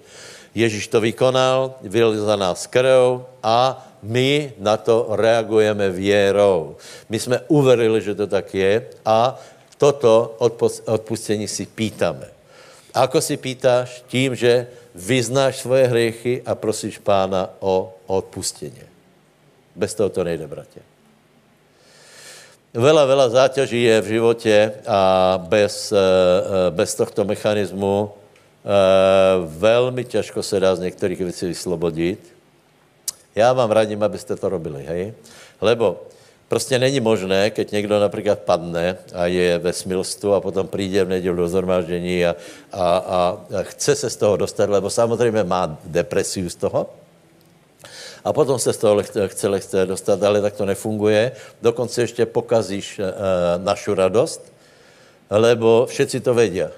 Ježíš 0.55 0.87
to 0.87 1.01
vykonal, 1.01 1.77
vylil 1.81 2.25
za 2.25 2.35
nás 2.35 2.65
krv 2.67 3.21
a 3.43 3.85
my 4.01 4.55
na 4.57 4.77
to 4.77 5.13
reagujeme 5.13 5.89
vierou. 5.89 6.75
My 7.09 7.19
jsme 7.19 7.39
uverili, 7.47 8.01
že 8.01 8.15
to 8.15 8.27
tak 8.27 8.53
je 8.53 8.87
a 9.05 9.37
toto 9.77 10.35
odpustení 10.85 11.47
si 11.47 11.65
pýtame. 11.65 12.27
Ako 12.93 13.21
si 13.21 13.37
pýtáš? 13.37 14.03
Tím, 14.09 14.35
že 14.35 14.67
vyznáš 14.95 15.61
svoje 15.61 15.87
hriechy 15.87 16.33
a 16.43 16.57
prosíš 16.57 16.97
pána 16.99 17.53
o 17.61 17.93
odpustenie. 18.09 18.89
Bez 19.75 19.93
toho 19.93 20.09
to 20.09 20.23
nejde, 20.23 20.47
bratě. 20.47 20.81
Veľa, 22.69 23.01
veľa 23.09 23.27
záťaží 23.33 23.81
je 23.81 23.97
v 24.01 24.07
životě 24.13 24.57
a 24.85 25.01
bez, 25.41 25.89
eh, 25.89 25.97
eh, 25.97 26.69
bez 26.69 26.93
tohto 26.93 27.25
mechanismu 27.25 28.13
eh, 28.66 28.70
velmi 29.45 30.05
těžko 30.05 30.43
se 30.43 30.60
dá 30.60 30.76
z 30.76 30.80
některých 30.80 31.20
věcí 31.20 31.45
vyslobodit. 31.45 32.20
Já 33.36 33.53
vám 33.53 33.72
radím, 33.72 34.03
abyste 34.03 34.36
to 34.36 34.49
robili, 34.49 34.84
hej? 34.84 35.14
Lebo 35.62 36.10
Prostě 36.49 36.80
není 36.80 36.99
možné, 36.99 37.49
keď 37.49 37.72
někdo 37.72 37.99
například 37.99 38.39
padne 38.39 38.97
a 39.14 39.26
je 39.30 39.57
ve 39.57 39.74
smilstvu 39.74 40.34
a 40.34 40.41
potom 40.41 40.68
přijde 40.68 41.03
v 41.03 41.10
neděli 41.10 41.38
do 41.38 41.47
zhromáždění 41.47 42.26
a, 42.26 42.36
a, 42.74 42.82
a 43.05 43.38
chce 43.62 43.95
se 43.95 44.10
z 44.10 44.16
toho 44.16 44.38
dostat, 44.38 44.70
lebo 44.70 44.89
samozřejmě 44.89 45.43
má 45.43 45.78
depresiu 45.86 46.49
z 46.49 46.55
toho, 46.55 46.89
a 48.26 48.34
potom 48.34 48.60
se 48.60 48.74
z 48.74 48.78
toho 48.78 49.03
chce, 49.03 49.60
chce 49.60 49.86
dostat, 49.86 50.24
ale 50.24 50.41
tak 50.41 50.53
to 50.53 50.66
nefunguje. 50.66 51.32
Dokonce 51.62 52.01
ještě 52.01 52.26
pokazíš 52.26 52.99
e, 52.99 53.14
našu 53.57 53.93
radost, 53.93 54.41
lebo 55.30 55.86
všetci 55.86 56.20
to 56.20 56.34
vedia. 56.34 56.74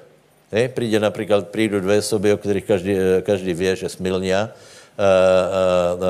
Ne? 0.51 0.69
Príde 0.69 0.99
například, 0.99 1.47
prídu 1.47 1.79
dvě 1.79 1.99
osoby, 1.99 2.33
o 2.33 2.37
kterých 2.37 2.65
každý, 2.65 2.93
každý 3.23 3.53
vie, 3.53 3.75
že 3.75 3.89
smilnia, 3.89 4.49
e, 4.49 4.49
e, 4.49 5.07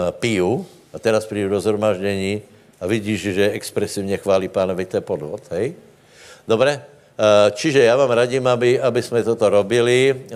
e, 0.09 0.11
piju, 0.11 0.65
a 0.93 0.99
teraz 0.99 1.25
prídu 1.25 1.49
do 1.49 1.61
zhromaždění 1.61 2.41
a 2.81 2.87
vidíš, 2.87 3.21
že 3.21 3.51
expresivně 3.51 4.17
chválí 4.17 4.47
pánovi, 4.47 4.85
to 4.85 4.97
je 4.97 5.01
podvod, 5.01 5.41
hej? 5.51 5.73
Dobre? 6.47 6.81
Eh, 7.21 7.51
čiže 7.51 7.83
já 7.83 7.95
vám 7.95 8.11
radím, 8.11 8.47
aby, 8.47 8.79
aby 8.81 9.01
jsme 9.03 9.23
toto 9.23 9.49
robili. 9.49 10.15
Eh, 10.15 10.35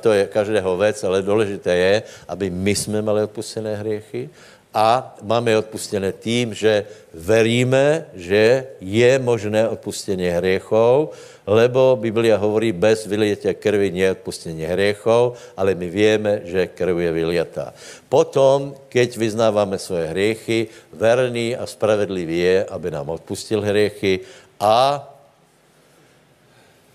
to 0.00 0.12
je 0.12 0.26
každého 0.26 0.76
věc, 0.76 1.04
ale 1.04 1.22
důležité 1.22 1.76
je, 1.76 2.02
aby 2.28 2.50
my 2.50 2.74
jsme 2.74 3.02
mali 3.02 3.22
odpustené 3.22 3.76
hriechy 3.76 4.28
a 4.74 5.16
máme 5.22 5.58
odpustené 5.58 6.12
tím, 6.12 6.54
že 6.54 6.84
veríme, 7.14 8.06
že 8.14 8.66
je 8.80 9.18
možné 9.18 9.68
odpustenie 9.68 10.36
hriechov, 10.36 11.14
lebo 11.44 12.00
Biblia 12.00 12.40
hovorí, 12.40 12.72
bez 12.72 13.04
vylietia 13.04 13.52
krvi 13.52 13.92
nie 13.92 14.08
je 14.08 14.16
odpustenie 14.16 14.64
hriechov, 14.64 15.36
ale 15.52 15.76
my 15.76 15.86
vieme, 15.92 16.40
že 16.48 16.72
krv 16.72 16.96
je 16.96 17.12
vyliatá. 17.12 17.76
Potom, 18.08 18.72
keď 18.88 19.20
vyznávame 19.20 19.76
svoje 19.76 20.08
hriechy, 20.08 20.72
verný 20.96 21.52
a 21.52 21.68
spravedlivý 21.68 22.38
je, 22.40 22.58
aby 22.64 22.88
nám 22.88 23.12
odpustil 23.12 23.60
hriechy 23.60 24.24
a 24.56 25.04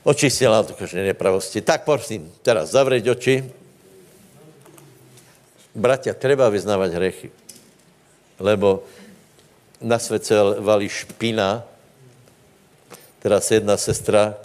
očistil 0.02 0.50
nám 0.50 0.66
to 0.66 0.74
každé 0.74 1.14
nepravosti. 1.14 1.62
Tak 1.62 1.86
prosím, 1.86 2.26
teraz 2.42 2.74
zavrieť 2.74 3.06
oči. 3.14 3.36
Bratia, 5.78 6.18
treba 6.18 6.50
vyznávať 6.50 6.90
hriechy. 6.98 7.30
Lebo 8.42 8.82
na 9.78 10.02
svet 10.02 10.26
valí 10.58 10.90
špina, 10.90 11.69
Teraz 13.20 13.52
jedna 13.52 13.78
sestra, 13.78 14.36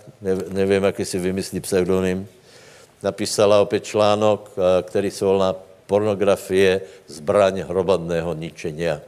nevím, 0.51 0.83
jaký 0.83 1.05
si 1.05 1.19
vymyslí 1.19 1.61
pseudonym, 1.61 2.29
napísala 3.03 3.61
opět 3.61 3.85
článok, 3.85 4.51
který 4.83 5.11
se 5.11 5.25
volá 5.25 5.57
pornografie 5.87 6.81
zbraň 7.07 7.61
hromadného 7.69 8.35
ničenia. 8.35 9.01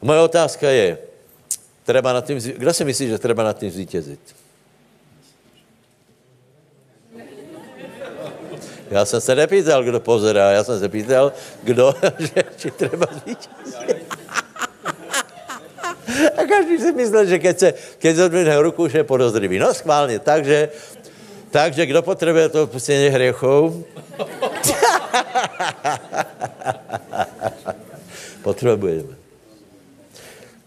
Moje 0.00 0.20
otázka 0.20 0.70
je, 0.70 0.98
treba 1.84 2.12
nad 2.12 2.24
tým, 2.24 2.38
kdo 2.38 2.70
si 2.72 2.84
myslí, 2.84 3.08
že 3.08 3.18
treba 3.18 3.44
nad 3.44 3.58
tým 3.58 3.70
zvítězit? 3.70 4.20
Já 8.90 9.04
jsem 9.04 9.20
se 9.20 9.34
nepýtal, 9.34 9.84
kdo 9.84 10.00
pozerá, 10.00 10.50
já 10.50 10.64
jsem 10.64 10.80
se 10.80 10.88
pýtal, 10.88 11.32
kdo, 11.62 11.94
že, 12.18 12.44
či 12.56 12.70
treba 12.70 13.06
zvítězit. 13.06 14.23
A 16.36 16.44
každý 16.44 16.78
si 16.78 16.92
myslel, 16.92 17.24
že 17.26 17.38
keď, 17.38 17.58
se, 17.58 17.74
keď 17.98 18.16
zodvihne 18.16 18.56
ruku, 18.60 18.88
že 18.88 18.98
je 18.98 19.04
podozrivý. 19.04 19.58
No 19.58 19.74
schválně, 19.74 20.18
takže, 20.18 20.68
takže 21.50 21.86
kdo 21.86 22.02
potřebuje 22.02 22.48
to 22.48 22.62
odpustení 22.62 23.08
hriechov? 23.08 23.72
Potřebujeme. 28.42 29.16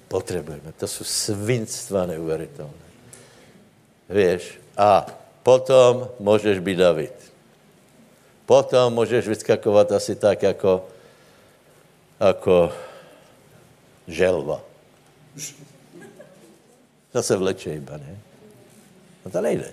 Potřebujeme. 0.08 0.74
To 0.78 0.88
jsou 0.88 1.04
svinstva 1.04 2.06
neuvěřitelné. 2.06 2.88
Víš? 4.10 4.60
A 4.78 5.06
potom 5.44 6.10
můžeš 6.20 6.60
být 6.60 6.78
David. 6.78 7.14
Potom 8.46 8.94
můžeš 8.94 9.28
vyskakovat 9.28 9.92
asi 9.92 10.16
tak, 10.16 10.44
jako, 10.44 10.86
jako 12.20 12.74
želva. 14.08 14.67
To 17.12 17.24
se 17.24 17.36
vleče 17.36 17.74
iba, 17.74 17.98
ne? 17.98 18.14
No 19.26 19.32
to 19.32 19.42
nejde. 19.42 19.72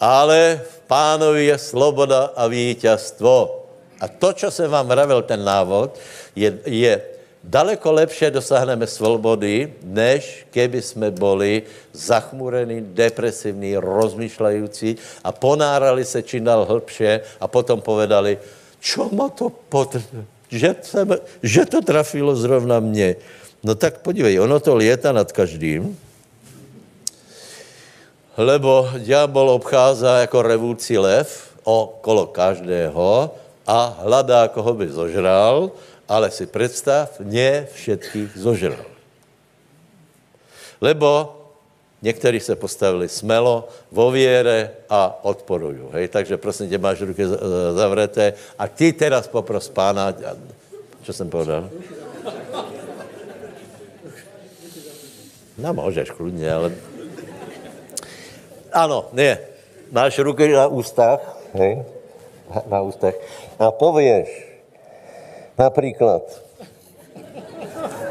Ale 0.00 0.60
v 0.60 0.78
pánovi 0.86 1.44
je 1.46 1.58
sloboda 1.58 2.36
a 2.36 2.46
vítězstvo. 2.46 3.64
A 4.00 4.08
to, 4.08 4.32
co 4.32 4.50
jsem 4.50 4.70
vám 4.70 4.88
vravil, 4.88 5.22
ten 5.22 5.44
návod, 5.44 5.98
je, 6.36 6.58
je 6.68 7.02
daleko 7.44 7.92
lepšie 7.92 8.30
dosáhneme 8.30 8.86
svobody, 8.86 9.72
než 9.82 10.46
keby 10.50 10.82
jsme 10.82 11.10
boli 11.10 11.62
zachmurení, 11.92 12.92
depresivní, 12.92 13.80
rozmýšľajúci 13.80 14.96
a 15.24 15.32
ponárali 15.32 16.04
se 16.04 16.22
čím 16.22 16.44
dál 16.44 16.68
hlbšie 16.68 17.40
a 17.40 17.48
potom 17.48 17.80
povedali, 17.80 18.36
čo 18.80 19.08
ma 19.08 19.32
to 19.32 19.48
potřebuje 19.48 20.35
že, 20.50 20.76
jsem, 20.82 21.08
že 21.42 21.66
to 21.66 21.82
trafilo 21.82 22.36
zrovna 22.36 22.80
mě. 22.80 23.16
No 23.64 23.74
tak 23.74 23.98
podívej, 23.98 24.40
ono 24.40 24.60
to 24.60 24.74
lieta 24.74 25.12
nad 25.12 25.32
každým, 25.32 25.96
lebo 28.36 28.90
diabol 29.00 29.50
obchází 29.50 30.06
jako 30.28 30.42
revúci 30.42 30.98
lev 30.98 31.26
okolo 31.64 32.26
každého 32.26 33.34
a 33.66 33.78
hledá, 34.06 34.48
koho 34.48 34.74
by 34.74 34.86
zožral, 34.86 35.72
ale 36.08 36.30
si 36.30 36.46
představ, 36.46 37.10
ne 37.20 37.66
všetkých 37.74 38.38
zožral. 38.38 38.86
Lebo 40.80 41.32
Někteří 42.02 42.40
se 42.40 42.56
postavili 42.56 43.08
smelo, 43.08 43.68
vo 43.90 44.10
viere 44.10 44.70
a 44.90 45.18
odporují. 45.22 45.78
Hej? 45.92 46.08
Takže 46.08 46.36
prosím 46.36 46.68
tě, 46.68 46.78
máš 46.78 47.00
ruky 47.00 47.22
zavreté 47.74 48.32
a 48.58 48.68
ty 48.68 48.92
teraz 48.92 49.28
popros 49.28 49.68
pána, 49.68 50.14
co 51.02 51.12
jsem 51.12 51.30
povedal? 51.30 51.70
No, 55.58 55.74
můžeš 55.74 56.10
kludně, 56.10 56.52
ale... 56.52 56.72
Ano, 58.72 59.08
ne. 59.12 59.38
Máš 59.92 60.18
ruky 60.18 60.48
na 60.52 60.66
ústach, 60.66 61.38
hej? 61.54 61.84
Na 62.66 62.82
ústach. 62.82 63.14
A 63.58 63.70
pověš, 63.70 64.52
například, 65.58 66.45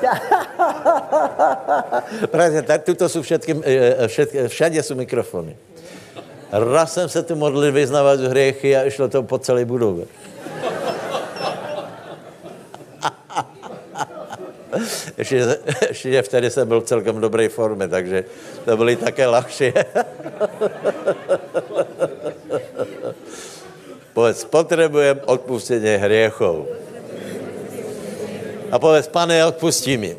Právě, 2.32 2.62
tak 2.62 2.84
tuto 2.84 3.10
jsou 3.10 3.22
všetky, 3.22 3.56
eh, 3.64 4.08
všetky, 4.08 4.48
všade 4.48 4.84
jsou 4.84 4.96
mikrofony. 4.96 5.58
Raz 6.52 6.94
jsem 6.94 7.10
se 7.10 7.24
tu 7.24 7.36
modlil 7.36 7.72
vyznávat 7.72 8.20
hriechy 8.20 8.76
a 8.76 8.84
išlo 8.84 9.08
to 9.08 9.24
po 9.24 9.40
celé 9.40 9.66
budově. 9.66 10.06
ještě, 15.18 15.58
ještě 15.88 16.22
vtedy 16.22 16.52
jsem 16.52 16.68
byl 16.68 16.82
v 16.82 16.86
celkem 16.86 17.22
dobré 17.22 17.50
formě, 17.50 17.88
takže 17.88 18.24
to 18.66 18.78
byly 18.78 18.96
také 18.96 19.28
lehčí. 19.28 19.74
Povedz, 24.14 24.46
potřebujeme 24.46 25.22
odpustení 25.26 25.96
hriechov. 25.96 26.85
A 28.76 28.80
povedz, 28.80 29.08
pane, 29.08 29.40
odpustí 29.46 29.96
mi. 29.96 30.18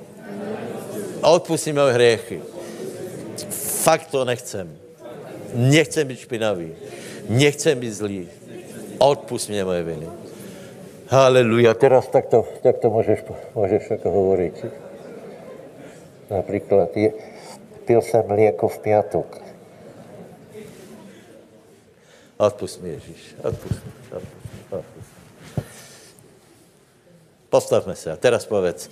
Odpustí 1.21 1.77
mi 1.77 1.81
hriechy. 1.93 2.41
Fakt 3.85 4.09
to 4.09 4.25
nechcem. 4.25 4.73
Nechcem 5.55 6.09
být 6.09 6.19
špinavý. 6.19 6.73
Nechcem 7.29 7.81
být 7.81 7.93
zlý. 7.93 8.29
Odpust 8.99 9.49
mě 9.49 9.65
moje 9.65 9.83
viny. 9.83 10.09
Haleluja. 11.09 11.75
Teraz 11.75 12.09
takto, 12.09 12.49
takto 12.63 12.91
můžeš, 12.91 13.25
můžeš 13.55 13.91
jako 13.91 14.11
hovorit. 14.11 14.67
Například, 16.31 16.97
je, 16.97 17.13
pil 17.85 18.03
jsem 18.03 18.25
mlieko 18.27 18.69
v 18.69 18.79
piatok. 18.79 19.41
Odpust 22.37 22.83
mi, 22.83 22.89
Ježíš. 22.89 23.37
Odpust 23.45 23.85
mi. 23.85 23.93
Odpust, 24.17 24.33
odpust. 24.71 25.26
Postavme 27.51 27.97
se 27.97 28.11
a 28.11 28.17
teraz 28.17 28.45
povedz. 28.45 28.91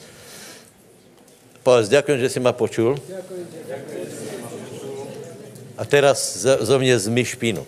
Povedz, 1.64 1.88
ďakujem, 1.88 2.18
že 2.20 2.28
si 2.28 2.38
ma 2.44 2.52
počul. 2.52 3.00
A 5.74 5.82
teraz 5.88 6.44
zo 6.44 6.76
mne 6.78 6.94
zmy 6.94 7.24
špínu. 7.24 7.62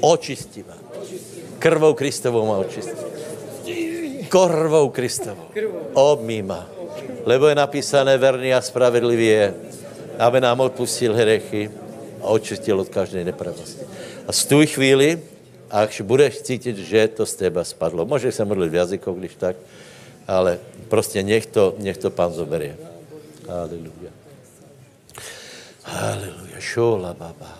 Očisti 0.00 0.64
ma. 0.64 0.74
Krvou 1.60 1.92
Kristovou 1.92 2.48
ma 2.48 2.56
očisti. 2.64 2.96
Krvou 4.32 4.88
Kristovou. 4.88 5.52
Obmí 5.92 6.40
ma. 6.40 6.64
Lebo 7.28 7.52
je 7.52 7.54
napísané, 7.54 8.16
verný 8.16 8.56
a 8.56 8.64
spravedlivý 8.64 9.26
je, 9.28 9.46
aby 10.16 10.40
nám 10.40 10.64
odpustil 10.64 11.12
hrechy 11.12 11.68
a 12.24 12.32
očistil 12.32 12.80
od 12.80 12.88
každej 12.88 13.28
nepravosti. 13.28 13.84
A 14.24 14.32
z 14.32 14.42
tu 14.48 14.64
chvíli, 14.64 15.20
až 15.70 16.02
budeš 16.02 16.42
cítiť, 16.42 16.76
že 16.76 17.08
to 17.14 17.22
z 17.22 17.46
teba 17.46 17.62
spadlo. 17.62 18.02
Môžeš 18.02 18.42
sa 18.42 18.44
modliť 18.44 18.70
v 18.70 18.80
jazykoch, 18.82 19.16
když 19.16 19.34
tak, 19.38 19.56
ale 20.26 20.58
prostě 20.88 21.22
nech 21.22 21.46
to, 21.46 21.74
nech 21.78 21.96
to 21.96 22.10
pán 22.10 22.34
zoberie. 22.34 22.74
Haleluja. 23.48 24.12
Haleluja. 25.82 26.58
Šola, 26.58 27.14
baba. 27.14 27.58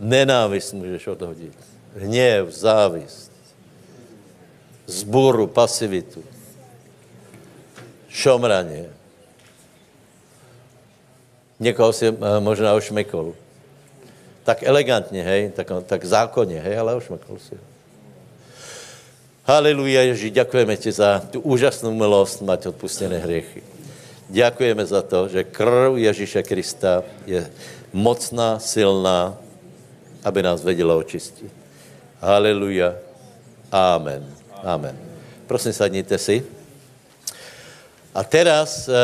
Nenávist 0.00 0.74
můžeš 0.74 1.06
odhodit. 1.06 1.56
Hněv, 1.96 2.50
závist. 2.50 3.32
Zburu, 4.86 5.46
pasivitu. 5.46 6.24
Šomraně. 8.08 8.88
Někoho 11.60 11.92
si 11.92 12.06
eh, 12.08 12.40
možná 12.40 12.74
ošmekol. 12.74 13.34
Tak 14.44 14.62
elegantně, 14.62 15.22
hej, 15.22 15.50
tak, 15.54 15.66
tak 15.86 16.04
zákonně, 16.04 16.60
hej, 16.60 16.78
ale 16.78 16.94
ošmekol 16.94 17.38
si 17.38 17.54
ho. 17.54 17.62
Haleluja, 19.42 20.06
Ježi, 20.06 20.30
ďakujeme 20.30 20.78
ti 20.78 20.94
za 20.94 21.18
tu 21.18 21.42
úžasnú 21.42 21.90
milosť 21.90 22.46
mať 22.46 22.60
odpustené 22.70 23.18
hriechy. 23.18 23.58
Ďakujeme 24.30 24.86
za 24.86 25.02
to, 25.02 25.26
že 25.26 25.42
krv 25.42 25.98
Ježíše 25.98 26.46
Krista 26.46 27.02
je 27.26 27.42
mocná, 27.90 28.62
silná, 28.62 29.34
aby 30.22 30.46
nás 30.46 30.62
vedela 30.62 30.94
očistiť. 30.94 31.50
Haleluja. 32.22 32.94
Amen. 33.74 34.22
Amen. 34.62 34.94
Prosím, 35.50 35.74
sadnite 35.74 36.14
si. 36.22 36.46
A 38.14 38.22
teraz 38.22 38.86
e, 38.86 38.94
e, 38.94 38.98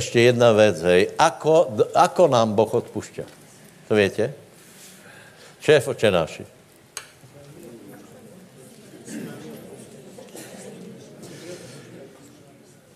ešte 0.00 0.24
jedna 0.24 0.56
vec, 0.56 0.80
hej. 0.80 1.12
Ako, 1.20 1.84
ako 1.92 2.32
nám 2.32 2.56
Boh 2.56 2.70
odpúšťa? 2.70 3.39
To 3.90 3.98
viete? 3.98 4.30
Šéf 5.58 5.82
očenáši. 5.90 6.46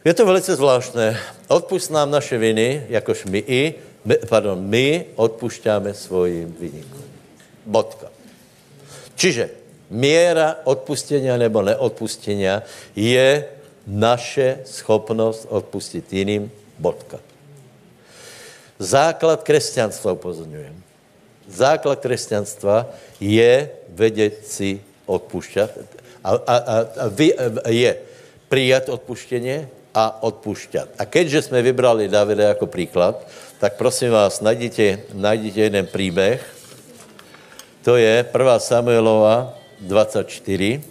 Je 0.04 0.14
to 0.14 0.26
velice 0.26 0.54
zvláštné. 0.54 1.18
Odpust 1.50 1.90
nám 1.90 2.14
naše 2.14 2.38
viny, 2.38 2.86
jakož 2.88 3.24
my 3.26 3.42
i, 3.42 3.74
my, 4.04 4.14
pardon, 4.30 4.60
my 4.62 5.18
odpušťáme 5.18 5.90
svojim 5.98 6.54
vynikom. 6.54 7.02
Bodka. 7.66 8.14
Čiže 9.18 9.50
miera 9.90 10.62
odpustenia 10.62 11.34
nebo 11.34 11.58
neodpustenia 11.66 12.62
je 12.94 13.50
naše 13.90 14.62
schopnost 14.62 15.50
odpustit 15.50 16.06
jiným. 16.06 16.52
Bodka. 16.78 17.18
Základ 18.78 19.42
křesťanstva, 19.42 20.12
upozorňujem. 20.12 20.83
Základ 21.48 22.00
křesťanstva 22.00 22.86
je 23.20 23.70
vědět 23.88 24.46
si 24.46 24.80
odpušťat 25.06 25.70
a, 26.24 26.30
a, 26.30 26.56
a, 26.56 26.78
a 26.80 27.08
vy, 27.08 27.34
je 27.68 27.96
přijat 28.48 28.88
odpuštěně 28.88 29.68
a 29.94 30.22
odpúšťat. 30.22 30.88
A 30.98 31.04
keďže 31.04 31.42
jsme 31.42 31.62
vybrali 31.62 32.08
Davida 32.08 32.48
jako 32.48 32.66
příklad, 32.66 33.26
tak 33.60 33.76
prosím 33.76 34.10
vás, 34.10 34.40
najdite, 34.40 35.00
najdite 35.12 35.60
jeden 35.60 35.86
příběh. 35.86 36.54
To 37.84 37.96
je 37.96 38.26
1. 38.32 38.58
Samuelova 38.58 39.58
24. 39.80 40.82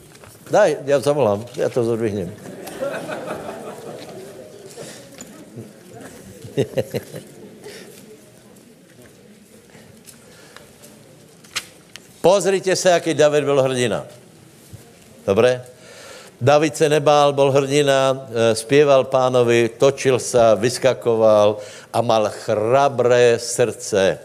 Daj, 0.52 0.78
já 0.86 1.00
zavolám, 1.00 1.46
já 1.56 1.70
to 1.70 1.84
zodvihnem. 1.84 2.34
Pozrite 12.24 12.76
se, 12.76 12.90
jaký 12.90 13.14
David 13.14 13.44
byl 13.44 13.62
hrdina. 13.62 14.08
Dobré? 15.28 15.66
David 16.42 16.78
se 16.78 16.90
nebál, 16.90 17.34
byl 17.34 17.52
hrdina, 17.52 18.28
eh, 18.32 18.56
zpěval 18.56 19.04
pánovi, 19.04 19.70
točil 19.78 20.20
se, 20.20 20.40
vyskakoval 20.56 21.58
a 21.94 22.02
mal 22.02 22.32
chrabré 22.32 23.40
srdce. 23.40 24.20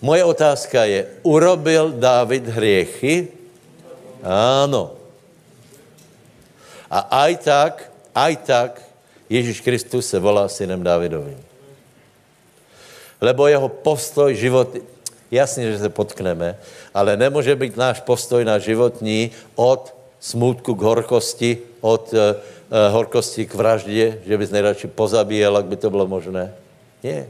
Moje 0.00 0.24
otázka 0.24 0.84
je, 0.84 1.06
urobil 1.22 1.92
David 2.00 2.48
hriechy? 2.48 3.28
Áno. 4.24 4.96
A 6.88 6.98
aj 7.20 7.36
tak, 7.36 7.74
aj 8.16 8.36
tak, 8.36 8.72
Ježíš 9.28 9.60
Kristus 9.60 10.08
se 10.08 10.16
volá 10.18 10.48
synem 10.48 10.80
Davidovým. 10.80 11.36
Lebo 13.20 13.44
jeho 13.44 13.68
postoj 13.68 14.32
život, 14.32 14.95
jasně, 15.30 15.72
že 15.72 15.78
se 15.78 15.88
potkneme, 15.88 16.56
ale 16.94 17.16
nemůže 17.16 17.56
být 17.56 17.76
náš 17.76 18.00
postoj 18.00 18.44
na 18.44 18.58
životní 18.58 19.30
od 19.54 19.94
smutku 20.20 20.74
k 20.74 20.82
horkosti, 20.82 21.58
od 21.80 22.12
uh, 22.12 22.18
uh, 22.18 22.92
horkosti 22.92 23.46
k 23.46 23.54
vraždě, 23.54 24.18
že 24.26 24.38
bys 24.38 24.50
nejradši 24.50 24.86
pozabíjel, 24.86 25.56
jak 25.56 25.66
by 25.66 25.76
to 25.76 25.90
bylo 25.90 26.06
možné. 26.06 26.54
Nie. 27.02 27.26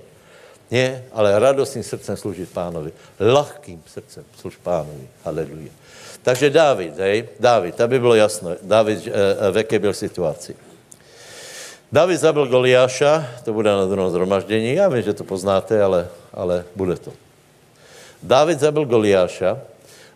Nie, 0.67 1.07
ale 1.15 1.39
radostným 1.39 1.87
srdcem 1.87 2.17
služit 2.19 2.51
pánovi. 2.51 2.91
Lahkým 3.23 3.79
srdcem 3.87 4.25
služ 4.35 4.59
pánovi. 4.59 5.07
Haleluja. 5.23 5.71
Takže 6.27 6.51
Dávid, 6.51 6.99
hej, 6.99 7.39
Dávid, 7.39 7.81
aby 7.81 8.03
bylo 8.03 8.15
jasno, 8.15 8.59
Dávid, 8.63 9.07
uh, 9.07 9.13
v 9.55 9.57
jaké 9.57 9.79
byl 9.79 9.95
situaci. 9.95 10.57
David 11.93 12.19
zabil 12.21 12.51
Goliáša, 12.51 13.27
to 13.45 13.53
bude 13.53 13.71
na 13.71 13.87
druhém 13.87 14.11
zhromaždění, 14.11 14.75
já 14.75 14.89
vím, 14.89 15.03
že 15.03 15.15
to 15.15 15.25
poznáte, 15.25 15.83
ale, 15.83 16.09
ale 16.35 16.65
bude 16.75 16.97
to. 16.97 17.26
David 18.27 18.59
zabil 18.59 18.91
Goliáša 18.91 19.62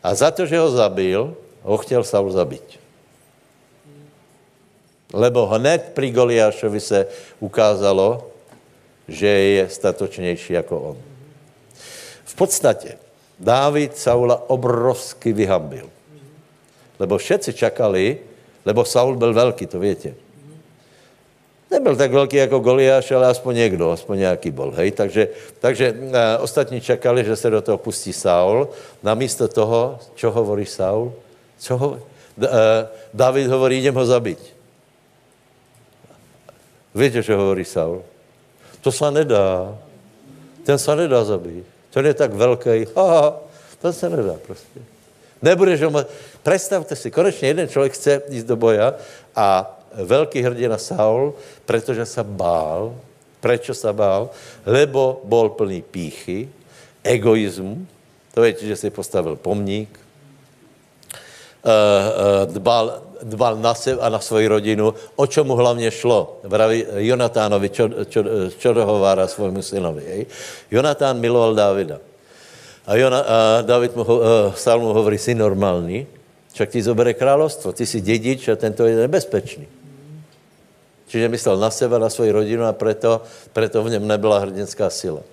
a 0.02 0.08
za 0.14 0.34
to, 0.34 0.42
že 0.42 0.58
ho 0.58 0.70
zabil, 0.70 1.30
ho 1.62 1.76
chtěl 1.78 2.02
Saul 2.02 2.34
zabít. 2.34 2.82
Lebo 5.14 5.46
hned 5.46 5.94
pri 5.94 6.10
Goliášovi 6.10 6.80
se 6.80 7.06
ukázalo, 7.38 8.30
že 9.08 9.26
je 9.26 9.68
statočnější 9.68 10.52
jako 10.52 10.80
on. 10.80 10.96
V 12.24 12.34
podstatě 12.34 12.98
Dávid 13.40 13.96
Saula 13.96 14.50
obrovsky 14.50 15.32
vyhambil. 15.32 15.90
Lebo 16.98 17.18
všetci 17.18 17.52
čakali, 17.52 18.18
lebo 18.64 18.84
Saul 18.84 19.16
byl 19.16 19.34
velký, 19.34 19.66
to 19.66 19.78
větě. 19.78 20.14
Nebyl 21.70 21.96
tak 21.96 22.12
velký 22.12 22.36
jako 22.36 22.58
Goliáš, 22.58 23.10
ale 23.10 23.26
aspoň 23.26 23.56
někdo, 23.56 23.90
aspoň 23.90 24.18
nějaký 24.18 24.50
bol. 24.50 24.72
Hej? 24.76 24.90
Takže, 24.90 25.28
takže 25.60 25.86
e, 25.94 26.38
ostatní 26.38 26.80
čakali, 26.80 27.24
že 27.24 27.36
se 27.36 27.50
do 27.50 27.62
toho 27.62 27.78
pustí 27.78 28.12
Saul. 28.12 28.68
Namísto 29.02 29.48
toho, 29.48 29.98
čo 30.14 30.30
hovorí 30.30 30.66
Saul? 30.66 31.12
Co 31.60 31.76
ho, 31.76 31.88
uh, 31.90 32.48
David 33.14 33.46
hovorí, 33.52 33.78
idem 33.78 33.94
ho 33.94 34.06
zabiť. 34.06 34.40
Viete, 36.96 37.20
čo 37.20 37.36
hovorí 37.36 37.68
Saul? 37.68 38.00
To 38.80 38.88
sa 38.88 39.12
nedá. 39.12 39.76
Ten 40.64 40.80
sa 40.80 40.96
nedá 40.96 41.20
zabiť. 41.20 41.92
Ten 41.92 42.02
je 42.08 42.14
tak 42.16 42.32
veľký. 42.32 42.90
Aha, 42.96 43.44
to 43.78 43.92
sa 43.92 44.08
nedá 44.08 44.40
prostě. 44.40 44.80
Nebudeš 45.42 45.80
ho... 45.88 45.90
Predstavte 46.40 46.96
si, 46.96 47.12
konečne 47.12 47.52
jeden 47.52 47.68
človek 47.68 47.92
chce 47.92 48.12
ísť 48.32 48.46
do 48.48 48.56
boja 48.56 48.96
a 49.36 49.76
veľký 49.94 50.38
hrdina 50.42 50.78
Saul, 50.78 51.34
pretože 51.66 52.06
sa 52.06 52.22
bál. 52.26 52.94
Prečo 53.40 53.72
sa 53.72 53.90
bál? 53.90 54.28
Lebo 54.68 55.24
bol 55.24 55.56
plný 55.56 55.80
pýchy, 55.80 56.46
egoizmu. 57.00 57.82
To 58.36 58.44
viete, 58.44 58.62
že 58.62 58.76
si 58.76 58.88
postavil 58.92 59.34
pomník, 59.40 59.90
Eh, 61.60 61.68
eh, 61.68 62.44
dbal, 62.56 63.04
dbal 63.20 63.60
na 63.60 63.76
sebe 63.76 64.00
a 64.00 64.08
na 64.08 64.16
svoji 64.16 64.48
rodinu. 64.48 64.96
O 65.16 65.26
čom 65.28 65.46
mu 65.46 65.54
hlavně 65.60 65.90
šlo? 65.92 66.40
Vraví 66.48 67.04
Jonatánovi, 67.04 67.68
čo, 67.68 67.84
čo, 68.08 68.24
čo 68.56 68.72
dohovára 68.72 69.28
svojmu 69.28 69.60
synovi. 69.60 70.02
Hej? 70.08 70.22
Jonatán 70.72 71.20
miloval 71.20 71.52
Dávida. 71.52 72.00
A, 72.88 72.96
Jona, 72.96 73.20
a 73.20 73.36
David 73.60 73.92
mu, 73.92 74.08
uh, 74.08 74.56
Saul 74.56 74.80
mu 74.80 74.96
hovorí, 74.96 75.20
si 75.20 75.36
normálny, 75.36 76.08
však 76.56 76.72
ti 76.72 76.80
zobere 76.80 77.12
kráľovstvo, 77.12 77.76
ty 77.76 77.84
si 77.84 78.00
dedič 78.00 78.48
a 78.48 78.56
tento 78.56 78.88
je 78.88 78.96
nebezpečný. 78.96 79.68
Čiže 81.10 81.26
myslel 81.26 81.58
na 81.58 81.74
seba, 81.74 81.98
na 81.98 82.06
svoji 82.06 82.30
rodinu 82.30 82.64
a 82.64 82.72
preto, 82.72 83.26
preto 83.50 83.82
v 83.82 83.90
něm 83.90 84.06
nebyla 84.06 84.46
hrdinská 84.46 84.90
sila. 84.90 85.26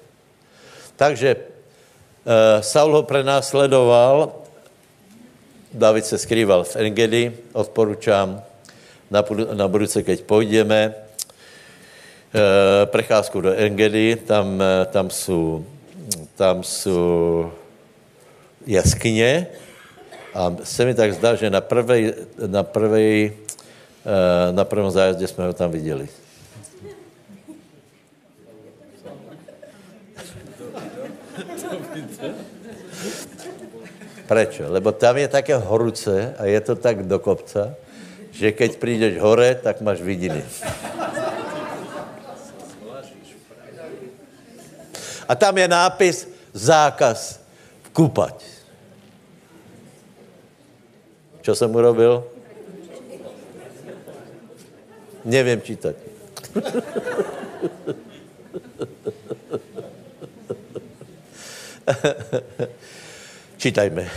Takže 0.97 1.37
uh, 1.37 2.65
Saul 2.65 2.97
ho 2.97 3.03
prenásledoval, 3.05 4.33
David 5.73 6.05
se 6.05 6.17
skrýval 6.17 6.65
v 6.65 6.75
Engedi, 6.75 7.23
odporučám 7.53 8.41
na, 9.13 9.21
na 9.53 9.67
budúce, 9.69 10.01
keď 10.01 10.25
pôjdeme, 10.25 10.97
uh, 10.97 12.89
precházku 12.89 13.37
do 13.41 13.53
Engedy, 13.53 14.17
tam, 14.25 14.57
uh, 14.57 14.89
tam 14.89 15.13
sú 15.13 15.61
tam 16.35 16.63
jsou 16.63 17.51
jaskyně. 18.67 19.47
A 20.33 20.55
se 20.63 20.85
mi 20.85 20.93
tak 20.93 21.13
zdá, 21.13 21.35
že 21.35 21.49
na 21.49 21.61
prvej, 21.61 22.13
na 22.47 22.63
prvej, 22.63 23.33
na 24.51 24.63
prvom 24.63 24.91
zájezde 24.91 25.27
jsme 25.27 25.45
ho 25.45 25.53
tam 25.53 25.71
viděli. 25.71 26.09
Prečo? 34.27 34.67
Lebo 34.67 34.91
tam 34.91 35.17
je 35.17 35.27
také 35.27 35.55
horúce 35.55 36.35
a 36.35 36.43
je 36.45 36.59
to 36.59 36.75
tak 36.75 37.07
do 37.07 37.19
kopca, 37.19 37.75
že 38.31 38.51
keď 38.51 38.75
prídeš 38.75 39.13
hore, 39.23 39.55
tak 39.55 39.79
máš 39.79 40.03
vidiny. 40.03 40.43
A 45.27 45.35
tam 45.35 45.55
je 45.57 45.67
nápis 45.67 46.27
zákaz 46.51 47.39
kúpať. 47.91 48.43
Čo 51.43 51.55
som 51.55 51.71
urobil? 51.71 52.36
Neviem 55.27 55.59
čítať. 55.59 55.91
Čítajme. 63.61 64.07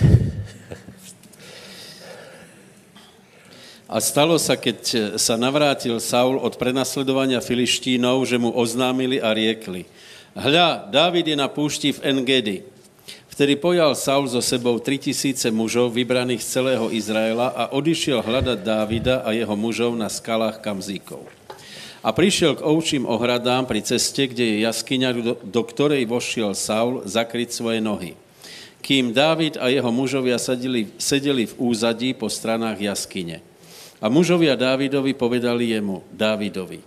A 3.91 3.99
stalo 3.99 4.39
sa, 4.39 4.55
keď 4.55 5.19
sa 5.19 5.35
navrátil 5.35 5.99
Saul 5.99 6.39
od 6.39 6.55
prenasledovania 6.55 7.43
Filištínov, 7.43 8.23
že 8.23 8.39
mu 8.39 8.55
oznámili 8.55 9.19
a 9.19 9.35
riekli– 9.35 9.83
Hľa, 10.31 10.95
Dávid 10.95 11.27
je 11.27 11.35
na 11.35 11.51
púšti 11.51 11.91
v 11.91 12.07
Engedi. 12.07 12.63
Vtedy 13.41 13.57
pojal 13.57 13.97
Saul 13.97 14.29
so 14.29 14.45
sebou 14.45 14.77
3000 14.77 15.49
mužov 15.49 15.97
vybraných 15.97 16.45
z 16.45 16.61
celého 16.61 16.93
Izraela 16.93 17.49
a 17.57 17.73
odišiel 17.73 18.21
hľadať 18.21 18.61
Dávida 18.61 19.25
a 19.25 19.33
jeho 19.33 19.57
mužov 19.57 19.97
na 19.97 20.13
skalách 20.13 20.61
Kamzíkov. 20.61 21.25
A 22.05 22.13
prišiel 22.13 22.61
k 22.61 22.65
ovčím 22.69 23.09
ohradám 23.09 23.65
pri 23.65 23.81
ceste, 23.81 24.29
kde 24.29 24.45
je 24.45 24.57
jaskyňa, 24.69 25.09
do, 25.17 25.35
do 25.41 25.63
ktorej 25.65 26.05
vošiel 26.05 26.53
Saul 26.53 27.01
zakryť 27.09 27.49
svoje 27.49 27.81
nohy. 27.81 28.13
Kým 28.85 29.17
Dávid 29.17 29.57
a 29.57 29.73
jeho 29.73 29.89
mužovia 29.89 30.37
sedeli, 30.37 30.93
sedeli 31.01 31.49
v 31.49 31.57
úzadí 31.65 32.13
po 32.13 32.29
stranách 32.29 32.77
jaskyne. 32.77 33.41
A 34.05 34.13
mužovia 34.13 34.53
Dávidovi 34.53 35.17
povedali 35.17 35.73
jemu, 35.73 36.05
Dávidovi, 36.13 36.85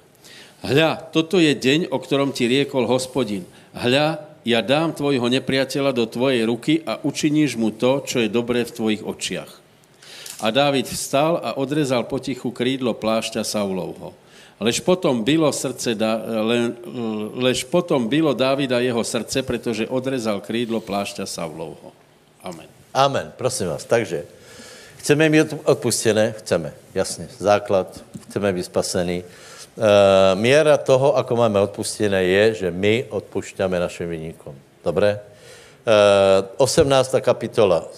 Hľa, 0.62 1.02
toto 1.10 1.42
je 1.42 1.50
deň, 1.50 1.90
o 1.90 1.98
ktorom 1.98 2.30
ti 2.30 2.46
riekol 2.46 2.86
hospodin. 2.86 3.42
Hľa, 3.74 4.33
ja 4.44 4.60
dám 4.60 4.92
tvojho 4.92 5.28
nepriateľa 5.32 5.92
do 5.96 6.06
tvojej 6.08 6.44
ruky 6.44 6.84
a 6.84 7.00
učiníš 7.00 7.56
mu 7.56 7.72
to, 7.72 8.04
čo 8.04 8.20
je 8.20 8.30
dobré 8.32 8.68
v 8.68 8.76
tvojich 8.76 9.04
očiach. 9.04 9.52
A 10.44 10.52
Dávid 10.52 10.92
vstal 10.92 11.40
a 11.40 11.56
odrezal 11.56 12.04
potichu 12.04 12.52
krídlo 12.52 12.92
plášťa 12.92 13.48
Saulovho. 13.48 14.12
Lež 14.60 14.80
potom 14.84 15.24
bylo, 15.24 15.52
srdce, 15.52 15.96
le, 16.44 16.76
lež 17.36 17.64
potom 17.64 18.08
bylo 18.08 18.36
Dávida 18.36 18.80
jeho 18.80 19.04
srdce, 19.04 19.44
pretože 19.44 19.88
odrezal 19.88 20.44
krídlo 20.44 20.84
plášťa 20.84 21.26
Saulovho. 21.26 21.96
Amen. 22.44 22.68
Amen, 22.94 23.32
prosím 23.40 23.68
vás. 23.68 23.84
Takže, 23.84 24.24
chceme 25.00 25.30
mít 25.30 25.56
odpustené? 25.64 26.36
Chceme, 26.38 26.74
jasně. 26.94 27.28
Základ, 27.40 28.04
chceme 28.28 28.54
být 28.54 28.64
spasení. 28.66 29.24
Uh, 29.74 30.38
miera 30.38 30.78
toho, 30.78 31.18
ako 31.18 31.34
máme 31.34 31.58
odpustené, 31.58 32.24
je, 32.30 32.44
že 32.66 32.68
my 32.70 33.10
odpušťame 33.10 33.82
našim 33.82 34.06
vyníkom. 34.06 34.54
Dobre? 34.86 35.18
Uh, 35.82 36.46
18. 36.62 37.18
kapitola 37.26 37.90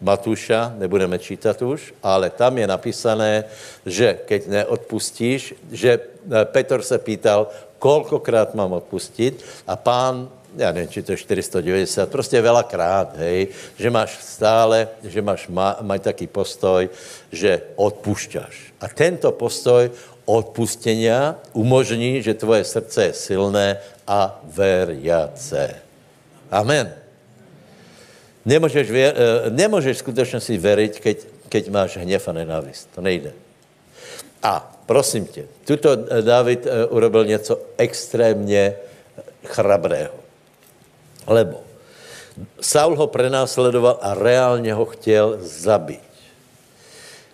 Matúša, 0.00 0.72
nebudeme 0.80 1.20
čítať 1.20 1.60
už, 1.60 1.92
ale 2.00 2.32
tam 2.32 2.56
je 2.56 2.64
napísané, 2.64 3.44
že 3.84 4.16
keď 4.24 4.40
neodpustíš, 4.48 5.52
že 5.68 6.00
eh, 6.00 6.44
Petr 6.48 6.80
se 6.80 6.96
pýtal, 6.96 7.52
koľkokrát 7.76 8.56
mám 8.56 8.80
odpustiť 8.80 9.64
a 9.68 9.76
pán, 9.76 10.32
ja 10.56 10.72
neviem, 10.72 10.88
či 10.88 11.04
to 11.04 11.12
je 11.12 11.20
490, 11.20 12.10
prostě 12.10 12.42
veľakrát, 12.42 13.16
hej, 13.20 13.48
že 13.76 13.88
máš 13.90 14.18
stále, 14.24 14.88
že 15.04 15.22
máš 15.22 15.46
ma, 15.48 15.78
mať 15.84 16.00
taký 16.02 16.26
postoj, 16.26 16.88
že 17.30 17.62
odpúšťaš. 17.76 18.74
A 18.80 18.88
tento 18.88 19.30
postoj 19.36 19.92
odpustenia 20.30 21.34
umožní, 21.52 22.22
že 22.22 22.38
tvoje 22.38 22.62
srdce 22.64 23.10
je 23.10 23.12
silné 23.12 23.66
a 24.06 24.38
veriace. 24.46 25.74
Amen. 26.50 26.94
Nemôžeš, 28.46 28.86
věr, 28.90 29.12
eh, 29.14 29.50
nemôžeš 29.50 29.98
skutečně 30.00 30.40
si 30.40 30.54
veriť, 30.58 30.92
keď, 31.00 31.16
keď 31.50 31.64
máš 31.68 31.90
hněv 31.98 32.22
a 32.28 32.32
nenávist. 32.32 32.88
To 32.94 33.00
nejde. 33.00 33.32
A 34.42 34.64
prosím 34.86 35.26
tě, 35.26 35.44
tuto 35.64 35.92
eh, 35.92 36.22
David 36.22 36.66
eh, 36.66 36.86
urobil 36.86 37.24
něco 37.24 37.60
extrémně 37.76 38.74
chrabrého. 39.44 40.14
Lebo 41.26 41.60
Saul 42.60 42.96
ho 42.96 43.06
prenásledoval 43.06 43.98
a 44.00 44.14
reálně 44.14 44.74
ho 44.74 44.84
chtěl 44.84 45.38
zabít. 45.42 46.09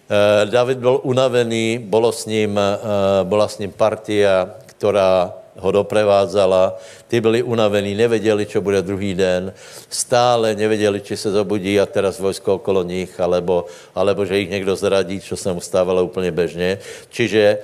Eh, 0.06 0.46
David 0.46 0.78
byl 0.78 1.00
unavený, 1.02 1.82
bolo 1.82 2.12
s 2.12 2.26
ním, 2.26 2.54
eh, 2.54 2.78
bola 3.26 3.48
s 3.48 3.58
ním 3.58 3.74
partia, 3.74 4.54
která 4.66 5.34
ho 5.58 5.70
doprevádzala. 5.72 6.78
Ty 7.08 7.20
byli 7.20 7.42
unavení, 7.42 7.94
nevěděli, 7.94 8.46
čo 8.46 8.60
bude 8.60 8.82
druhý 8.82 9.14
den. 9.14 9.50
Stále 9.90 10.54
nevěděli, 10.54 11.00
či 11.00 11.16
se 11.16 11.30
zobudí 11.30 11.80
a 11.80 11.86
teraz 11.86 12.22
vojsko 12.22 12.54
okolo 12.54 12.86
nich, 12.86 13.20
alebo, 13.20 13.66
alebo 13.94 14.22
že 14.22 14.40
ich 14.40 14.50
někdo 14.50 14.76
zradí, 14.76 15.20
čo 15.20 15.36
se 15.36 15.52
mu 15.52 15.60
stávalo 15.60 16.04
úplně 16.04 16.30
bežně. 16.30 16.78
Čiže 17.08 17.58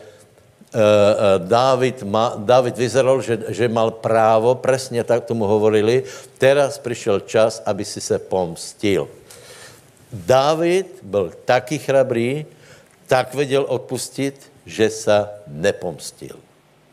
uh, 0.74 0.80
David, 1.46 2.02
ma, 2.02 2.32
David 2.36 2.78
vyzeral, 2.78 3.20
že, 3.22 3.38
že 3.48 3.68
mal 3.68 3.90
právo, 3.90 4.54
presně 4.54 5.04
tak 5.04 5.24
tomu 5.24 5.44
hovorili, 5.44 6.02
teraz 6.38 6.78
přišel 6.78 7.20
čas, 7.20 7.62
aby 7.66 7.84
si 7.84 8.00
se 8.00 8.18
pomstil. 8.18 9.08
Dávid 10.12 11.00
byl 11.02 11.32
taky 11.44 11.78
chrabrý, 11.78 12.46
tak 13.06 13.34
věděl 13.34 13.64
odpustit, 13.68 14.52
že 14.66 14.90
se 14.90 15.28
nepomstil. 15.46 16.36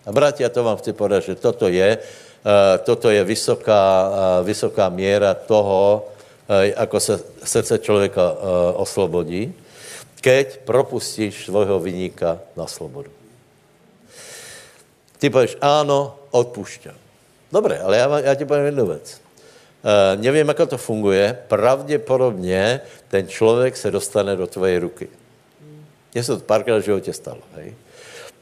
A 0.05 0.11
bratia, 0.11 0.49
to 0.49 0.63
vám 0.63 0.78
chci 0.80 0.93
povedať, 0.93 1.22
že 1.24 1.36
toto 1.36 1.67
je, 1.67 1.99
uh, 1.99 2.82
toto 2.82 3.11
je 3.11 3.24
vysoká, 3.24 3.86
uh, 4.09 4.47
vysoká 4.47 4.89
míra 4.89 5.36
toho, 5.36 6.07
uh, 6.47 6.74
ako 6.76 6.97
se 6.99 7.13
srdce 7.43 7.78
člověka 7.78 8.32
uh, 8.32 8.38
oslobodí, 8.74 9.53
keď 10.22 10.65
propustíš 10.65 11.45
svojho 11.45 11.80
vyníka 11.80 12.39
na 12.55 12.67
slobodu. 12.67 13.11
Ty 15.20 15.30
povieš, 15.30 15.59
áno, 15.59 16.15
odpúšťam. 16.32 16.95
Dobre, 17.51 17.80
ale 17.80 17.99
ja, 17.99 18.07
ja 18.32 18.34
ti 18.39 18.47
poviem 18.47 18.72
jednu 18.72 18.86
vec. 18.97 19.20
Uh, 19.80 20.20
nevím, 20.20 20.47
jak 20.47 20.70
to 20.70 20.78
funguje, 20.78 21.38
pravděpodobně 21.47 22.82
ten 23.10 23.28
člověk 23.28 23.78
se 23.78 23.91
dostane 23.91 24.36
do 24.36 24.47
tvojej 24.47 24.78
ruky. 24.78 25.07
Mně 26.14 26.24
se 26.24 26.38
to 26.38 26.43
párkrát 26.43 26.78
v 26.78 26.86
životě 26.86 27.14
stalo. 27.14 27.41
Hej? 27.55 27.76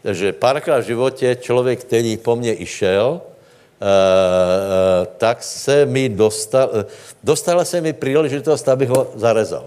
Takže 0.01 0.34
párkrát 0.34 0.80
v 0.80 0.86
životě 0.86 1.36
člověk, 1.36 1.84
který 1.84 2.18
po 2.18 2.36
mně 2.36 2.53
išel, 2.53 3.22
uh, 3.22 3.22
uh, 3.22 5.07
tak 5.18 5.43
se 5.43 5.86
mi 5.86 6.09
dostal, 6.09 6.86
dostala 7.24 7.65
se 7.65 7.82
mi 7.82 7.93
příležitost, 7.93 8.70
abych 8.70 8.89
ho 8.89 9.11
zarezal. 9.15 9.65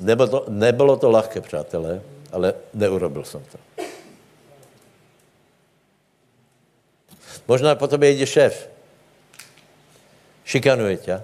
Nebylo 0.00 0.28
to, 0.28 0.44
nebylo 0.48 0.96
to 0.96 1.10
ľahké, 1.10 1.40
přátelé, 1.40 2.00
ale 2.32 2.54
neurobil 2.74 3.24
jsem 3.24 3.42
to. 3.52 3.58
Možná 7.48 7.74
po 7.74 7.88
tobě 7.88 8.10
jde 8.10 8.26
šéf 8.26 8.68
šikanuje 10.44 10.96
ťa. 10.96 11.22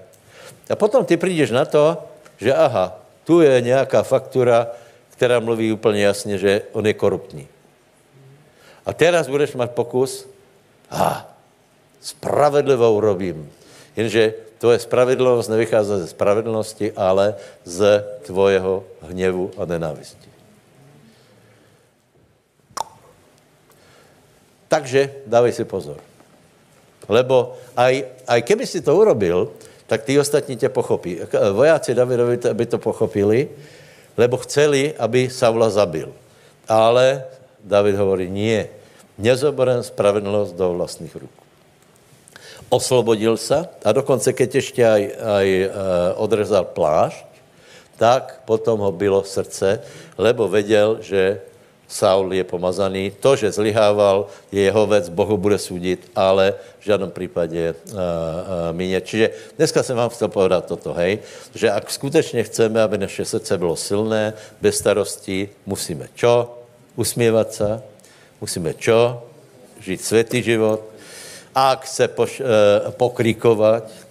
A 0.71 0.77
potom 0.77 1.05
ty 1.05 1.17
přijdeš 1.17 1.51
na 1.51 1.65
to, 1.65 1.99
že 2.39 2.55
aha, 2.55 2.99
tu 3.25 3.41
je 3.41 3.61
nějaká 3.61 4.03
faktura, 4.03 4.67
která 5.11 5.41
mluví 5.41 5.73
úplně 5.73 6.03
jasně, 6.03 6.39
že 6.39 6.63
on 6.73 6.87
je 6.87 6.95
koruptní. 6.95 7.49
A 8.87 8.93
teraz 8.93 9.29
budeš 9.29 9.55
mať 9.55 9.71
pokus, 9.71 10.29
a 10.91 11.27
spravedlivou 12.01 13.01
robím. 13.01 13.51
Jenže 13.97 14.35
tvoje 14.59 14.79
spravedlnosť 14.79 15.51
nevychádza 15.51 15.95
ze 15.99 16.09
spravedlnosti, 16.15 16.95
ale 16.95 17.35
z 17.65 18.05
tvojeho 18.23 18.85
hněvu 19.03 19.51
a 19.59 19.63
nenávisti. 19.65 20.29
Takže 24.67 25.23
dávej 25.27 25.55
si 25.55 25.65
pozor. 25.65 26.03
Lebo 27.07 27.55
aj, 27.79 28.03
aj 28.27 28.41
keby 28.43 28.67
si 28.67 28.83
to 28.83 28.99
urobil, 28.99 29.55
tak 29.87 30.03
tí 30.03 30.19
ostatní 30.19 30.57
tě 30.57 30.69
pochopí. 30.69 31.21
Vojáci 31.53 31.95
Davidovi 31.95 32.39
by 32.53 32.67
to 32.67 32.79
pochopili, 32.79 33.49
lebo 34.17 34.37
chceli, 34.37 34.95
aby 34.99 35.31
Saula 35.31 35.71
zabil. 35.71 36.11
Ale 36.69 37.25
David 37.63 37.95
hovorí, 37.95 38.27
nie, 38.31 38.67
nezoberem 39.19 39.83
spravedlnosť 39.83 40.53
do 40.55 40.67
vlastných 40.75 41.15
rúk. 41.15 41.37
Oslobodil 42.67 43.39
sa 43.39 43.71
a 43.87 43.95
dokonce, 43.95 44.35
keď 44.35 44.51
ešte 44.59 44.83
aj, 44.83 45.03
aj 45.23 45.47
e, 45.47 45.67
odrezal 46.19 46.67
plášť, 46.67 47.27
tak 47.95 48.43
potom 48.43 48.83
ho 48.83 48.91
bylo 48.91 49.23
srdce, 49.23 49.81
lebo 50.19 50.51
vedel, 50.51 50.99
že 51.01 51.41
Saul 51.89 52.35
je 52.35 52.45
pomazaný. 52.45 53.15
To, 53.23 53.39
že 53.39 53.55
zlyhával, 53.55 54.27
je 54.51 54.59
jeho 54.59 54.87
vec, 54.87 55.07
Bohu 55.09 55.39
bude 55.39 55.59
súdiť, 55.59 56.11
ale 56.19 56.59
v 56.83 56.85
žádnom 56.91 57.11
prípade 57.11 57.59
uh, 57.59 57.75
uh, 57.75 58.03
minie. 58.75 58.99
Čiže 59.01 59.55
dneska 59.57 59.83
jsem 59.83 59.97
vám 59.97 60.11
chcel 60.11 60.29
povedať 60.29 60.63
toto, 60.67 60.91
hej, 60.99 61.23
že 61.55 61.71
ak 61.71 61.91
skutečně 61.91 62.43
chceme, 62.43 62.83
aby 62.83 62.99
naše 62.99 63.25
srdce 63.25 63.59
bylo 63.59 63.77
silné, 63.77 64.35
bez 64.61 64.79
starostí, 64.79 65.49
musíme 65.67 66.09
čo? 66.15 66.59
Usmievat 66.97 67.55
se, 67.55 67.83
musíme 68.41 68.75
čo? 68.75 69.23
Žít 69.81 70.03
světý 70.03 70.43
život. 70.43 70.81
Ak 71.55 71.87
se 71.87 72.09
poš, 72.09 72.41
uh, 72.41 72.47
pokrikovať, 72.91 74.07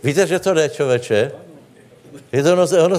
Víte, 0.00 0.26
že 0.26 0.38
to 0.38 0.54
jde, 0.54 0.68
člověče? 0.68 1.32
Je 2.32 2.42
to, 2.42 2.52
ono, 2.52 2.66
ono, 2.84 2.98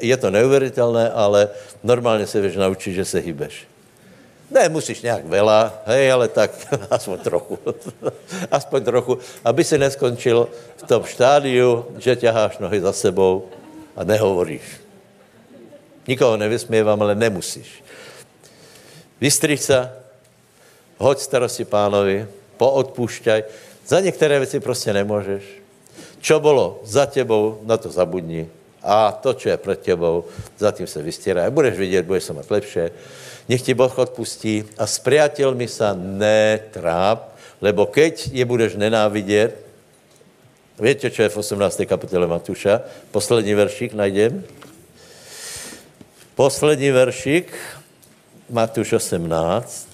je 0.00 0.16
to 0.16 0.30
neuvěřitelné, 0.30 1.10
ale 1.10 1.48
normálně 1.82 2.26
se 2.26 2.40
věš 2.40 2.56
naučit, 2.56 2.92
že 2.92 3.04
se 3.04 3.18
hýbeš. 3.18 3.66
Ne, 4.50 4.68
musíš 4.68 5.02
nějak 5.02 5.24
vela, 5.24 5.82
hej, 5.86 6.12
ale 6.12 6.28
tak 6.28 6.50
aspoň 6.90 7.18
trochu. 7.18 7.58
aspoň 8.50 8.84
trochu, 8.84 9.18
aby 9.44 9.64
si 9.64 9.78
neskončil 9.78 10.48
v 10.76 10.82
tom 10.82 11.04
štádiu, 11.04 11.84
že 11.98 12.16
ťaháš 12.16 12.58
nohy 12.58 12.80
za 12.80 12.92
sebou 12.92 13.48
a 13.96 14.04
nehovoríš. 14.04 14.84
Nikoho 16.04 16.36
nevysmievam, 16.36 17.00
ale 17.00 17.16
nemusíš. 17.16 17.80
Vystriž 19.16 19.60
sa, 19.60 19.96
hoď 21.00 21.18
starosti 21.24 21.64
pánovi, 21.64 22.28
poodpúšťaj. 22.60 23.40
Za 23.86 24.00
některé 24.00 24.38
věci 24.38 24.60
prostě 24.60 24.92
nemůžeš 24.92 25.63
čo 26.24 26.40
bolo 26.40 26.80
za 26.88 27.04
tebou, 27.04 27.60
na 27.68 27.76
to 27.76 27.92
zabudni. 27.92 28.48
A 28.80 29.12
to, 29.12 29.36
čo 29.36 29.52
je 29.52 29.60
pred 29.60 29.76
tebou, 29.76 30.24
za 30.56 30.72
tým 30.72 30.88
sa 30.88 31.04
vystieraj. 31.04 31.52
Budeš 31.52 31.76
vidieť, 31.76 32.08
budeš 32.08 32.32
sa 32.32 32.36
mať 32.36 32.46
lepšie. 32.48 32.84
Nech 33.44 33.60
ti 33.60 33.76
Boh 33.76 33.92
odpustí 33.92 34.64
a 34.80 34.88
s 34.88 34.96
priateľmi 35.04 35.68
sa 35.68 35.92
netráp, 35.92 37.36
lebo 37.60 37.84
keď 37.84 38.32
je 38.32 38.44
budeš 38.48 38.80
nenávidieť, 38.80 39.52
viete, 40.80 41.12
čo 41.12 41.28
je 41.28 41.32
v 41.32 41.36
18. 41.44 41.84
kapitole 41.84 42.24
Matúša? 42.24 42.88
Poslední 43.12 43.52
veršík 43.52 43.92
najdem. 43.92 44.40
Poslední 46.32 46.88
veršík, 46.88 47.52
Matúš 48.48 48.96
18. 48.96 49.93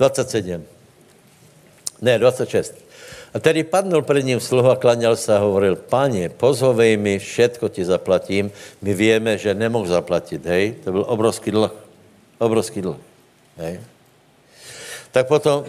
27. 0.00 0.64
Ne, 2.00 2.16
26. 2.16 2.72
A 3.34 3.38
tedy 3.38 3.64
padnul 3.64 4.02
před 4.02 4.24
ním 4.24 4.40
sluha, 4.40 4.76
klaňal 4.76 5.16
se 5.16 5.36
a 5.36 5.44
hovoril, 5.44 5.76
páně, 5.76 6.28
pozhovej 6.28 6.96
mi, 6.96 7.18
všetko 7.20 7.68
ti 7.68 7.84
zaplatím. 7.84 8.50
My 8.82 8.94
víme, 8.96 9.38
že 9.38 9.54
nemohl 9.54 9.86
zaplatit, 9.86 10.40
hej? 10.46 10.80
To 10.84 10.92
byl 10.92 11.04
obrovský 11.04 11.50
dlh. 11.50 11.70
Obrovský 12.40 12.80
dlh. 12.80 12.96
Hej? 13.60 13.80
Tak 15.12 15.28
potom, 15.28 15.68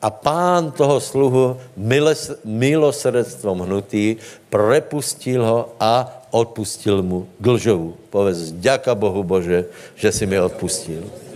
a 0.00 0.08
pán 0.10 0.72
toho 0.72 0.96
sluhu 0.96 1.60
miles, 1.76 2.40
milosredstvom 2.48 3.68
hnutý 3.68 4.16
prepustil 4.48 5.44
ho 5.44 5.60
a 5.76 6.08
odpustil 6.30 7.04
mu 7.04 7.28
glžovu. 7.36 8.00
Povedz, 8.10 8.48
ďaká 8.56 8.96
Bohu 8.96 9.20
Bože, 9.22 9.68
že 9.92 10.08
si 10.08 10.24
mi 10.24 10.40
odpustil. 10.40 11.27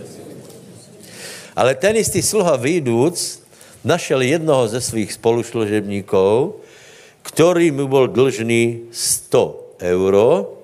Ale 1.53 1.77
ten 1.77 1.93
istý 1.97 2.25
sluha 2.25 2.57
výjdúc 2.57 3.45
našel 3.85 4.25
jednoho 4.25 4.65
ze 4.65 4.81
svých 4.81 5.13
spolušložebníkov, 5.13 6.57
ktorý 7.21 7.69
mu 7.69 7.85
bol 7.85 8.09
dlžný 8.09 8.89
100 8.89 9.85
euro 9.85 10.57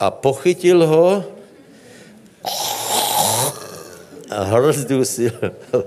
a 0.00 0.08
pochytil 0.08 0.86
ho 0.86 1.08
a 4.28 4.38
hrzdu 4.44 5.04
si 5.04 5.32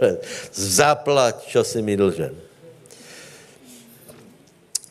zaplať, 0.78 1.50
čo 1.50 1.62
si 1.62 1.82
mi 1.82 1.98
dlžen. 1.98 2.34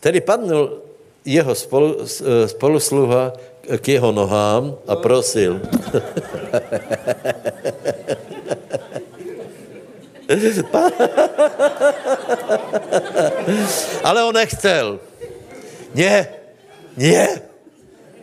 Tedy 0.00 0.24
padnul 0.24 0.80
jeho 1.26 1.52
spolu, 1.52 2.08
spolusluha 2.46 3.36
k 3.68 4.00
jeho 4.00 4.14
nohám 4.14 4.78
a 4.88 4.96
prosil. 4.96 5.60
Ale 14.06 14.22
on 14.22 14.34
nechcel. 14.34 15.02
Nie, 15.90 16.30
nie. 16.94 17.26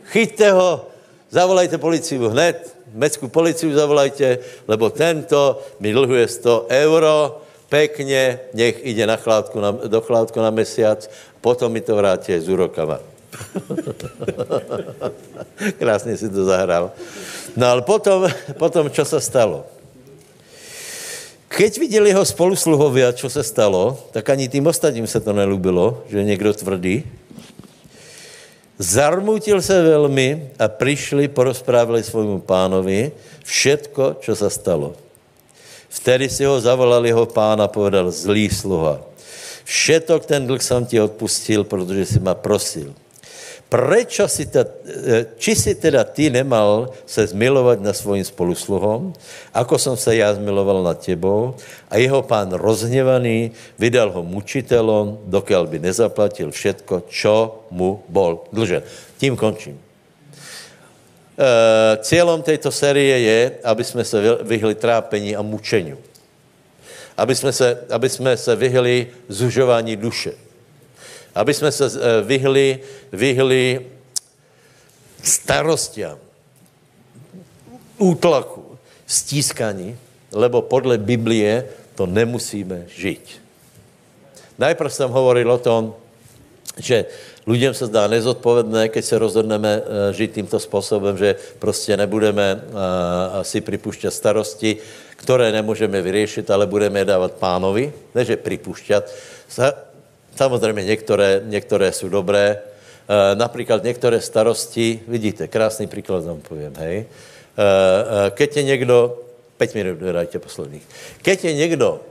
Chyťte 0.08 0.56
ho, 0.56 0.88
zavolajte 1.28 1.76
policiu 1.76 2.32
hned, 2.32 2.64
mestskú 2.96 3.28
policiu 3.28 3.76
zavolajte, 3.76 4.40
lebo 4.72 4.88
tento 4.88 5.60
mi 5.84 5.92
dlhuje 5.92 6.32
100 6.32 6.72
euro, 6.88 7.44
pekne, 7.68 8.40
nech 8.56 8.80
ide 8.88 9.04
na 9.04 9.20
chládku 9.20 9.60
na, 9.60 9.76
do 9.76 10.00
chládku 10.00 10.40
na 10.40 10.56
mesiac, 10.56 11.04
potom 11.44 11.68
mi 11.68 11.84
to 11.84 12.00
vráte 12.00 12.32
s 12.32 12.48
úrokama. 12.48 13.04
Krásne 15.80 16.16
si 16.16 16.32
to 16.32 16.48
zahral. 16.48 16.96
No 17.60 17.68
ale 17.68 17.84
potom, 17.84 18.32
potom 18.56 18.88
čo 18.88 19.04
sa 19.04 19.20
stalo? 19.20 19.68
Keď 21.48 21.80
viděli 21.80 22.10
jeho 22.10 22.26
spolusluhovia, 22.26 23.16
čo 23.16 23.30
se 23.30 23.44
stalo, 23.44 23.98
tak 24.12 24.30
ani 24.30 24.52
tým 24.52 24.68
ostatním 24.68 25.08
se 25.08 25.20
to 25.20 25.34
nelúbilo, 25.34 26.04
že 26.12 26.24
někdo 26.24 26.54
tvrdý. 26.54 27.04
Zarmutil 28.78 29.62
se 29.62 29.82
velmi 29.82 30.52
a 30.60 30.68
přišli, 30.68 31.28
porozprávali 31.28 32.04
svojmu 32.04 32.40
pánovi 32.40 33.12
všetko, 33.44 34.22
čo 34.22 34.36
se 34.36 34.50
stalo. 34.50 34.94
Vtedy 35.90 36.30
si 36.30 36.46
ho 36.46 36.62
zavolal 36.62 37.06
jeho 37.06 37.26
pán 37.26 37.62
a 37.62 37.68
povedal, 37.68 38.12
zlý 38.12 38.50
sluha. 38.50 39.02
Všetok 39.64 40.26
ten 40.26 40.48
dlh 40.48 40.62
jsem 40.62 40.86
ti 40.86 41.02
odpustil, 41.02 41.64
protože 41.64 42.06
si 42.06 42.20
ma 42.20 42.36
prosil. 42.36 42.94
Prečo 43.68 44.32
si 44.32 44.48
ta, 44.48 44.64
e, 44.64 45.36
či 45.36 45.52
si 45.52 45.76
teda 45.76 46.08
ty 46.08 46.32
nemal 46.32 46.96
se 47.04 47.28
zmilovať 47.28 47.84
na 47.84 47.92
svojim 47.92 48.24
spolusluhom, 48.24 49.12
ako 49.52 49.76
som 49.76 50.00
sa 50.00 50.16
ja 50.16 50.32
zmiloval 50.32 50.88
nad 50.88 51.04
tebou, 51.04 51.52
a 51.92 52.00
jeho 52.00 52.24
pán 52.24 52.56
rozhnevaný 52.56 53.52
vydal 53.76 54.16
ho 54.16 54.24
mučitelom, 54.24 55.28
dokiaľ 55.28 55.68
by 55.68 55.78
nezaplatil 55.84 56.56
všetko, 56.56 57.12
čo 57.12 57.68
mu 57.68 58.00
bol 58.08 58.48
dlžen. 58.56 58.88
Tím 59.20 59.36
končím. 59.36 59.76
E, 59.76 59.84
cieľom 62.08 62.40
tejto 62.48 62.72
série 62.72 63.20
je, 63.20 63.40
aby 63.68 63.84
sme 63.84 64.08
sa 64.08 64.48
vyhli 64.48 64.80
trápení 64.80 65.36
a 65.36 65.44
mučeniu. 65.44 66.00
Aby 67.20 67.36
sme 67.36 67.52
sa, 67.52 67.84
aby 67.92 68.08
sme 68.08 68.32
sa 68.40 68.56
vyhli 68.56 69.12
zužování 69.28 70.00
duše 70.00 70.47
aby 71.38 71.54
jsme 71.54 71.72
se 71.72 71.86
eh, 71.86 72.22
vyhli, 72.22 72.80
vyhli 73.12 73.86
starostiam, 75.24 76.18
útlaku, 77.98 78.78
stískaní, 79.06 79.98
lebo 80.34 80.62
podle 80.62 80.98
Biblie 80.98 81.66
to 81.96 82.06
nemusíme 82.06 82.86
žiť. 82.90 83.24
Najprv 84.58 84.90
jsem 84.90 85.10
hovoril 85.10 85.52
o 85.52 85.58
tom, 85.62 85.94
že 86.78 87.06
Ľuďom 87.48 87.72
sa 87.72 87.88
zdá 87.88 88.12
nezodpovedné, 88.12 88.92
keď 88.92 89.04
sa 89.08 89.24
rozhodneme 89.24 89.72
uh, 89.80 89.82
žiť 90.12 90.30
týmto 90.36 90.60
spôsobom, 90.60 91.16
že 91.16 91.40
prostě 91.64 91.96
nebudeme 91.96 92.60
uh, 92.60 93.40
si 93.48 93.64
pripúšťať 93.64 94.12
starosti, 94.12 94.84
ktoré 95.16 95.56
nemôžeme 95.56 95.96
vyriešiť, 95.96 96.44
ale 96.52 96.68
budeme 96.68 97.00
je 97.00 97.08
dávať 97.08 97.40
pánovi, 97.40 97.96
ne 98.12 98.22
že 98.28 98.36
pripúšťať. 98.36 99.04
Sa, 100.38 100.46
samozrejme, 100.46 100.86
niektoré, 100.86 101.42
niektoré 101.42 101.90
sú 101.90 102.14
dobré, 102.14 102.62
uh, 103.10 103.34
napríklad 103.34 103.82
niektoré 103.82 104.22
starosti, 104.22 105.02
vidíte, 105.10 105.50
krásný 105.50 105.90
príklad 105.90 106.22
vám 106.22 106.46
poviem, 106.46 106.78
hej. 106.78 106.98
Uh, 107.58 107.58
uh, 107.58 108.30
keď 108.38 108.62
je 108.62 108.64
niekto, 108.70 108.96
5 109.58 109.74
minút, 109.74 109.98
dajte 109.98 110.38
posledných, 110.38 110.86
keď 111.26 111.50
je 111.50 111.54
niekto 111.58 112.06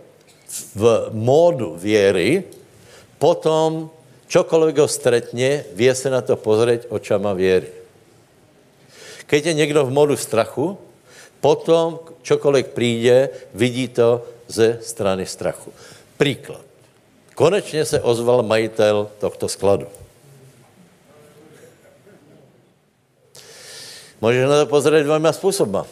v 0.75 1.15
módu 1.15 1.79
viery, 1.79 2.43
potom 3.23 3.95
čokoľvek 4.27 4.77
ho 4.83 4.89
stretne, 4.91 5.63
vie 5.71 5.93
se 5.95 6.11
na 6.11 6.19
to 6.19 6.35
pozrieť 6.35 6.91
očama 6.91 7.31
viery. 7.31 7.71
Keď 9.31 9.47
je 9.47 9.55
někdo 9.55 9.87
v 9.87 9.95
modu 9.95 10.19
strachu, 10.19 10.75
potom 11.39 12.03
čokoľvek 12.27 12.67
príde, 12.75 13.31
vidí 13.55 13.87
to 13.87 14.27
ze 14.51 14.83
strany 14.83 15.27
strachu. 15.27 15.71
Príklad. 16.19 16.66
Konečně 17.37 17.85
se 17.85 18.01
ozval 18.01 18.41
majitel 18.43 19.13
tohto 19.21 19.45
skladu. 19.49 19.87
Můžeš 24.25 24.49
na 24.49 24.65
to 24.65 24.67
pozrieť 24.73 25.05
dvoma 25.05 25.29
spôsobma. 25.29 25.85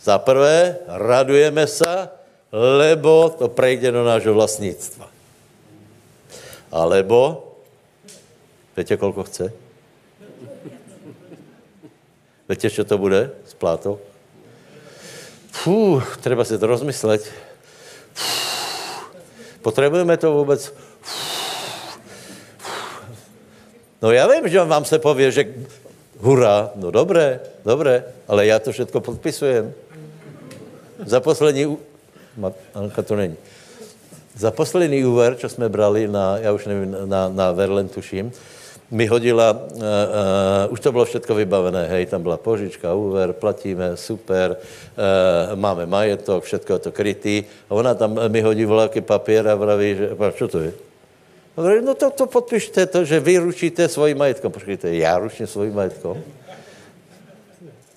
Za 0.00 0.16
prvé, 0.16 0.80
radujeme 0.88 1.68
sa, 1.68 2.08
lebo 2.48 3.28
to 3.36 3.52
prejde 3.52 3.92
do 3.92 4.00
nášho 4.00 4.32
vlastníctva. 4.32 5.04
Alebo 6.72 7.50
Viete, 8.80 8.96
koľko 8.96 9.28
chce? 9.28 9.52
Viete, 12.48 12.72
čo 12.72 12.80
to 12.88 12.96
bude 12.96 13.28
s 13.44 13.52
plátou? 13.52 14.00
Fú, 15.52 16.00
treba 16.24 16.48
si 16.48 16.56
to 16.56 16.64
rozmysleť. 16.64 17.28
Fú, 18.16 18.49
potrebujeme 19.62 20.16
to 20.16 20.32
vôbec? 20.32 20.60
Fú, 21.00 21.40
no 24.00 24.08
ja 24.12 24.24
viem, 24.26 24.48
že 24.48 24.64
vám 24.64 24.84
se 24.84 24.98
povie, 24.98 25.28
že 25.32 25.48
hurá, 26.20 26.72
no 26.76 26.90
dobré, 26.90 27.40
dobré, 27.64 28.04
ale 28.28 28.48
ja 28.48 28.60
to 28.60 28.72
všetko 28.72 29.00
podpisujem. 29.00 29.72
Za 31.04 31.20
poslední... 31.20 31.76
Anka 32.74 33.02
to 33.02 33.16
není. 33.16 33.36
Za 34.36 34.50
posledný 34.50 35.04
úver, 35.04 35.36
čo 35.36 35.48
jsme 35.48 35.68
brali 35.68 36.08
na, 36.08 36.38
ja 36.38 36.52
už 36.52 36.66
nevím, 36.66 36.96
na, 37.04 37.28
na 37.28 37.52
Verlen 37.52 37.88
tuším, 37.88 38.32
mi 38.90 39.06
hodila, 39.06 39.54
uh, 39.54 39.58
uh, 40.66 40.72
už 40.74 40.80
to 40.80 40.92
bylo 40.92 41.04
všetko 41.04 41.34
vybavené, 41.34 41.86
hej, 41.86 42.06
tam 42.06 42.22
byla 42.22 42.36
požička, 42.36 42.94
úver, 42.94 43.32
platíme, 43.32 43.96
super, 43.96 44.58
uh, 44.58 45.54
máme 45.54 45.86
majetok, 45.86 46.44
všetko 46.44 46.70
je 46.72 46.78
to 46.78 46.90
krytý. 46.92 47.36
A 47.70 47.74
ona 47.74 47.94
tam 47.94 48.18
mi 48.18 48.42
hodí 48.42 48.66
voľaký 48.66 49.00
papier 49.00 49.46
a 49.46 49.54
vraví, 49.54 49.94
že, 49.94 50.06
čo 50.34 50.46
to 50.50 50.58
je? 50.58 50.72
Hovorí, 51.54 51.82
no 51.82 51.94
to, 51.94 52.10
to 52.10 52.26
podpíšte 52.26 52.86
to, 52.86 53.06
že 53.06 53.22
vy 53.22 53.38
ručíte 53.38 53.86
svojím 53.86 54.18
majetkom. 54.18 54.50
Počkejte, 54.50 54.90
ja 54.94 55.18
ručím 55.18 55.46
svojím 55.46 55.74
majetkom? 55.74 56.18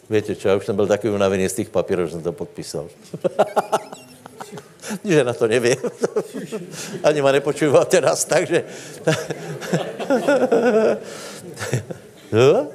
Viete 0.10 0.38
čo, 0.38 0.52
ja 0.52 0.58
už 0.60 0.68
som 0.68 0.78
byl 0.78 0.86
taký 0.86 1.10
unavený 1.10 1.50
z 1.50 1.64
tých 1.64 1.70
papierov, 1.74 2.06
že 2.06 2.20
som 2.20 2.26
to 2.26 2.36
podpísal. 2.36 2.86
že 5.04 5.24
na 5.24 5.34
to 5.34 5.48
neviem. 5.48 5.78
Ani 7.08 7.22
ma 7.22 7.32
nepočúva 7.32 7.86
teraz, 7.86 8.26
takže... 8.26 8.64
no, 12.32 12.68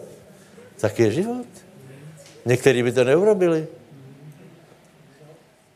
taký 0.80 1.02
je 1.02 1.10
život. 1.10 1.46
Někteří 2.46 2.82
by 2.82 2.92
to 2.92 3.04
neurobili. 3.04 3.66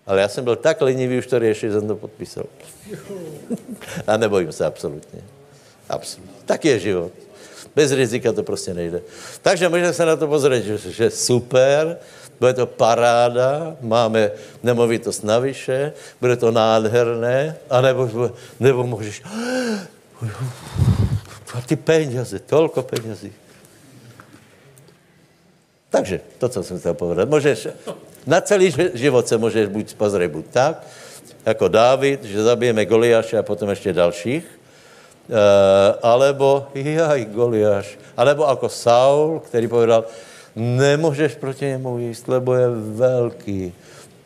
Ale 0.06 0.20
já 0.20 0.28
jsem 0.28 0.44
byl 0.44 0.56
tak 0.56 0.80
lenivý, 0.80 1.18
už 1.18 1.26
to 1.26 1.38
riešil, 1.38 1.72
že 1.72 1.80
to 1.80 1.96
podpísal. 1.96 2.44
A 4.06 4.16
nebojím 4.16 4.52
se 4.52 4.64
absolutně. 4.64 5.20
Absolutně. 5.88 6.32
Tak 6.44 6.64
je 6.64 6.78
život. 6.78 7.12
Bez 7.76 7.92
rizika 7.92 8.32
to 8.32 8.42
prostě 8.42 8.74
nejde. 8.74 9.02
Takže 9.42 9.68
můžeme 9.68 9.92
se 9.92 10.06
na 10.06 10.16
to 10.16 10.28
pozrieť, 10.28 10.64
že, 10.64 10.78
že 10.78 11.10
super, 11.10 11.98
bude 12.40 12.54
to 12.54 12.66
paráda, 12.66 13.76
máme 13.80 14.30
nemovitost 14.62 15.24
navyše, 15.24 15.92
bude 16.20 16.36
to 16.36 16.50
nádherné, 16.50 17.56
anebo, 17.70 18.30
nebo 18.60 18.86
můžeš, 18.86 19.22
ty 21.66 21.76
peněze, 21.76 22.38
tolko 22.38 22.82
penězí. 22.82 23.32
Takže, 25.90 26.20
to, 26.38 26.48
co 26.48 26.62
jsem 26.62 26.78
chtěl 26.78 26.94
povedat. 26.94 27.28
Můžeš, 27.28 27.68
na 28.26 28.40
celý 28.40 28.74
život 28.94 29.28
se 29.28 29.36
můžeš 29.38 29.68
buď 29.68 29.94
pozrieť 29.94 30.30
buď 30.30 30.44
tak, 30.50 30.86
jako 31.46 31.68
Dávid, 31.68 32.24
že 32.24 32.42
zabijeme 32.42 32.86
Goliáše 32.86 33.38
a 33.38 33.42
potom 33.42 33.68
ještě 33.70 33.92
dalších, 33.92 34.44
e, 34.46 35.38
alebo, 36.02 36.66
jaj, 36.74 37.24
Goliáš, 37.24 37.98
alebo 38.16 38.46
jako 38.48 38.68
Saul, 38.68 39.40
který 39.40 39.68
povedal, 39.68 40.04
nemůžeš 40.56 41.34
proti 41.34 41.64
němu 41.64 41.98
jíst, 41.98 42.28
lebo 42.28 42.54
je 42.54 42.68
velký. 42.94 43.72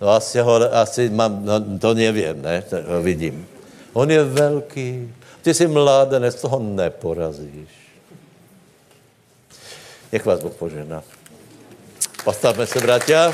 No 0.01 0.09
asi, 0.09 0.41
ho, 0.41 0.75
asi 0.75 1.11
mám, 1.11 1.45
no, 1.45 1.79
to 1.79 1.95
nevím, 1.95 2.43
ne, 2.43 2.63
to 2.63 2.77
vidím. 3.03 3.47
On 3.93 4.11
je 4.11 4.25
velký. 4.25 5.13
Ty 5.43 5.55
jsi 5.55 5.67
mládenec, 5.67 6.35
toho 6.41 6.59
neporazíš. 6.59 7.71
Nech 10.13 10.27
vás 10.27 10.41
Boh 10.41 10.55
požehná. 10.55 11.03
Postavme 12.25 12.67
se, 12.67 12.81
bratia. 12.81 13.33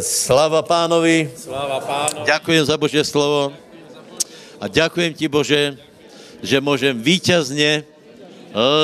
Sláva 0.00 0.60
pánovi. 0.62 1.32
Sláva 1.36 1.80
pánovi. 1.80 2.28
Ďakujem 2.28 2.64
za 2.64 2.76
Božie 2.76 3.04
slovo. 3.04 3.56
A 4.60 4.68
ďakujem 4.68 5.16
ti, 5.16 5.28
Bože, 5.32 5.80
že 6.44 6.60
môžem 6.60 6.92
víťazne 6.92 7.88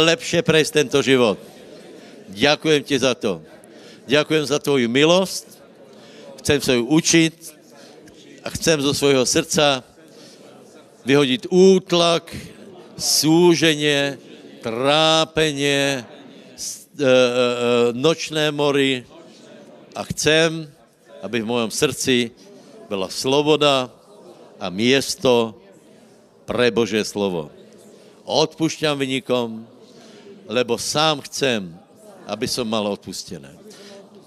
lepšie 0.07 0.47
prejsť 0.47 0.73
tento 0.85 0.99
život. 1.03 1.39
Ďakujem 2.31 2.83
ti 2.87 2.97
za 2.99 3.19
to. 3.19 3.43
Ďakujem 4.07 4.45
za 4.47 4.59
tvoju 4.63 4.87
milosť. 4.87 5.45
Chcem 6.45 6.59
sa 6.61 6.73
ju 6.77 6.85
učiť 6.87 7.35
a 8.45 8.53
chcem 8.53 8.79
zo 8.85 8.93
svojho 8.93 9.25
srdca 9.25 9.83
vyhodiť 11.09 11.49
útlak, 11.49 12.29
súženie, 13.01 14.21
trápenie, 14.61 16.01
e, 16.01 16.03
e, 16.03 17.05
e, 17.05 17.13
nočné 17.97 18.53
mory 18.53 19.05
a 19.97 20.05
chcem, 20.13 20.69
aby 21.25 21.41
v 21.41 21.49
mojom 21.49 21.71
srdci 21.73 22.33
byla 22.89 23.09
sloboda 23.09 23.89
a 24.61 24.69
miesto 24.69 25.57
pre 26.45 26.69
Božie 26.69 27.05
slovo 27.05 27.64
odpúšťam 28.25 28.97
vynikom, 28.97 29.63
lebo 30.49 30.81
sám 30.81 31.21
chcem, 31.29 31.69
aby 32.25 32.49
som 32.49 32.65
mal 32.65 32.85
odpustené. 32.89 33.53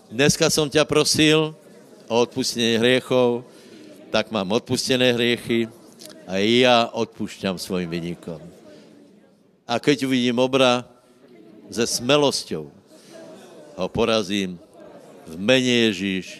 Dneska 0.07 0.47
som 0.53 0.69
ťa 0.69 0.87
prosil 0.87 1.51
o 2.07 2.15
odpustenie 2.23 2.79
hriechov, 2.79 3.43
tak 4.13 4.31
mám 4.31 4.55
odpustené 4.55 5.11
hriechy 5.11 5.67
a 6.23 6.39
ja 6.39 6.87
odpúšťam 6.93 7.59
svojim 7.59 7.91
vynikom. 7.91 8.39
A 9.67 9.83
keď 9.83 10.07
uvidím 10.07 10.39
obra, 10.39 10.87
se 11.67 11.83
smelosťou 11.83 12.71
ho 13.75 13.87
porazím 13.91 14.55
v 15.27 15.35
mene 15.35 15.91
Ježíš. 15.91 16.39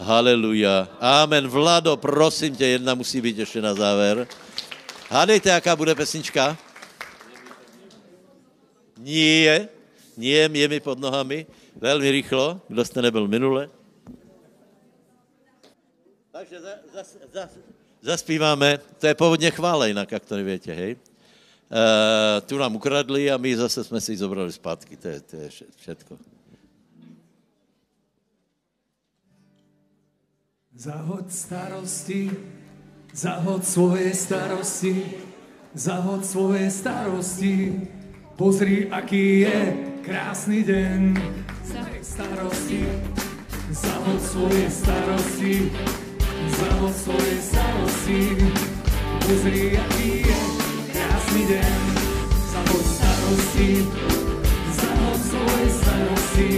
Haleluja. 0.00 0.88
Amen. 0.98 1.44
Vlado, 1.46 1.96
prosím 1.96 2.56
tě, 2.56 2.66
jedna 2.66 2.94
musí 2.94 3.20
být 3.20 3.38
ještě 3.38 3.60
na 3.60 3.74
záver. 3.74 4.26
Hádejte, 5.10 5.48
jaká 5.50 5.76
bude 5.76 5.94
pesnička? 5.94 6.56
Nie, 9.02 9.66
nie, 10.14 10.46
je 10.46 10.66
mi 10.70 10.78
pod 10.78 11.02
nohami. 11.02 11.42
Veľmi 11.74 12.08
rýchlo, 12.22 12.62
kdo 12.70 12.82
ste 12.86 13.02
nebyl 13.02 13.26
minule. 13.26 13.66
Takže 16.30 16.56
za, 16.62 16.74
za, 16.94 17.02
za, 17.34 17.44
zaspíváme, 18.02 18.78
to 18.98 19.04
je 19.10 19.18
pôvodne 19.18 19.50
chvála 19.50 19.90
inak, 19.90 20.06
ak 20.06 20.24
to 20.24 20.38
neviete, 20.38 20.72
hej. 20.72 20.96
Uh, 21.72 22.40
tu 22.44 22.60
nám 22.60 22.76
ukradli 22.76 23.32
a 23.32 23.40
my 23.40 23.56
zase 23.56 23.84
jsme 23.84 24.00
si 24.00 24.16
zobrali 24.16 24.52
zpátky, 24.52 24.96
to 24.96 25.08
je, 25.08 25.18
to 25.20 25.34
je 25.36 25.48
všetko. 25.76 26.12
Zahod 30.76 31.32
starosti, 31.32 32.30
zahod 33.14 33.64
svoje 33.64 34.14
starosti, 34.14 35.16
zahod 35.74 36.24
svoje 36.24 36.68
starosti, 36.70 37.80
Pozri, 38.32 38.88
aký 38.88 39.44
je 39.44 39.58
krásny 40.00 40.64
deň. 40.64 41.20
Starosti, 42.00 42.80
zavod 43.68 44.20
svoje 44.24 44.64
starosti, 44.72 45.68
zavod 46.56 46.94
svoje 46.96 47.34
starosti. 47.44 48.20
Pozri, 49.20 49.76
aký 49.76 50.24
je 50.24 50.40
krásny 50.96 51.42
deň. 51.44 51.80
Zahoď 52.52 52.84
starosti, 52.88 53.70
zahoď 54.80 55.18
svoje 55.28 55.66
starosti, 55.68 56.50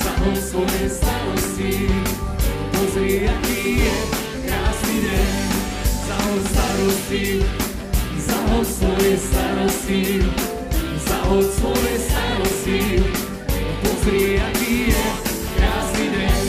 zahoď 0.00 0.38
svoje 0.40 0.82
starosti. 0.88 1.72
Pozri, 2.72 3.12
aký 3.28 3.60
je 3.84 3.96
krásny 4.48 4.96
deň. 5.04 5.28
Zahoď 6.08 6.42
starosti, 6.48 7.24
zahoď 8.16 8.64
svoje 8.64 9.12
starosti, 9.20 10.02
zahoď 11.06 11.46
svoje 11.56 11.94
starosti. 12.04 12.80
Pozri, 13.80 14.40
aký 14.40 14.92
je 14.92 15.04
krásny 15.56 16.06
deň. 16.12 16.42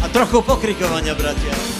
A 0.00 0.06
trochu 0.08 0.38
pokrikovania, 0.42 1.14
bratia. 1.14 1.79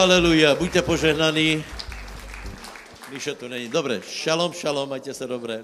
Haleluja. 0.00 0.56
Buďte 0.56 0.80
požehnaní. 0.82 1.64
Mišo 3.12 3.34
tu 3.34 3.48
není. 3.52 3.68
Dobre, 3.68 4.00
šalom, 4.00 4.48
šalom, 4.48 4.88
majte 4.88 5.12
sa 5.12 5.28
dobre. 5.28 5.60